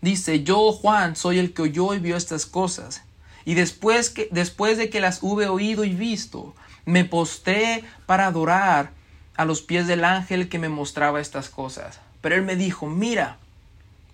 dice, 0.00 0.44
yo 0.44 0.70
Juan 0.72 1.16
soy 1.16 1.38
el 1.38 1.54
que 1.54 1.62
oyó 1.62 1.94
y 1.94 1.98
vio 1.98 2.16
estas 2.16 2.46
cosas. 2.46 3.02
Y 3.44 3.54
después, 3.54 4.10
que, 4.10 4.28
después 4.30 4.76
de 4.76 4.90
que 4.90 5.00
las 5.00 5.22
hube 5.22 5.48
oído 5.48 5.84
y 5.84 5.94
visto, 5.94 6.54
me 6.84 7.04
postré 7.04 7.84
para 8.06 8.26
adorar 8.26 8.92
a 9.36 9.44
los 9.44 9.62
pies 9.62 9.86
del 9.86 10.04
ángel 10.04 10.48
que 10.48 10.58
me 10.58 10.68
mostraba 10.68 11.20
estas 11.20 11.48
cosas. 11.48 12.00
Pero 12.20 12.34
él 12.34 12.42
me 12.42 12.56
dijo, 12.56 12.86
mira, 12.86 13.38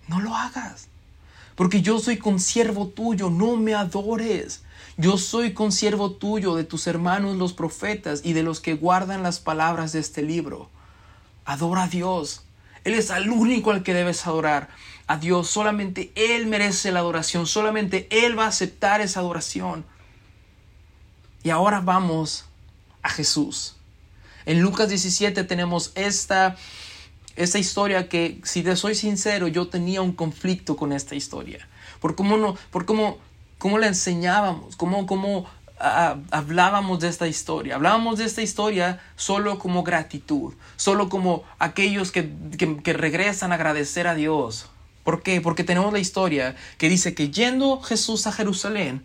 no 0.07 0.21
lo 0.21 0.35
hagas, 0.35 0.87
porque 1.55 1.81
yo 1.81 1.99
soy 1.99 2.17
consiervo 2.17 2.87
tuyo, 2.87 3.29
no 3.29 3.55
me 3.55 3.73
adores. 3.73 4.61
Yo 4.97 5.17
soy 5.17 5.53
consiervo 5.53 6.11
tuyo 6.11 6.55
de 6.55 6.63
tus 6.63 6.87
hermanos 6.87 7.35
los 7.35 7.53
profetas 7.53 8.21
y 8.23 8.33
de 8.33 8.43
los 8.43 8.59
que 8.59 8.75
guardan 8.75 9.23
las 9.23 9.39
palabras 9.39 9.91
de 9.91 9.99
este 9.99 10.21
libro. 10.21 10.69
Adora 11.45 11.83
a 11.83 11.87
Dios. 11.87 12.43
Él 12.83 12.93
es 12.93 13.09
el 13.09 13.29
único 13.29 13.71
al 13.71 13.83
que 13.83 13.93
debes 13.93 14.25
adorar. 14.27 14.69
A 15.07 15.17
Dios 15.17 15.49
solamente 15.49 16.11
Él 16.15 16.47
merece 16.47 16.91
la 16.91 16.99
adoración, 16.99 17.45
solamente 17.45 18.07
Él 18.09 18.37
va 18.37 18.45
a 18.45 18.49
aceptar 18.49 19.01
esa 19.01 19.19
adoración. 19.19 19.85
Y 21.43 21.49
ahora 21.51 21.81
vamos 21.81 22.45
a 23.01 23.09
Jesús. 23.09 23.75
En 24.45 24.61
Lucas 24.61 24.89
17 24.89 25.43
tenemos 25.43 25.91
esta, 25.95 26.55
esta 27.35 27.59
historia 27.59 28.09
que, 28.09 28.39
si 28.43 28.63
te 28.63 28.75
soy 28.75 28.95
sincero, 28.95 29.47
yo 29.47 29.67
tenía 29.67 30.01
un 30.01 30.13
conflicto 30.13 30.75
con 30.75 30.91
esta 30.91 31.15
historia. 31.15 31.67
Por 31.99 32.15
cómo, 32.15 32.37
no, 32.37 32.55
por 32.71 32.85
cómo 32.85 33.19
cómo 33.57 33.79
la 33.79 33.87
enseñábamos, 33.87 34.75
cómo, 34.75 35.05
cómo 35.05 35.47
hablábamos 35.77 36.99
de 36.99 37.09
esta 37.09 37.27
historia. 37.27 37.75
Hablábamos 37.75 38.17
de 38.17 38.25
esta 38.25 38.41
historia 38.41 39.01
solo 39.15 39.59
como 39.59 39.83
gratitud, 39.83 40.53
solo 40.77 41.09
como 41.09 41.43
aquellos 41.59 42.11
que, 42.11 42.31
que, 42.57 42.93
regresan 42.93 43.51
a 43.51 43.55
agradecer 43.55 44.07
a 44.07 44.15
Dios. 44.15 44.69
¿Por 45.03 45.21
qué? 45.21 45.41
Porque 45.41 45.63
tenemos 45.63 45.91
la 45.91 45.99
historia 45.99 46.55
que 46.77 46.89
dice 46.89 47.13
que 47.13 47.29
yendo 47.29 47.81
Jesús 47.81 48.25
a 48.27 48.31
Jerusalén, 48.31 49.03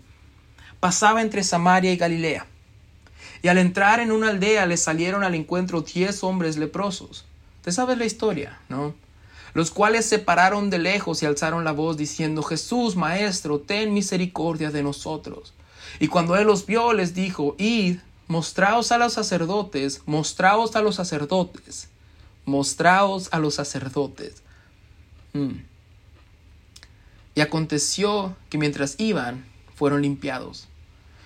pasaba 0.78 1.22
entre 1.22 1.42
Samaria 1.42 1.92
y 1.92 1.96
Galilea. 1.96 2.46
Y 3.42 3.48
al 3.48 3.58
entrar 3.58 4.00
en 4.00 4.12
una 4.12 4.28
aldea 4.28 4.66
le 4.66 4.76
salieron 4.76 5.24
al 5.24 5.34
encuentro 5.34 5.82
diez 5.82 6.22
hombres 6.22 6.56
leprosos. 6.56 7.24
¿Te 7.62 7.72
sabes 7.72 7.98
la 7.98 8.04
historia, 8.04 8.58
no? 8.68 8.94
los 9.54 9.70
cuales 9.70 10.06
se 10.06 10.18
pararon 10.18 10.70
de 10.70 10.78
lejos 10.78 11.22
y 11.22 11.26
alzaron 11.26 11.64
la 11.64 11.72
voz 11.72 11.96
diciendo, 11.96 12.42
Jesús, 12.42 12.96
Maestro, 12.96 13.60
ten 13.60 13.92
misericordia 13.92 14.70
de 14.70 14.82
nosotros. 14.82 15.54
Y 15.98 16.08
cuando 16.08 16.36
él 16.36 16.46
los 16.46 16.66
vio, 16.66 16.92
les 16.92 17.14
dijo, 17.14 17.56
Id, 17.58 17.98
mostraos 18.28 18.92
a 18.92 18.98
los 18.98 19.14
sacerdotes, 19.14 20.02
mostraos 20.06 20.76
a 20.76 20.82
los 20.82 20.94
sacerdotes, 20.96 21.88
mostraos 22.44 23.28
a 23.32 23.38
los 23.38 23.54
sacerdotes. 23.54 24.42
Mm. 25.32 25.62
Y 27.34 27.40
aconteció 27.40 28.36
que 28.48 28.58
mientras 28.58 28.96
iban, 28.98 29.44
fueron 29.74 30.02
limpiados. 30.02 30.68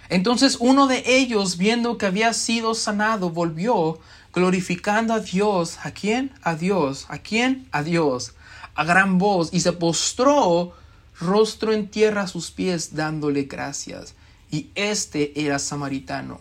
Entonces 0.08 0.58
uno 0.60 0.86
de 0.86 1.02
ellos, 1.06 1.56
viendo 1.56 1.98
que 1.98 2.06
había 2.06 2.32
sido 2.32 2.74
sanado, 2.74 3.30
volvió, 3.30 3.98
glorificando 4.34 5.14
a 5.14 5.20
Dios. 5.20 5.78
¿A 5.82 5.92
quién? 5.92 6.32
A 6.42 6.54
Dios. 6.56 7.06
¿A 7.08 7.18
quién? 7.18 7.68
A 7.70 7.82
Dios. 7.82 8.34
A 8.74 8.84
gran 8.84 9.18
voz. 9.18 9.50
Y 9.52 9.60
se 9.60 9.72
postró 9.72 10.74
rostro 11.20 11.72
en 11.72 11.88
tierra 11.88 12.22
a 12.22 12.28
sus 12.28 12.50
pies, 12.50 12.94
dándole 12.94 13.44
gracias. 13.44 14.14
Y 14.50 14.70
este 14.74 15.40
era 15.40 15.58
samaritano. 15.58 16.38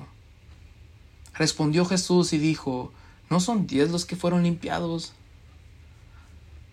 Respondió 1.35 1.85
Jesús 1.85 2.33
y 2.33 2.37
dijo, 2.37 2.91
¿no 3.29 3.39
son 3.39 3.65
diez 3.65 3.89
los 3.89 4.05
que 4.05 4.15
fueron 4.15 4.43
limpiados? 4.43 5.13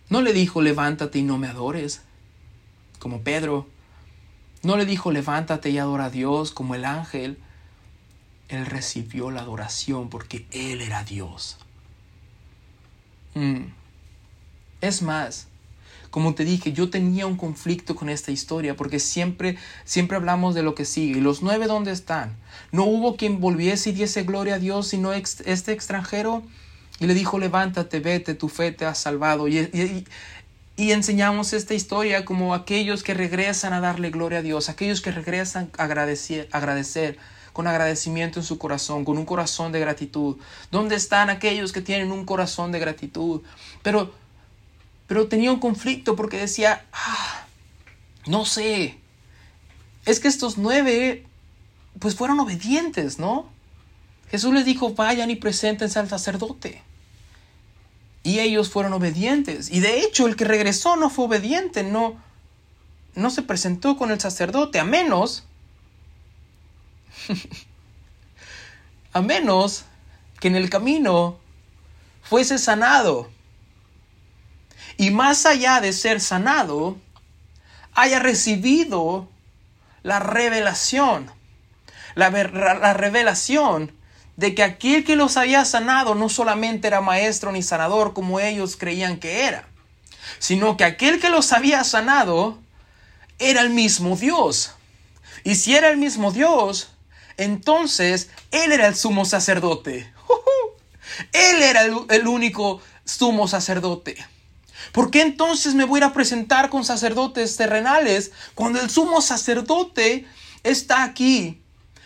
No 0.09 0.21
le 0.21 0.33
dijo, 0.33 0.61
levántate 0.61 1.19
y 1.19 1.23
no 1.23 1.37
me 1.37 1.47
adores, 1.47 2.01
como 2.99 3.21
Pedro. 3.21 3.67
No 4.61 4.77
le 4.77 4.85
dijo, 4.85 5.11
levántate 5.11 5.69
y 5.69 5.79
adora 5.79 6.05
a 6.05 6.09
Dios, 6.09 6.51
como 6.51 6.75
el 6.75 6.85
ángel. 6.85 7.39
Él 8.51 8.65
recibió 8.65 9.31
la 9.31 9.41
adoración 9.41 10.09
porque 10.09 10.45
Él 10.51 10.81
era 10.81 11.03
Dios. 11.03 11.57
Mm. 13.33 13.67
Es 14.81 15.01
más, 15.01 15.47
como 16.09 16.35
te 16.35 16.43
dije, 16.43 16.73
yo 16.73 16.89
tenía 16.89 17.25
un 17.25 17.37
conflicto 17.37 17.95
con 17.95 18.09
esta 18.09 18.31
historia 18.31 18.75
porque 18.75 18.99
siempre, 18.99 19.57
siempre 19.85 20.17
hablamos 20.17 20.53
de 20.53 20.63
lo 20.63 20.75
que 20.75 20.83
sigue. 20.83 21.19
¿Y 21.19 21.21
los 21.21 21.41
nueve 21.41 21.67
dónde 21.67 21.91
están? 21.91 22.35
¿No 22.73 22.83
hubo 22.83 23.15
quien 23.15 23.39
volviese 23.39 23.91
y 23.91 23.93
diese 23.93 24.23
gloria 24.23 24.55
a 24.55 24.59
Dios 24.59 24.89
sino 24.89 25.13
este 25.13 25.71
extranjero? 25.71 26.43
Y 26.99 27.07
le 27.07 27.13
dijo, 27.13 27.39
levántate, 27.39 28.01
vete, 28.01 28.35
tu 28.35 28.49
fe 28.49 28.73
te 28.73 28.85
ha 28.85 28.93
salvado. 28.93 29.47
Y, 29.47 30.05
enseñamos 30.77 31.53
esta 31.53 31.73
historia 31.73 32.25
como 32.25 32.53
aquellos 32.53 33.03
que 33.03 33.13
regresan 33.13 33.71
a 33.71 33.79
darle 33.79 34.09
gloria 34.09 34.39
a 34.39 34.41
Dios, 34.41 34.67
aquellos 34.67 34.99
que 34.99 35.11
regresan 35.11 35.71
a 35.77 35.83
agradecer, 35.83 36.49
agradecer 36.51 37.17
con 37.53 37.67
agradecimiento 37.67 38.39
en 38.39 38.45
su 38.45 38.57
corazón, 38.57 39.05
con 39.05 39.17
un 39.17 39.25
corazón 39.25 39.71
de 39.71 39.79
gratitud. 39.79 40.37
¿Dónde 40.71 40.95
están 40.95 41.29
aquellos 41.29 41.71
que 41.71 41.81
tienen 41.81 42.11
un 42.11 42.25
corazón 42.25 42.71
de 42.71 42.79
gratitud? 42.79 43.41
Pero, 43.83 44.13
pero 45.07 45.27
tenía 45.27 45.51
un 45.51 45.59
conflicto 45.59 46.15
porque 46.15 46.37
decía, 46.37 46.85
ah, 46.93 47.45
no 48.25 48.45
sé, 48.45 48.97
es 50.05 50.19
que 50.19 50.27
estos 50.27 50.57
nueve, 50.57 51.25
pues 51.99 52.15
fueron 52.15 52.39
obedientes, 52.39 53.19
¿no? 53.19 53.49
Jesús 54.29 54.53
les 54.53 54.65
dijo, 54.65 54.93
vayan 54.93 55.29
y 55.29 55.35
preséntense 55.35 55.99
al 55.99 56.07
sacerdote. 56.07 56.81
Y 58.23 58.39
ellos 58.39 58.69
fueron 58.69 58.93
obedientes. 58.93 59.69
Y 59.69 59.79
de 59.79 59.99
hecho, 59.99 60.27
el 60.27 60.35
que 60.35 60.45
regresó 60.45 60.95
no 60.95 61.09
fue 61.09 61.25
obediente, 61.25 61.83
no, 61.83 62.15
no 63.15 63.29
se 63.29 63.41
presentó 63.41 63.97
con 63.97 64.11
el 64.11 64.21
sacerdote, 64.21 64.79
a 64.79 64.85
menos 64.85 65.43
a 69.13 69.21
menos 69.21 69.85
que 70.39 70.47
en 70.47 70.55
el 70.55 70.69
camino 70.69 71.39
fuese 72.23 72.57
sanado. 72.57 73.29
Y 74.97 75.11
más 75.11 75.45
allá 75.45 75.81
de 75.81 75.93
ser 75.93 76.21
sanado, 76.21 76.97
haya 77.93 78.19
recibido 78.19 79.27
la 80.03 80.19
revelación. 80.19 81.31
La, 82.15 82.29
la, 82.29 82.93
revelación 82.93 83.93
de 84.35 84.53
que 84.53 84.63
aquel 84.63 85.05
que 85.05 85.15
los 85.15 85.37
había 85.37 85.63
sanado 85.63 86.13
no 86.13 86.27
solamente 86.27 86.87
era 86.87 86.99
maestro 86.99 87.51
ni 87.53 87.63
sanador 87.63 88.13
como 88.13 88.41
ellos 88.41 88.75
creían 88.75 89.17
que 89.17 89.45
era, 89.45 89.65
sino 90.37 90.75
que 90.75 90.83
aquel 90.83 91.21
que 91.21 91.29
los 91.29 91.53
había 91.53 91.85
sanado 91.85 92.59
era 93.39 93.61
el 93.61 93.69
mismo 93.69 94.17
Dios. 94.17 94.75
Y 95.45 95.55
si 95.55 95.75
era 95.75 95.89
el 95.89 95.97
mismo 95.97 96.31
Dios, 96.31 96.91
entonces, 97.37 98.29
Él 98.51 98.71
era 98.71 98.87
el 98.87 98.95
sumo 98.95 99.25
sacerdote. 99.25 100.11
Él 101.33 101.63
era 101.63 101.83
el, 101.83 102.27
único 102.27 102.81
sumo 103.05 103.47
sacerdote. 103.47 104.17
¿Por 104.91 105.11
qué 105.11 105.21
entonces 105.21 105.75
me 105.75 105.85
voy 105.85 106.01
a 106.01 106.13
presentar 106.13 106.69
con 106.69 106.83
sacerdotes 106.83 107.55
terrenales 107.55 108.31
cuando 108.55 108.81
el 108.81 108.89
sumo 108.89 109.21
sacerdote 109.21 110.25
está 110.63 111.03
aquí? 111.03 111.61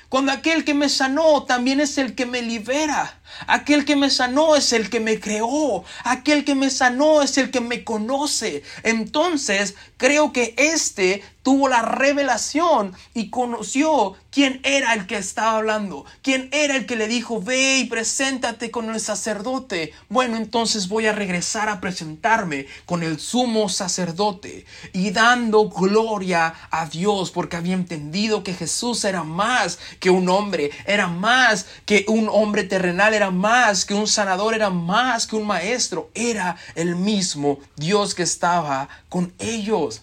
Cuando 0.10 0.32
aquel 0.32 0.64
que 0.66 0.74
me 0.74 0.90
sanó 0.90 1.44
también 1.44 1.80
es 1.80 1.98
el 1.98 2.16
que 2.16 2.26
me 2.26 2.42
libera. 2.42 3.22
Aquel 3.48 3.86
que 3.86 3.96
me 3.96 4.10
sanó 4.10 4.56
es 4.56 4.74
el 4.74 4.90
que 4.90 5.00
me 5.00 5.20
creó. 5.20 5.84
Aquel 6.04 6.46
que 6.46 6.56
me 6.56 6.70
sanó 6.70 7.22
es 7.22 7.38
el 7.38 7.52
que 7.52 7.62
me 7.62 7.84
conoce. 7.84 8.64
Entonces 8.84 9.76
creo 9.98 10.34
que 10.34 10.54
este 10.58 11.24
tuvo 11.46 11.70
la 11.70 11.84
revelación 11.84 12.96
y 13.14 13.30
conoció 13.30 14.16
quién 14.32 14.60
era 14.64 14.96
el 14.96 15.06
que 15.06 15.16
estaba 15.16 15.58
hablando, 15.58 16.04
quién 16.24 16.50
era 16.52 16.76
el 16.76 16.88
que 16.88 16.96
le 16.96 17.08
dijo, 17.08 17.40
ve 17.40 17.78
y 17.78 17.86
preséntate 17.86 18.72
con 18.72 18.90
el 18.90 19.00
sacerdote. 19.00 19.94
Bueno, 20.10 20.38
entonces 20.38 20.90
voy 20.90 21.06
a 21.06 21.14
regresar 21.14 21.70
a 21.70 21.80
presentarme 21.82 22.66
con 22.88 23.04
el 23.04 23.20
sumo 23.20 23.70
sacerdote 23.70 24.66
y 24.92 25.12
dando 25.12 25.70
gloria 25.70 26.56
a 26.72 26.88
Dios 26.88 27.30
porque 27.30 27.58
había 27.58 27.76
entendido 27.76 28.44
que 28.44 28.56
Jesús 28.56 29.06
era 29.06 29.24
más 29.24 29.78
que 30.00 30.10
un 30.10 30.28
hombre, 30.30 30.72
era 30.88 31.08
más 31.08 31.68
que 31.86 32.06
un 32.08 32.28
hombre 32.28 32.64
terrenal, 32.64 33.14
era 33.14 33.25
más 33.32 33.86
que 33.86 33.94
un 33.94 34.08
sanador, 34.08 34.54
era 34.54 34.70
más 34.70 35.28
que 35.28 35.36
un 35.36 35.48
maestro, 35.48 36.10
era 36.14 36.58
el 36.76 36.96
mismo 36.96 37.60
Dios 37.76 38.16
que 38.16 38.24
estaba 38.24 38.90
con 39.10 39.34
ellos. 39.40 40.02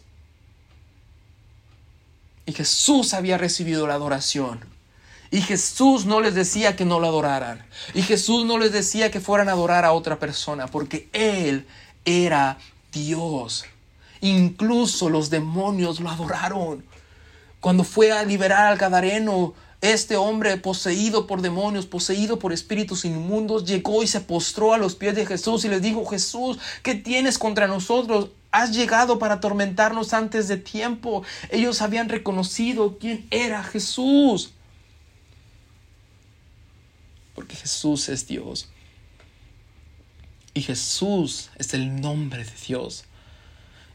Y 2.46 2.52
Jesús 2.52 3.14
había 3.14 3.38
recibido 3.38 3.86
la 3.86 3.94
adoración. 3.94 4.60
Y 5.30 5.40
Jesús 5.40 6.04
no 6.04 6.20
les 6.20 6.34
decía 6.34 6.76
que 6.76 6.84
no 6.84 7.00
lo 7.00 7.08
adoraran. 7.08 7.64
Y 7.94 8.02
Jesús 8.02 8.44
no 8.44 8.58
les 8.58 8.72
decía 8.72 9.10
que 9.10 9.20
fueran 9.20 9.48
a 9.48 9.52
adorar 9.52 9.84
a 9.84 9.92
otra 9.92 10.18
persona, 10.18 10.66
porque 10.66 11.08
Él 11.12 11.66
era 12.04 12.58
Dios. 12.92 13.64
Incluso 14.20 15.08
los 15.08 15.30
demonios 15.30 16.00
lo 16.00 16.10
adoraron. 16.10 16.84
Cuando 17.60 17.82
fue 17.82 18.12
a 18.12 18.24
liberar 18.24 18.66
al 18.66 18.76
Gadareno, 18.76 19.54
este 19.82 20.16
hombre 20.16 20.56
poseído 20.58 21.26
por 21.26 21.42
demonios, 21.42 21.86
poseído 21.86 22.38
por 22.38 22.52
espíritus 22.52 23.04
inmundos, 23.04 23.64
llegó 23.64 24.04
y 24.04 24.06
se 24.06 24.20
postró 24.20 24.72
a 24.72 24.78
los 24.78 24.94
pies 24.94 25.16
de 25.16 25.26
Jesús 25.26 25.64
y 25.64 25.68
le 25.68 25.80
dijo, 25.80 26.06
Jesús, 26.06 26.58
¿qué 26.84 26.94
tienes 26.94 27.36
contra 27.36 27.66
nosotros? 27.66 28.30
Has 28.52 28.72
llegado 28.72 29.18
para 29.18 29.34
atormentarnos 29.34 30.14
antes 30.14 30.46
de 30.46 30.56
tiempo. 30.56 31.24
Ellos 31.50 31.82
habían 31.82 32.08
reconocido 32.08 32.96
quién 32.98 33.26
era 33.32 33.64
Jesús. 33.64 34.52
Porque 37.34 37.56
Jesús 37.56 38.08
es 38.08 38.28
Dios. 38.28 38.68
Y 40.54 40.62
Jesús 40.62 41.50
es 41.56 41.74
el 41.74 42.00
nombre 42.00 42.44
de 42.44 42.52
Dios. 42.68 43.04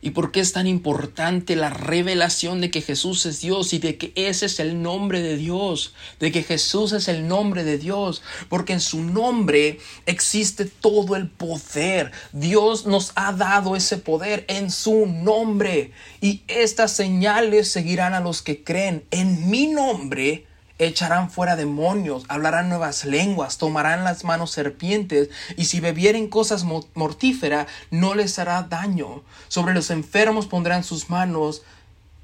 ¿Y 0.08 0.12
por 0.12 0.32
qué 0.32 0.40
es 0.40 0.54
tan 0.54 0.68
importante 0.68 1.58
la 1.58 1.70
revelación 1.70 2.62
de 2.62 2.72
que 2.72 2.82
Jesús 2.82 3.26
es 3.26 3.42
Dios 3.42 3.74
y 3.74 3.80
de 3.80 3.98
que 3.98 4.14
ese 4.16 4.46
es 4.46 4.62
el 4.62 4.82
nombre 4.82 5.22
de 5.22 5.36
Dios? 5.36 5.94
De 6.22 6.32
que 6.32 6.44
Jesús 6.44 6.94
es 6.94 7.10
el 7.10 7.28
nombre 7.28 7.66
de 7.66 7.78
Dios. 7.78 8.22
Porque 8.48 8.72
en 8.72 8.80
su 8.80 9.04
nombre 9.04 9.80
existe 10.06 10.64
todo 10.64 11.18
el 11.18 11.28
poder. 11.28 12.14
Dios 12.32 12.86
nos 12.86 13.12
ha 13.16 13.34
dado 13.34 13.76
ese 13.76 13.98
poder 13.98 14.46
en 14.48 14.72
su 14.72 15.08
nombre. 15.08 15.92
Y 16.22 16.42
estas 16.48 16.94
señales 16.94 17.70
seguirán 17.70 18.14
a 18.14 18.22
los 18.22 18.42
que 18.42 18.64
creen. 18.64 19.04
En 19.12 19.50
mi 19.50 19.68
nombre 19.68 20.47
echarán 20.80 21.30
fuera 21.30 21.56
demonios, 21.56 22.26
hablarán 22.28 22.70
nuevas 22.70 23.06
lenguas, 23.06 23.58
tomarán 23.58 24.04
las 24.04 24.24
manos 24.24 24.52
serpientes, 24.52 25.30
y 25.56 25.66
si 25.66 25.80
bebieren 25.80 26.28
cosas 26.28 26.64
mortíferas, 26.94 27.68
no 27.92 28.16
les 28.16 28.38
hará 28.40 28.64
daño. 28.64 29.24
Sobre 29.48 29.74
los 29.74 29.90
enfermos 29.90 30.48
pondrán 30.48 30.84
sus 30.84 31.10
manos 31.10 31.64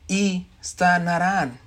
y 0.08 0.46
sanarán. 0.62 1.60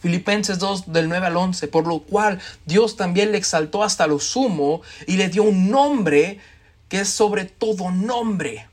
Filipenses 0.00 0.58
2 0.58 0.92
del 0.92 1.08
9 1.08 1.26
al 1.26 1.36
11, 1.36 1.68
por 1.68 1.86
lo 1.86 2.00
cual 2.00 2.40
Dios 2.64 2.96
también 2.96 3.32
le 3.32 3.38
exaltó 3.38 3.82
hasta 3.82 4.06
lo 4.06 4.18
sumo 4.18 4.80
y 5.06 5.16
le 5.16 5.28
dio 5.28 5.42
un 5.42 5.70
nombre 5.70 6.38
que 6.88 7.00
es 7.00 7.08
sobre 7.10 7.44
todo 7.44 7.90
nombre 7.90 8.69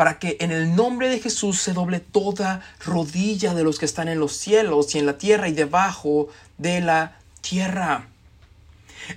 para 0.00 0.18
que 0.18 0.38
en 0.40 0.50
el 0.50 0.74
nombre 0.74 1.10
de 1.10 1.20
Jesús 1.20 1.60
se 1.60 1.74
doble 1.74 2.00
toda 2.00 2.62
rodilla 2.86 3.52
de 3.52 3.62
los 3.62 3.78
que 3.78 3.84
están 3.84 4.08
en 4.08 4.18
los 4.18 4.34
cielos 4.34 4.94
y 4.94 4.98
en 4.98 5.04
la 5.04 5.18
tierra 5.18 5.46
y 5.46 5.52
debajo 5.52 6.28
de 6.56 6.80
la 6.80 7.18
tierra. 7.42 8.08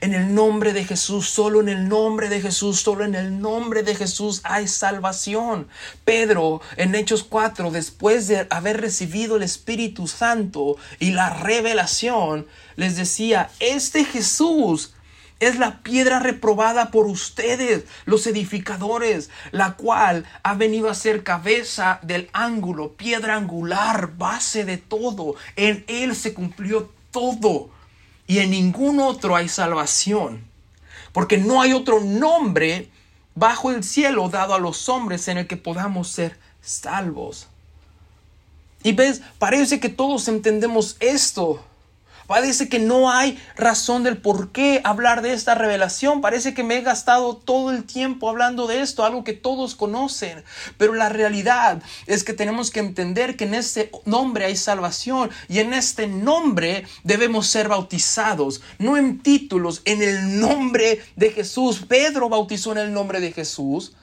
En 0.01 0.13
el 0.13 0.35
nombre 0.35 0.73
de 0.73 0.83
Jesús, 0.83 1.29
solo 1.29 1.61
en 1.61 1.69
el 1.69 1.87
nombre 1.87 2.27
de 2.27 2.41
Jesús, 2.41 2.81
solo 2.81 3.05
en 3.05 3.15
el 3.15 3.39
nombre 3.39 3.83
de 3.83 3.95
Jesús 3.95 4.41
hay 4.43 4.67
salvación. 4.67 5.69
Pedro 6.03 6.59
en 6.75 6.95
Hechos 6.95 7.23
4, 7.23 7.71
después 7.71 8.27
de 8.27 8.45
haber 8.49 8.81
recibido 8.81 9.37
el 9.37 9.43
Espíritu 9.43 10.09
Santo 10.09 10.75
y 10.99 11.11
la 11.11 11.29
revelación, 11.29 12.45
les 12.75 12.97
decía, 12.97 13.49
este 13.61 14.03
Jesús 14.03 14.93
es 15.43 15.57
la 15.57 15.81
piedra 15.81 16.19
reprobada 16.19 16.91
por 16.91 17.05
ustedes, 17.05 17.85
los 18.05 18.27
edificadores, 18.27 19.29
la 19.51 19.73
cual 19.73 20.25
ha 20.43 20.53
venido 20.55 20.89
a 20.89 20.95
ser 20.95 21.23
cabeza 21.23 21.99
del 22.01 22.29
ángulo, 22.33 22.93
piedra 22.93 23.35
angular, 23.35 24.17
base 24.17 24.65
de 24.65 24.77
todo. 24.77 25.35
En 25.55 25.85
él 25.87 26.15
se 26.15 26.33
cumplió 26.33 26.91
todo 27.11 27.69
y 28.27 28.39
en 28.39 28.51
ningún 28.51 28.99
otro 28.99 29.35
hay 29.35 29.49
salvación, 29.49 30.43
porque 31.11 31.37
no 31.37 31.61
hay 31.61 31.73
otro 31.73 31.99
nombre 32.01 32.89
bajo 33.35 33.71
el 33.71 33.83
cielo 33.83 34.29
dado 34.29 34.53
a 34.53 34.59
los 34.59 34.89
hombres 34.89 35.27
en 35.27 35.37
el 35.37 35.47
que 35.47 35.57
podamos 35.57 36.09
ser 36.09 36.37
salvos. 36.61 37.47
Y 38.83 38.91
ves, 38.91 39.21
parece 39.39 39.79
que 39.79 39.89
todos 39.89 40.27
entendemos 40.27 40.97
esto. 40.99 41.63
Parece 42.27 42.69
que 42.69 42.79
no 42.79 43.11
hay 43.11 43.39
razón 43.55 44.03
del 44.03 44.17
por 44.17 44.51
qué 44.51 44.81
hablar 44.83 45.21
de 45.21 45.33
esta 45.33 45.55
revelación. 45.55 46.21
Parece 46.21 46.53
que 46.53 46.63
me 46.63 46.77
he 46.77 46.81
gastado 46.81 47.35
todo 47.35 47.71
el 47.71 47.83
tiempo 47.83 48.29
hablando 48.29 48.67
de 48.67 48.81
esto, 48.81 49.05
algo 49.05 49.23
que 49.23 49.33
todos 49.33 49.75
conocen. 49.75 50.43
Pero 50.77 50.93
la 50.93 51.09
realidad 51.09 51.81
es 52.07 52.23
que 52.23 52.33
tenemos 52.33 52.71
que 52.71 52.79
entender 52.79 53.35
que 53.35 53.45
en 53.45 53.53
este 53.53 53.91
nombre 54.05 54.45
hay 54.45 54.55
salvación 54.55 55.29
y 55.49 55.59
en 55.59 55.73
este 55.73 56.07
nombre 56.07 56.85
debemos 57.03 57.47
ser 57.47 57.67
bautizados, 57.67 58.61
no 58.79 58.97
en 58.97 59.19
títulos, 59.19 59.81
en 59.85 60.01
el 60.01 60.39
nombre 60.39 61.01
de 61.15 61.31
Jesús. 61.31 61.85
Pedro 61.87 62.29
bautizó 62.29 62.71
en 62.71 62.79
el 62.79 62.93
nombre 62.93 63.19
de 63.19 63.31
Jesús. 63.31 63.93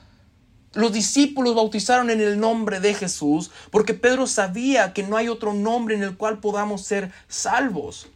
Los 0.73 0.93
discípulos 0.93 1.53
bautizaron 1.53 2.09
en 2.09 2.21
el 2.21 2.39
nombre 2.39 2.79
de 2.79 2.93
Jesús 2.93 3.51
porque 3.71 3.93
Pedro 3.93 4.25
sabía 4.25 4.93
que 4.93 5.03
no 5.03 5.17
hay 5.17 5.27
otro 5.27 5.53
nombre 5.53 5.95
en 5.95 6.03
el 6.03 6.15
cual 6.15 6.39
podamos 6.39 6.83
ser 6.83 7.11
salvos. 7.27 8.07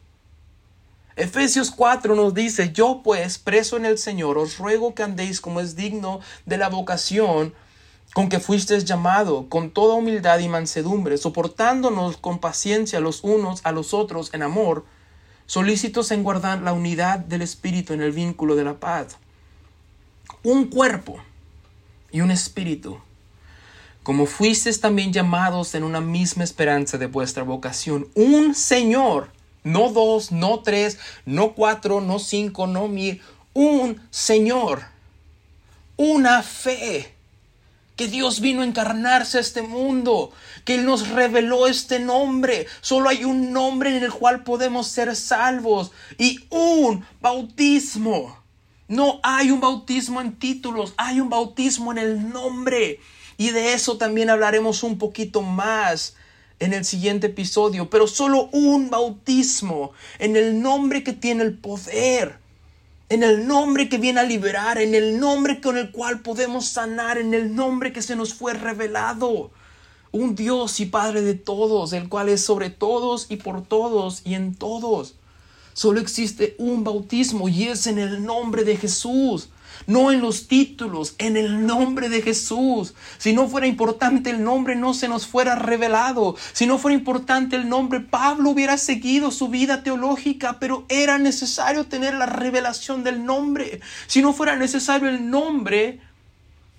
Efesios 1.18 1.72
4 1.72 2.16
nos 2.16 2.34
dice, 2.34 2.72
yo 2.72 3.02
pues, 3.04 3.38
preso 3.38 3.76
en 3.78 3.86
el 3.86 3.98
Señor, 3.98 4.38
os 4.38 4.58
ruego 4.58 4.96
que 4.96 5.04
andéis 5.04 5.42
como 5.42 5.60
es 5.60 5.76
digno 5.76 6.22
de 6.46 6.58
la 6.58 6.70
vocación 6.70 7.54
con 8.14 8.30
que 8.30 8.40
fuisteis 8.40 8.86
llamado, 8.86 9.50
con 9.50 9.72
toda 9.72 9.96
humildad 9.96 10.40
y 10.40 10.48
mansedumbre, 10.48 11.18
soportándonos 11.18 12.16
con 12.16 12.40
paciencia 12.40 13.02
los 13.02 13.24
unos 13.26 13.60
a 13.66 13.74
los 13.74 13.94
otros 13.94 14.34
en 14.34 14.44
amor, 14.44 14.86
solícitos 15.46 16.12
en 16.12 16.24
guardar 16.24 16.62
la 16.62 16.72
unidad 16.72 17.20
del 17.20 17.42
Espíritu 17.42 17.92
en 17.92 18.02
el 18.02 18.14
vínculo 18.14 18.56
de 18.56 18.64
la 18.64 18.80
paz. 18.80 19.18
Un 20.44 20.68
cuerpo 20.68 21.20
y 22.12 22.22
un 22.22 22.32
espíritu, 22.32 23.00
como 24.04 24.26
fuisteis 24.26 24.80
también 24.80 25.12
llamados 25.12 25.76
en 25.76 25.84
una 25.84 26.02
misma 26.02 26.44
esperanza 26.44 26.98
de 26.98 27.08
vuestra 27.08 27.44
vocación, 27.44 28.08
un 28.16 28.56
Señor, 28.56 29.32
no 29.64 29.92
dos, 29.92 30.32
no 30.32 30.60
tres, 30.60 31.00
no 31.26 31.54
cuatro, 31.54 32.02
no 32.02 32.20
cinco, 32.20 32.68
no 32.68 32.88
mil, 32.88 33.22
un 33.54 34.02
Señor, 34.12 34.84
una 35.98 36.44
fe, 36.44 37.16
que 37.96 38.08
Dios 38.08 38.42
vino 38.42 38.62
a 38.62 38.66
encarnarse 38.66 39.38
a 39.38 39.42
este 39.42 39.62
mundo, 39.62 40.32
que 40.66 40.76
Él 40.76 40.86
nos 40.86 41.10
reveló 41.10 41.68
este 41.68 42.00
nombre. 42.00 42.68
Solo 42.82 43.10
hay 43.10 43.24
un 43.24 43.54
nombre 43.54 43.96
en 43.96 44.04
el 44.04 44.12
cual 44.12 44.44
podemos 44.44 44.88
ser 44.88 45.16
salvos 45.16 45.92
y 46.18 46.46
un 46.50 47.06
bautismo. 47.22 48.45
No 48.88 49.20
hay 49.24 49.50
un 49.50 49.62
bautismo 49.62 50.22
en 50.22 50.38
títulos, 50.38 50.94
hay 50.98 51.20
un 51.20 51.30
bautismo 51.30 51.92
en 51.92 51.98
el 51.98 52.30
nombre. 52.30 53.00
Y 53.38 53.50
de 53.50 53.74
eso 53.74 53.98
también 53.98 54.30
hablaremos 54.30 54.84
un 54.84 54.98
poquito 54.98 55.42
más 55.42 56.16
en 56.60 56.74
el 56.74 56.86
siguiente 56.86 57.28
episodio, 57.28 57.90
pero 57.90 58.08
solo 58.08 58.50
un 58.52 58.90
bautismo 58.90 59.92
en 60.20 60.36
el 60.36 60.62
nombre 60.62 61.04
que 61.04 61.14
tiene 61.14 61.44
el 61.44 61.58
poder, 61.58 62.38
en 63.10 63.24
el 63.24 63.48
nombre 63.48 63.90
que 63.90 63.98
viene 63.98 64.22
a 64.22 64.24
liberar, 64.24 64.78
en 64.78 64.96
el 64.96 65.20
nombre 65.20 65.60
con 65.60 65.78
el 65.78 65.92
cual 65.92 66.22
podemos 66.22 66.68
sanar, 66.68 67.18
en 67.18 67.34
el 67.34 67.56
nombre 67.56 67.92
que 67.92 68.02
se 68.02 68.16
nos 68.16 68.34
fue 68.34 68.54
revelado. 68.54 69.52
Un 70.12 70.36
Dios 70.36 70.80
y 70.80 70.86
Padre 70.86 71.22
de 71.22 71.34
todos, 71.34 71.92
el 71.92 72.08
cual 72.08 72.30
es 72.30 72.46
sobre 72.46 72.70
todos 72.70 73.26
y 73.30 73.36
por 73.36 73.64
todos 73.64 74.22
y 74.24 74.36
en 74.36 74.56
todos. 74.56 75.16
Solo 75.76 76.00
existe 76.00 76.56
un 76.58 76.86
bautismo 76.86 77.50
y 77.50 77.66
es 77.66 77.86
en 77.86 78.00
el 78.00 78.24
nombre 78.24 78.64
de 78.64 78.78
Jesús. 78.78 79.50
No 79.88 80.14
en 80.14 80.22
los 80.22 80.48
títulos, 80.48 81.16
en 81.18 81.36
el 81.36 81.68
nombre 81.68 82.08
de 82.08 82.22
Jesús. 82.22 82.94
Si 83.18 83.34
no 83.34 83.50
fuera 83.50 83.68
importante 83.68 84.30
el 84.30 84.42
nombre, 84.42 84.78
no 84.78 84.94
se 84.94 85.10
nos 85.10 85.28
fuera 85.28 85.56
revelado. 85.56 86.38
Si 86.54 86.66
no 86.66 86.78
fuera 86.78 86.96
importante 86.96 87.58
el 87.58 87.68
nombre, 87.68 88.00
Pablo 88.00 88.52
hubiera 88.52 88.78
seguido 88.78 89.32
su 89.32 89.50
vida 89.50 89.84
teológica, 89.84 90.60
pero 90.62 90.86
era 90.88 91.18
necesario 91.18 91.88
tener 91.88 92.14
la 92.14 92.26
revelación 92.26 93.04
del 93.04 93.26
nombre. 93.26 93.82
Si 94.08 94.22
no 94.22 94.32
fuera 94.32 94.56
necesario 94.56 95.10
el 95.10 95.30
nombre, 95.30 96.00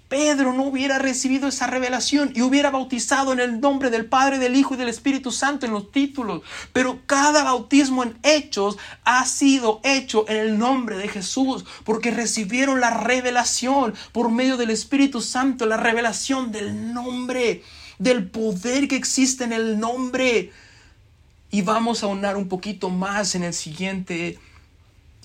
Pedro 0.09 0.53
no 0.53 0.65
hubiera 0.65 0.99
recibido 0.99 1.49
esa 1.49 1.67
revelación 1.67 2.31
y 2.35 2.43
hubiera 2.43 2.71
bautizado 2.71 3.33
en 3.33 3.41
el 3.41 3.61
nombre 3.61 3.91
del 3.91 4.07
Padre, 4.07 4.39
del 4.39 4.55
Hijo 4.55 4.75
y 4.75 4.77
del 4.77 4.89
Espíritu 4.89 5.33
Santo 5.33 5.67
en 5.67 5.73
los 5.73 5.91
títulos. 5.91 6.43
Pero 6.73 7.01
cada 7.07 7.43
bautismo 7.43 8.05
en 8.05 8.17
hechos 8.23 8.79
ha 9.05 9.25
sido 9.27 9.81
hecho 9.83 10.25
en 10.29 10.37
el 10.37 10.59
nombre 10.59 10.97
de 10.97 11.09
Jesús 11.09 11.65
porque 11.85 12.13
recibieron 12.13 12.81
la 12.81 12.91
revelación 12.91 13.95
por 14.13 14.31
medio 14.31 14.57
del 14.57 14.71
Espíritu 14.71 15.21
Santo, 15.21 15.67
la 15.67 15.77
revelación 15.77 16.53
del 16.53 16.93
nombre, 16.95 17.63
del 17.99 18.31
poder 18.31 18.87
que 18.87 18.97
existe 18.97 19.43
en 19.43 19.53
el 19.53 19.81
nombre. 19.81 20.53
Y 21.51 21.63
vamos 21.63 22.05
a 22.05 22.07
unar 22.07 22.37
un 22.37 22.49
poquito 22.49 22.91
más 22.91 23.35
en 23.35 23.43
el 23.43 23.55
siguiente 23.55 24.39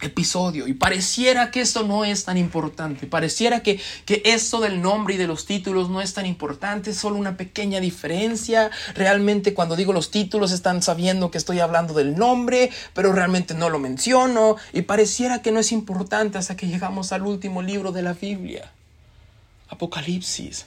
episodio. 0.02 0.68
Y 0.68 0.74
pareciera 0.74 1.52
que 1.52 1.62
esto 1.62 1.84
no 1.84 2.06
es 2.06 2.26
tan 2.26 2.38
importante, 2.38 3.08
pareciera 3.08 3.64
que, 3.64 3.80
que 4.06 4.22
esto 4.26 4.60
del 4.60 4.82
nombre 4.82 5.16
y 5.16 5.18
de 5.18 5.28
los 5.28 5.46
títulos 5.46 5.90
no 5.90 6.02
es 6.02 6.14
tan 6.14 6.26
importante, 6.26 6.92
es 6.92 6.98
solo 6.98 7.16
una 7.16 7.38
pequeña 7.38 7.80
diferencia, 7.80 8.72
realmente 8.96 9.54
cuando 9.54 9.76
digo 9.76 9.94
los 9.94 10.12
títulos 10.12 10.52
están 10.52 10.82
sabiendo 10.82 11.32
que 11.32 11.38
estoy 11.38 11.60
hablando 11.60 11.94
del 11.94 12.16
nombre, 12.16 12.72
pero 12.94 13.14
realmente 13.14 13.54
no 13.54 13.70
lo 13.70 13.80
menciono. 13.80 14.56
Y 14.74 14.84
pareciera 14.84 15.42
que 15.42 15.52
no 15.52 15.60
es 15.60 15.72
importante 15.72 16.38
hasta 16.38 16.56
que 16.56 16.68
llegamos 16.68 17.12
al 17.12 17.24
último 17.24 17.62
libro 17.62 17.92
de 17.92 18.02
la 18.02 18.14
Biblia, 18.14 18.72
Apocalipsis 19.70 20.66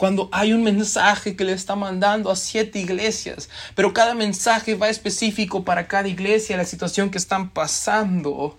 cuando 0.00 0.30
hay 0.32 0.54
un 0.54 0.62
mensaje 0.62 1.36
que 1.36 1.44
le 1.44 1.52
está 1.52 1.76
mandando 1.76 2.30
a 2.30 2.36
siete 2.36 2.78
iglesias, 2.78 3.50
pero 3.74 3.92
cada 3.92 4.14
mensaje 4.14 4.74
va 4.74 4.88
específico 4.88 5.62
para 5.62 5.88
cada 5.88 6.08
iglesia, 6.08 6.56
la 6.56 6.64
situación 6.64 7.10
que 7.10 7.18
están 7.18 7.50
pasando. 7.50 8.58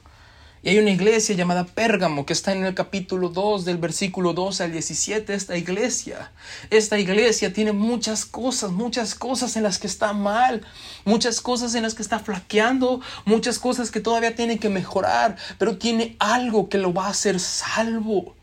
Y 0.62 0.70
hay 0.70 0.78
una 0.78 0.92
iglesia 0.92 1.36
llamada 1.36 1.66
Pérgamo 1.66 2.28
que 2.28 2.34
está 2.34 2.52
en 2.52 2.64
el 2.64 2.76
capítulo 2.76 3.30
2 3.30 3.66
del 3.66 3.80
versículo 3.80 4.34
12 4.34 4.66
al 4.66 4.72
17. 4.72 5.34
Esta 5.34 5.58
iglesia, 5.58 6.32
esta 6.70 7.00
iglesia 7.00 7.52
tiene 7.52 7.72
muchas 7.72 8.24
cosas, 8.24 8.70
muchas 8.70 9.16
cosas 9.16 9.56
en 9.56 9.64
las 9.64 9.80
que 9.80 9.88
está 9.88 10.14
mal, 10.14 10.62
muchas 11.06 11.42
cosas 11.42 11.74
en 11.74 11.82
las 11.82 11.96
que 11.96 12.04
está 12.04 12.20
flaqueando, 12.20 13.02
muchas 13.26 13.58
cosas 13.58 13.89
que 13.89 14.00
todavía 14.00 14.36
tiene 14.36 14.60
que 14.60 14.70
mejorar, 14.70 15.38
pero 15.58 15.80
tiene 15.80 16.18
algo 16.20 16.70
que 16.70 16.78
lo 16.78 16.94
va 16.94 17.08
a 17.08 17.10
hacer 17.10 17.39
salvo. 17.39 18.36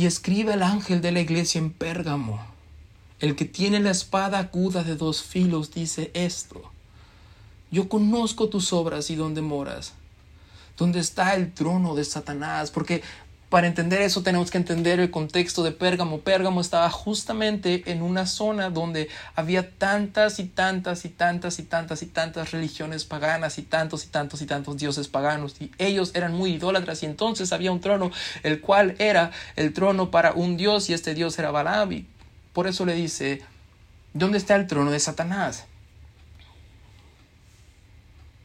Y 0.00 0.06
escribe 0.06 0.54
el 0.54 0.62
ángel 0.62 1.02
de 1.02 1.12
la 1.12 1.20
iglesia 1.20 1.58
en 1.58 1.70
Pérgamo. 1.70 2.40
El 3.18 3.36
que 3.36 3.44
tiene 3.44 3.80
la 3.80 3.90
espada 3.90 4.38
aguda 4.38 4.82
de 4.82 4.96
dos 4.96 5.22
filos 5.22 5.72
dice 5.74 6.10
esto. 6.14 6.62
Yo 7.70 7.86
conozco 7.90 8.48
tus 8.48 8.72
obras 8.72 9.10
y 9.10 9.14
dónde 9.14 9.42
moras, 9.42 9.92
dónde 10.78 11.00
está 11.00 11.34
el 11.34 11.52
trono 11.52 11.94
de 11.94 12.06
Satanás, 12.06 12.70
porque 12.70 13.02
para 13.50 13.66
entender 13.66 14.00
eso 14.00 14.22
tenemos 14.22 14.48
que 14.48 14.58
entender 14.58 15.00
el 15.00 15.10
contexto 15.10 15.64
de 15.64 15.72
Pérgamo. 15.72 16.20
Pérgamo 16.20 16.60
estaba 16.60 16.88
justamente 16.88 17.82
en 17.90 18.00
una 18.00 18.26
zona 18.26 18.70
donde 18.70 19.08
había 19.34 19.72
tantas 19.76 20.38
y 20.38 20.44
tantas 20.44 21.04
y 21.04 21.08
tantas 21.08 21.58
y 21.58 21.64
tantas 21.64 22.02
y 22.02 22.06
tantas 22.06 22.52
religiones 22.52 23.04
paganas 23.04 23.58
y 23.58 23.62
tantos 23.62 24.04
y 24.04 24.06
tantos 24.08 24.40
y 24.40 24.46
tantos 24.46 24.76
dioses 24.76 25.08
paganos 25.08 25.56
y 25.60 25.72
ellos 25.78 26.12
eran 26.14 26.32
muy 26.32 26.52
idólatras 26.52 27.02
y 27.02 27.06
entonces 27.06 27.52
había 27.52 27.72
un 27.72 27.80
trono 27.80 28.12
el 28.44 28.60
cual 28.60 28.94
era 29.00 29.32
el 29.56 29.72
trono 29.72 30.12
para 30.12 30.32
un 30.32 30.56
dios 30.56 30.88
y 30.88 30.92
este 30.92 31.14
dios 31.14 31.36
era 31.40 31.50
Balaam 31.50 32.06
por 32.52 32.68
eso 32.68 32.86
le 32.86 32.94
dice 32.94 33.42
¿dónde 34.14 34.38
está 34.38 34.54
el 34.54 34.68
trono 34.68 34.92
de 34.92 35.00
Satanás? 35.00 35.66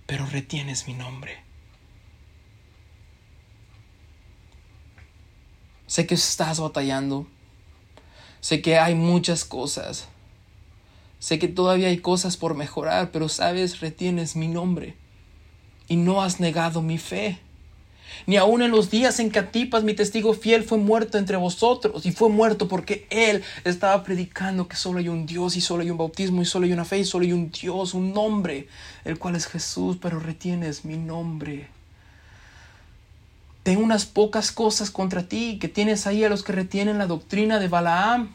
Pero 0.08 0.26
retienes 0.26 0.88
mi 0.88 0.94
nombre. 0.94 1.45
Sé 5.96 6.06
que 6.06 6.16
estás 6.16 6.60
batallando. 6.60 7.26
Sé 8.42 8.62
que 8.62 8.78
hay 8.78 8.96
muchas 8.96 9.46
cosas. 9.46 10.10
Sé 11.20 11.40
que 11.40 11.48
todavía 11.48 11.88
hay 11.88 12.00
cosas 12.00 12.36
por 12.36 12.54
mejorar, 12.54 13.12
pero 13.14 13.30
sabes, 13.30 13.80
retienes 13.80 14.36
mi 14.36 14.50
nombre. 14.50 14.98
Y 15.88 15.96
no 15.96 16.22
has 16.22 16.42
negado 16.42 16.82
mi 16.82 16.98
fe. 16.98 17.40
Ni 18.28 18.36
aun 18.36 18.62
en 18.62 18.72
los 18.72 18.90
días 18.90 19.22
en 19.22 19.32
que 19.32 19.40
Atipas, 19.40 19.86
mi 19.86 19.94
testigo 19.94 20.34
fiel, 20.34 20.66
fue 20.66 20.80
muerto 20.80 21.18
entre 21.18 21.38
vosotros. 21.38 22.06
Y 22.06 22.12
fue 22.12 22.28
muerto 22.28 22.68
porque 22.68 23.08
él 23.10 23.42
estaba 23.64 24.04
predicando 24.04 24.68
que 24.68 24.76
solo 24.76 25.00
hay 25.00 25.08
un 25.08 25.26
Dios 25.26 25.56
y 25.56 25.62
solo 25.62 25.82
hay 25.82 25.92
un 25.92 25.98
bautismo 25.98 26.42
y 26.42 26.46
solo 26.46 26.66
hay 26.66 26.74
una 26.74 26.84
fe 26.84 27.00
y 27.00 27.06
solo 27.06 27.24
hay 27.24 27.32
un 27.32 27.52
Dios, 27.52 27.94
un 27.94 28.12
nombre, 28.12 28.68
el 29.06 29.18
cual 29.18 29.38
es 29.38 29.48
Jesús, 29.48 29.96
pero 30.02 30.20
retienes 30.20 30.84
mi 30.84 30.98
nombre. 30.98 31.70
Tengo 33.66 33.82
unas 33.82 34.06
pocas 34.06 34.52
cosas 34.52 34.92
contra 34.92 35.24
ti, 35.24 35.58
que 35.60 35.68
tienes 35.68 36.06
ahí 36.06 36.24
a 36.24 36.30
los 36.30 36.44
que 36.44 36.52
retienen 36.52 37.00
la 37.00 37.08
doctrina 37.08 37.58
de 37.58 37.68
Balaam, 37.68 38.30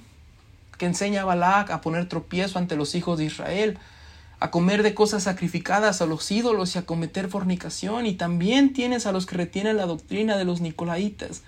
que 0.76 0.86
enseña 0.86 1.22
a 1.22 1.24
Balac 1.24 1.70
a 1.70 1.80
poner 1.80 2.08
tropiezo 2.08 2.58
ante 2.58 2.74
los 2.74 2.96
hijos 2.96 3.16
de 3.16 3.26
Israel, 3.26 3.78
a 4.40 4.50
comer 4.50 4.82
de 4.82 4.92
cosas 4.92 5.22
sacrificadas 5.22 6.02
a 6.02 6.06
los 6.06 6.28
ídolos 6.32 6.74
y 6.74 6.80
a 6.80 6.84
cometer 6.84 7.28
fornicación. 7.28 8.06
Y 8.06 8.14
también 8.14 8.72
tienes 8.72 9.06
a 9.06 9.12
los 9.12 9.24
que 9.24 9.36
retienen 9.36 9.76
la 9.76 9.86
doctrina 9.86 10.36
de 10.36 10.44
los 10.44 10.60
nicolaitas, 10.60 11.44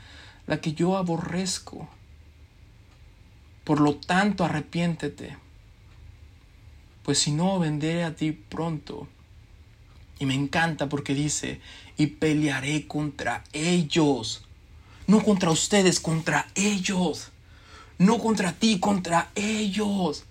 la 0.46 0.60
que 0.60 0.74
yo 0.74 0.96
aborrezco. 0.96 1.88
Por 3.64 3.80
lo 3.80 3.96
tanto, 3.96 4.44
arrepiéntete, 4.44 5.36
pues 7.02 7.18
si 7.18 7.32
no, 7.32 7.58
vendré 7.58 8.04
a 8.04 8.14
ti 8.14 8.30
pronto 8.30 9.08
y 10.22 10.26
me 10.26 10.34
encanta 10.34 10.88
porque 10.88 11.14
dice, 11.14 11.60
y 11.96 12.06
pelearé 12.06 12.86
contra 12.86 13.42
ellos. 13.52 14.44
No 15.08 15.20
contra 15.20 15.50
ustedes, 15.50 15.98
contra 15.98 16.46
ellos. 16.54 17.32
No 17.98 18.18
contra 18.18 18.52
ti, 18.52 18.78
contra 18.78 19.32
ellos. 19.34 20.22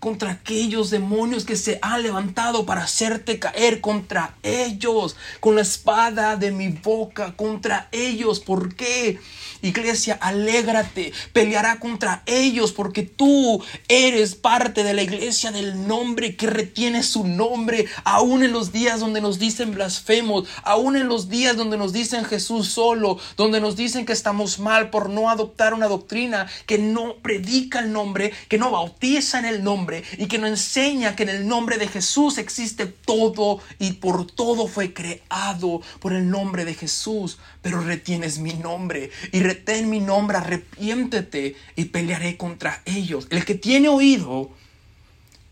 Contra 0.00 0.30
aquellos 0.30 0.90
demonios 0.90 1.44
que 1.44 1.56
se 1.56 1.78
han 1.82 2.02
levantado 2.02 2.64
para 2.66 2.84
hacerte 2.84 3.38
caer 3.38 3.80
contra 3.80 4.36
ellos. 4.42 5.16
Con 5.40 5.56
la 5.56 5.62
espada 5.62 6.36
de 6.36 6.52
mi 6.52 6.68
boca 6.68 7.34
contra 7.34 7.88
ellos. 7.90 8.40
¿Por 8.40 8.76
qué? 8.76 9.18
Iglesia, 9.60 10.16
alégrate, 10.20 11.12
peleará 11.32 11.80
contra 11.80 12.22
ellos 12.26 12.70
porque 12.70 13.02
tú 13.02 13.60
eres 13.88 14.36
parte 14.36 14.84
de 14.84 14.94
la 14.94 15.02
iglesia 15.02 15.50
del 15.50 15.88
nombre 15.88 16.36
que 16.36 16.46
retiene 16.46 17.02
su 17.02 17.26
nombre, 17.26 17.86
aún 18.04 18.44
en 18.44 18.52
los 18.52 18.70
días 18.70 19.00
donde 19.00 19.20
nos 19.20 19.40
dicen 19.40 19.74
blasfemos, 19.74 20.48
aún 20.62 20.94
en 20.94 21.08
los 21.08 21.28
días 21.28 21.56
donde 21.56 21.76
nos 21.76 21.92
dicen 21.92 22.24
Jesús 22.24 22.68
solo, 22.68 23.18
donde 23.36 23.60
nos 23.60 23.74
dicen 23.74 24.06
que 24.06 24.12
estamos 24.12 24.60
mal 24.60 24.90
por 24.90 25.10
no 25.10 25.28
adoptar 25.28 25.74
una 25.74 25.88
doctrina 25.88 26.46
que 26.66 26.78
no 26.78 27.16
predica 27.16 27.80
el 27.80 27.92
nombre, 27.92 28.32
que 28.48 28.58
no 28.58 28.70
bautiza 28.70 29.40
en 29.40 29.44
el 29.44 29.64
nombre 29.64 29.87
y 30.18 30.26
que 30.26 30.38
no 30.38 30.46
enseña 30.46 31.16
que 31.16 31.24
en 31.24 31.30
el 31.30 31.48
nombre 31.48 31.78
de 31.78 31.88
Jesús 31.88 32.38
existe 32.38 32.86
todo 32.86 33.60
y 33.78 33.94
por 33.94 34.26
todo 34.26 34.66
fue 34.66 34.92
creado 34.92 35.80
por 36.00 36.12
el 36.12 36.30
nombre 36.30 36.64
de 36.64 36.74
Jesús, 36.74 37.38
pero 37.62 37.80
retienes 37.80 38.38
mi 38.38 38.54
nombre 38.54 39.10
y 39.32 39.40
retén 39.40 39.88
mi 39.90 40.00
nombre, 40.00 40.38
arrepiéntete 40.38 41.56
y 41.76 41.84
pelearé 41.86 42.36
contra 42.36 42.82
ellos. 42.84 43.26
El 43.30 43.44
que 43.44 43.54
tiene 43.54 43.88
oído, 43.88 44.50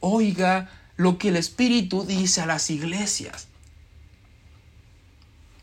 oiga 0.00 0.70
lo 0.96 1.18
que 1.18 1.28
el 1.28 1.36
Espíritu 1.36 2.04
dice 2.04 2.40
a 2.40 2.46
las 2.46 2.70
iglesias. 2.70 3.48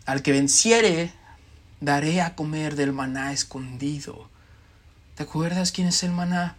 Al 0.05 0.21
que 0.21 0.31
venciere, 0.31 1.13
daré 1.79 2.21
a 2.21 2.35
comer 2.35 2.75
del 2.75 2.93
maná 2.93 3.31
escondido. 3.31 4.29
¿Te 5.15 5.23
acuerdas 5.23 5.71
quién 5.71 5.87
es 5.87 6.03
el 6.03 6.11
maná? 6.11 6.57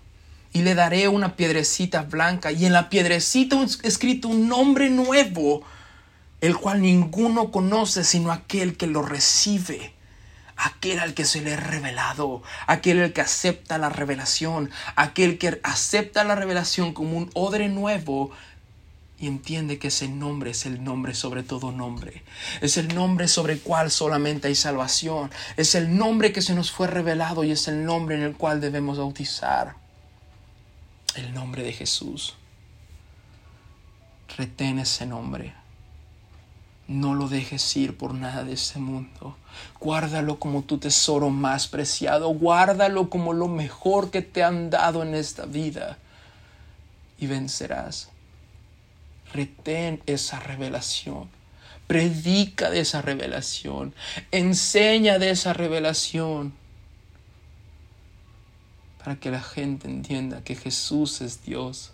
Y 0.55 0.63
le 0.63 0.75
daré 0.75 1.09
una 1.09 1.37
piedrecita 1.37 2.03
blanca 2.03 2.51
y 2.51 2.65
en 2.65 2.73
la 2.73 2.89
piedrecita 2.89 3.63
escrito 3.83 4.29
un 4.29 4.49
nombre 4.49 4.89
nuevo, 4.89 5.63
el 6.41 6.57
cual 6.57 6.81
ninguno 6.81 7.51
conoce 7.51 8.05
sino 8.05 8.33
aquel 8.33 8.79
que 8.79 8.87
lo 8.87 9.03
recibe 9.03 9.93
aquel 10.57 11.01
al 11.01 11.15
que 11.15 11.25
se 11.25 11.41
le 11.41 11.55
ha 11.55 11.57
revelado, 11.57 12.43
aquel 12.67 13.03
al 13.03 13.13
que 13.13 13.21
acepta 13.21 13.79
la 13.79 13.89
revelación, 13.89 14.71
aquel 14.97 15.39
que 15.39 15.61
acepta 15.63 16.25
la 16.25 16.35
revelación 16.35 16.93
como 16.93 17.17
un 17.17 17.31
odre 17.35 17.69
nuevo 17.69 18.31
y 19.19 19.27
entiende 19.27 19.79
que 19.79 19.89
ese 19.89 20.09
nombre 20.09 20.51
es 20.51 20.67
el 20.67 20.83
nombre 20.83 21.15
sobre 21.15 21.43
todo 21.43 21.73
nombre. 21.73 22.25
Es 22.61 22.77
el 22.77 22.95
nombre 22.95 23.29
sobre 23.29 23.55
el 23.55 23.61
cual 23.61 23.91
solamente 23.91 24.49
hay 24.49 24.55
salvación. 24.55 25.31
Es 25.57 25.75
el 25.75 25.97
nombre 25.97 26.33
que 26.33 26.43
se 26.43 26.55
nos 26.55 26.71
fue 26.71 26.89
revelado 26.89 27.45
y 27.45 27.53
es 27.53 27.69
el 27.69 27.85
nombre 27.85 28.17
en 28.17 28.23
el 28.23 28.37
cual 28.37 28.61
debemos 28.61 28.99
bautizar. 28.99 29.84
El 31.17 31.33
nombre 31.33 31.63
de 31.63 31.73
Jesús. 31.73 32.35
Retén 34.37 34.81
ese 34.81 35.07
nombre. 35.07 35.55
No 36.89 37.15
lo 37.15 37.29
dejes 37.29 37.77
ir 37.77 37.97
por 37.97 38.15
nada 38.15 38.43
de 38.43 38.55
este 38.55 38.81
mundo. 38.81 39.37
Guárdalo 39.81 40.41
como 40.41 40.63
tu 40.63 40.79
tesoro 40.79 41.31
más 41.31 41.69
preciado. 41.69 42.29
Guárdalo 42.31 43.11
como 43.11 43.33
lo 43.33 43.47
mejor 43.47 44.11
que 44.11 44.23
te 44.23 44.43
han 44.43 44.71
dado 44.71 45.03
en 45.05 45.15
esta 45.15 45.47
vida. 45.47 45.99
Y 47.19 47.29
vencerás. 47.29 48.11
Retén 49.33 50.03
esa 50.07 50.41
revelación. 50.41 51.29
Predica 51.87 52.71
de 52.71 52.81
esa 52.81 53.03
revelación. 53.03 53.95
Enseña 54.33 55.21
de 55.21 55.31
esa 55.31 55.53
revelación. 55.53 56.53
Para 59.05 59.17
que 59.17 59.31
la 59.31 59.43
gente 59.43 59.87
entienda 59.87 60.43
que 60.43 60.55
Jesús 60.55 61.21
es 61.21 61.45
Dios 61.45 61.93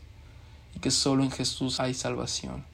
y 0.76 0.78
que 0.78 0.92
solo 0.92 1.24
en 1.24 1.32
Jesús 1.32 1.80
hay 1.80 1.92
salvación. 1.92 2.70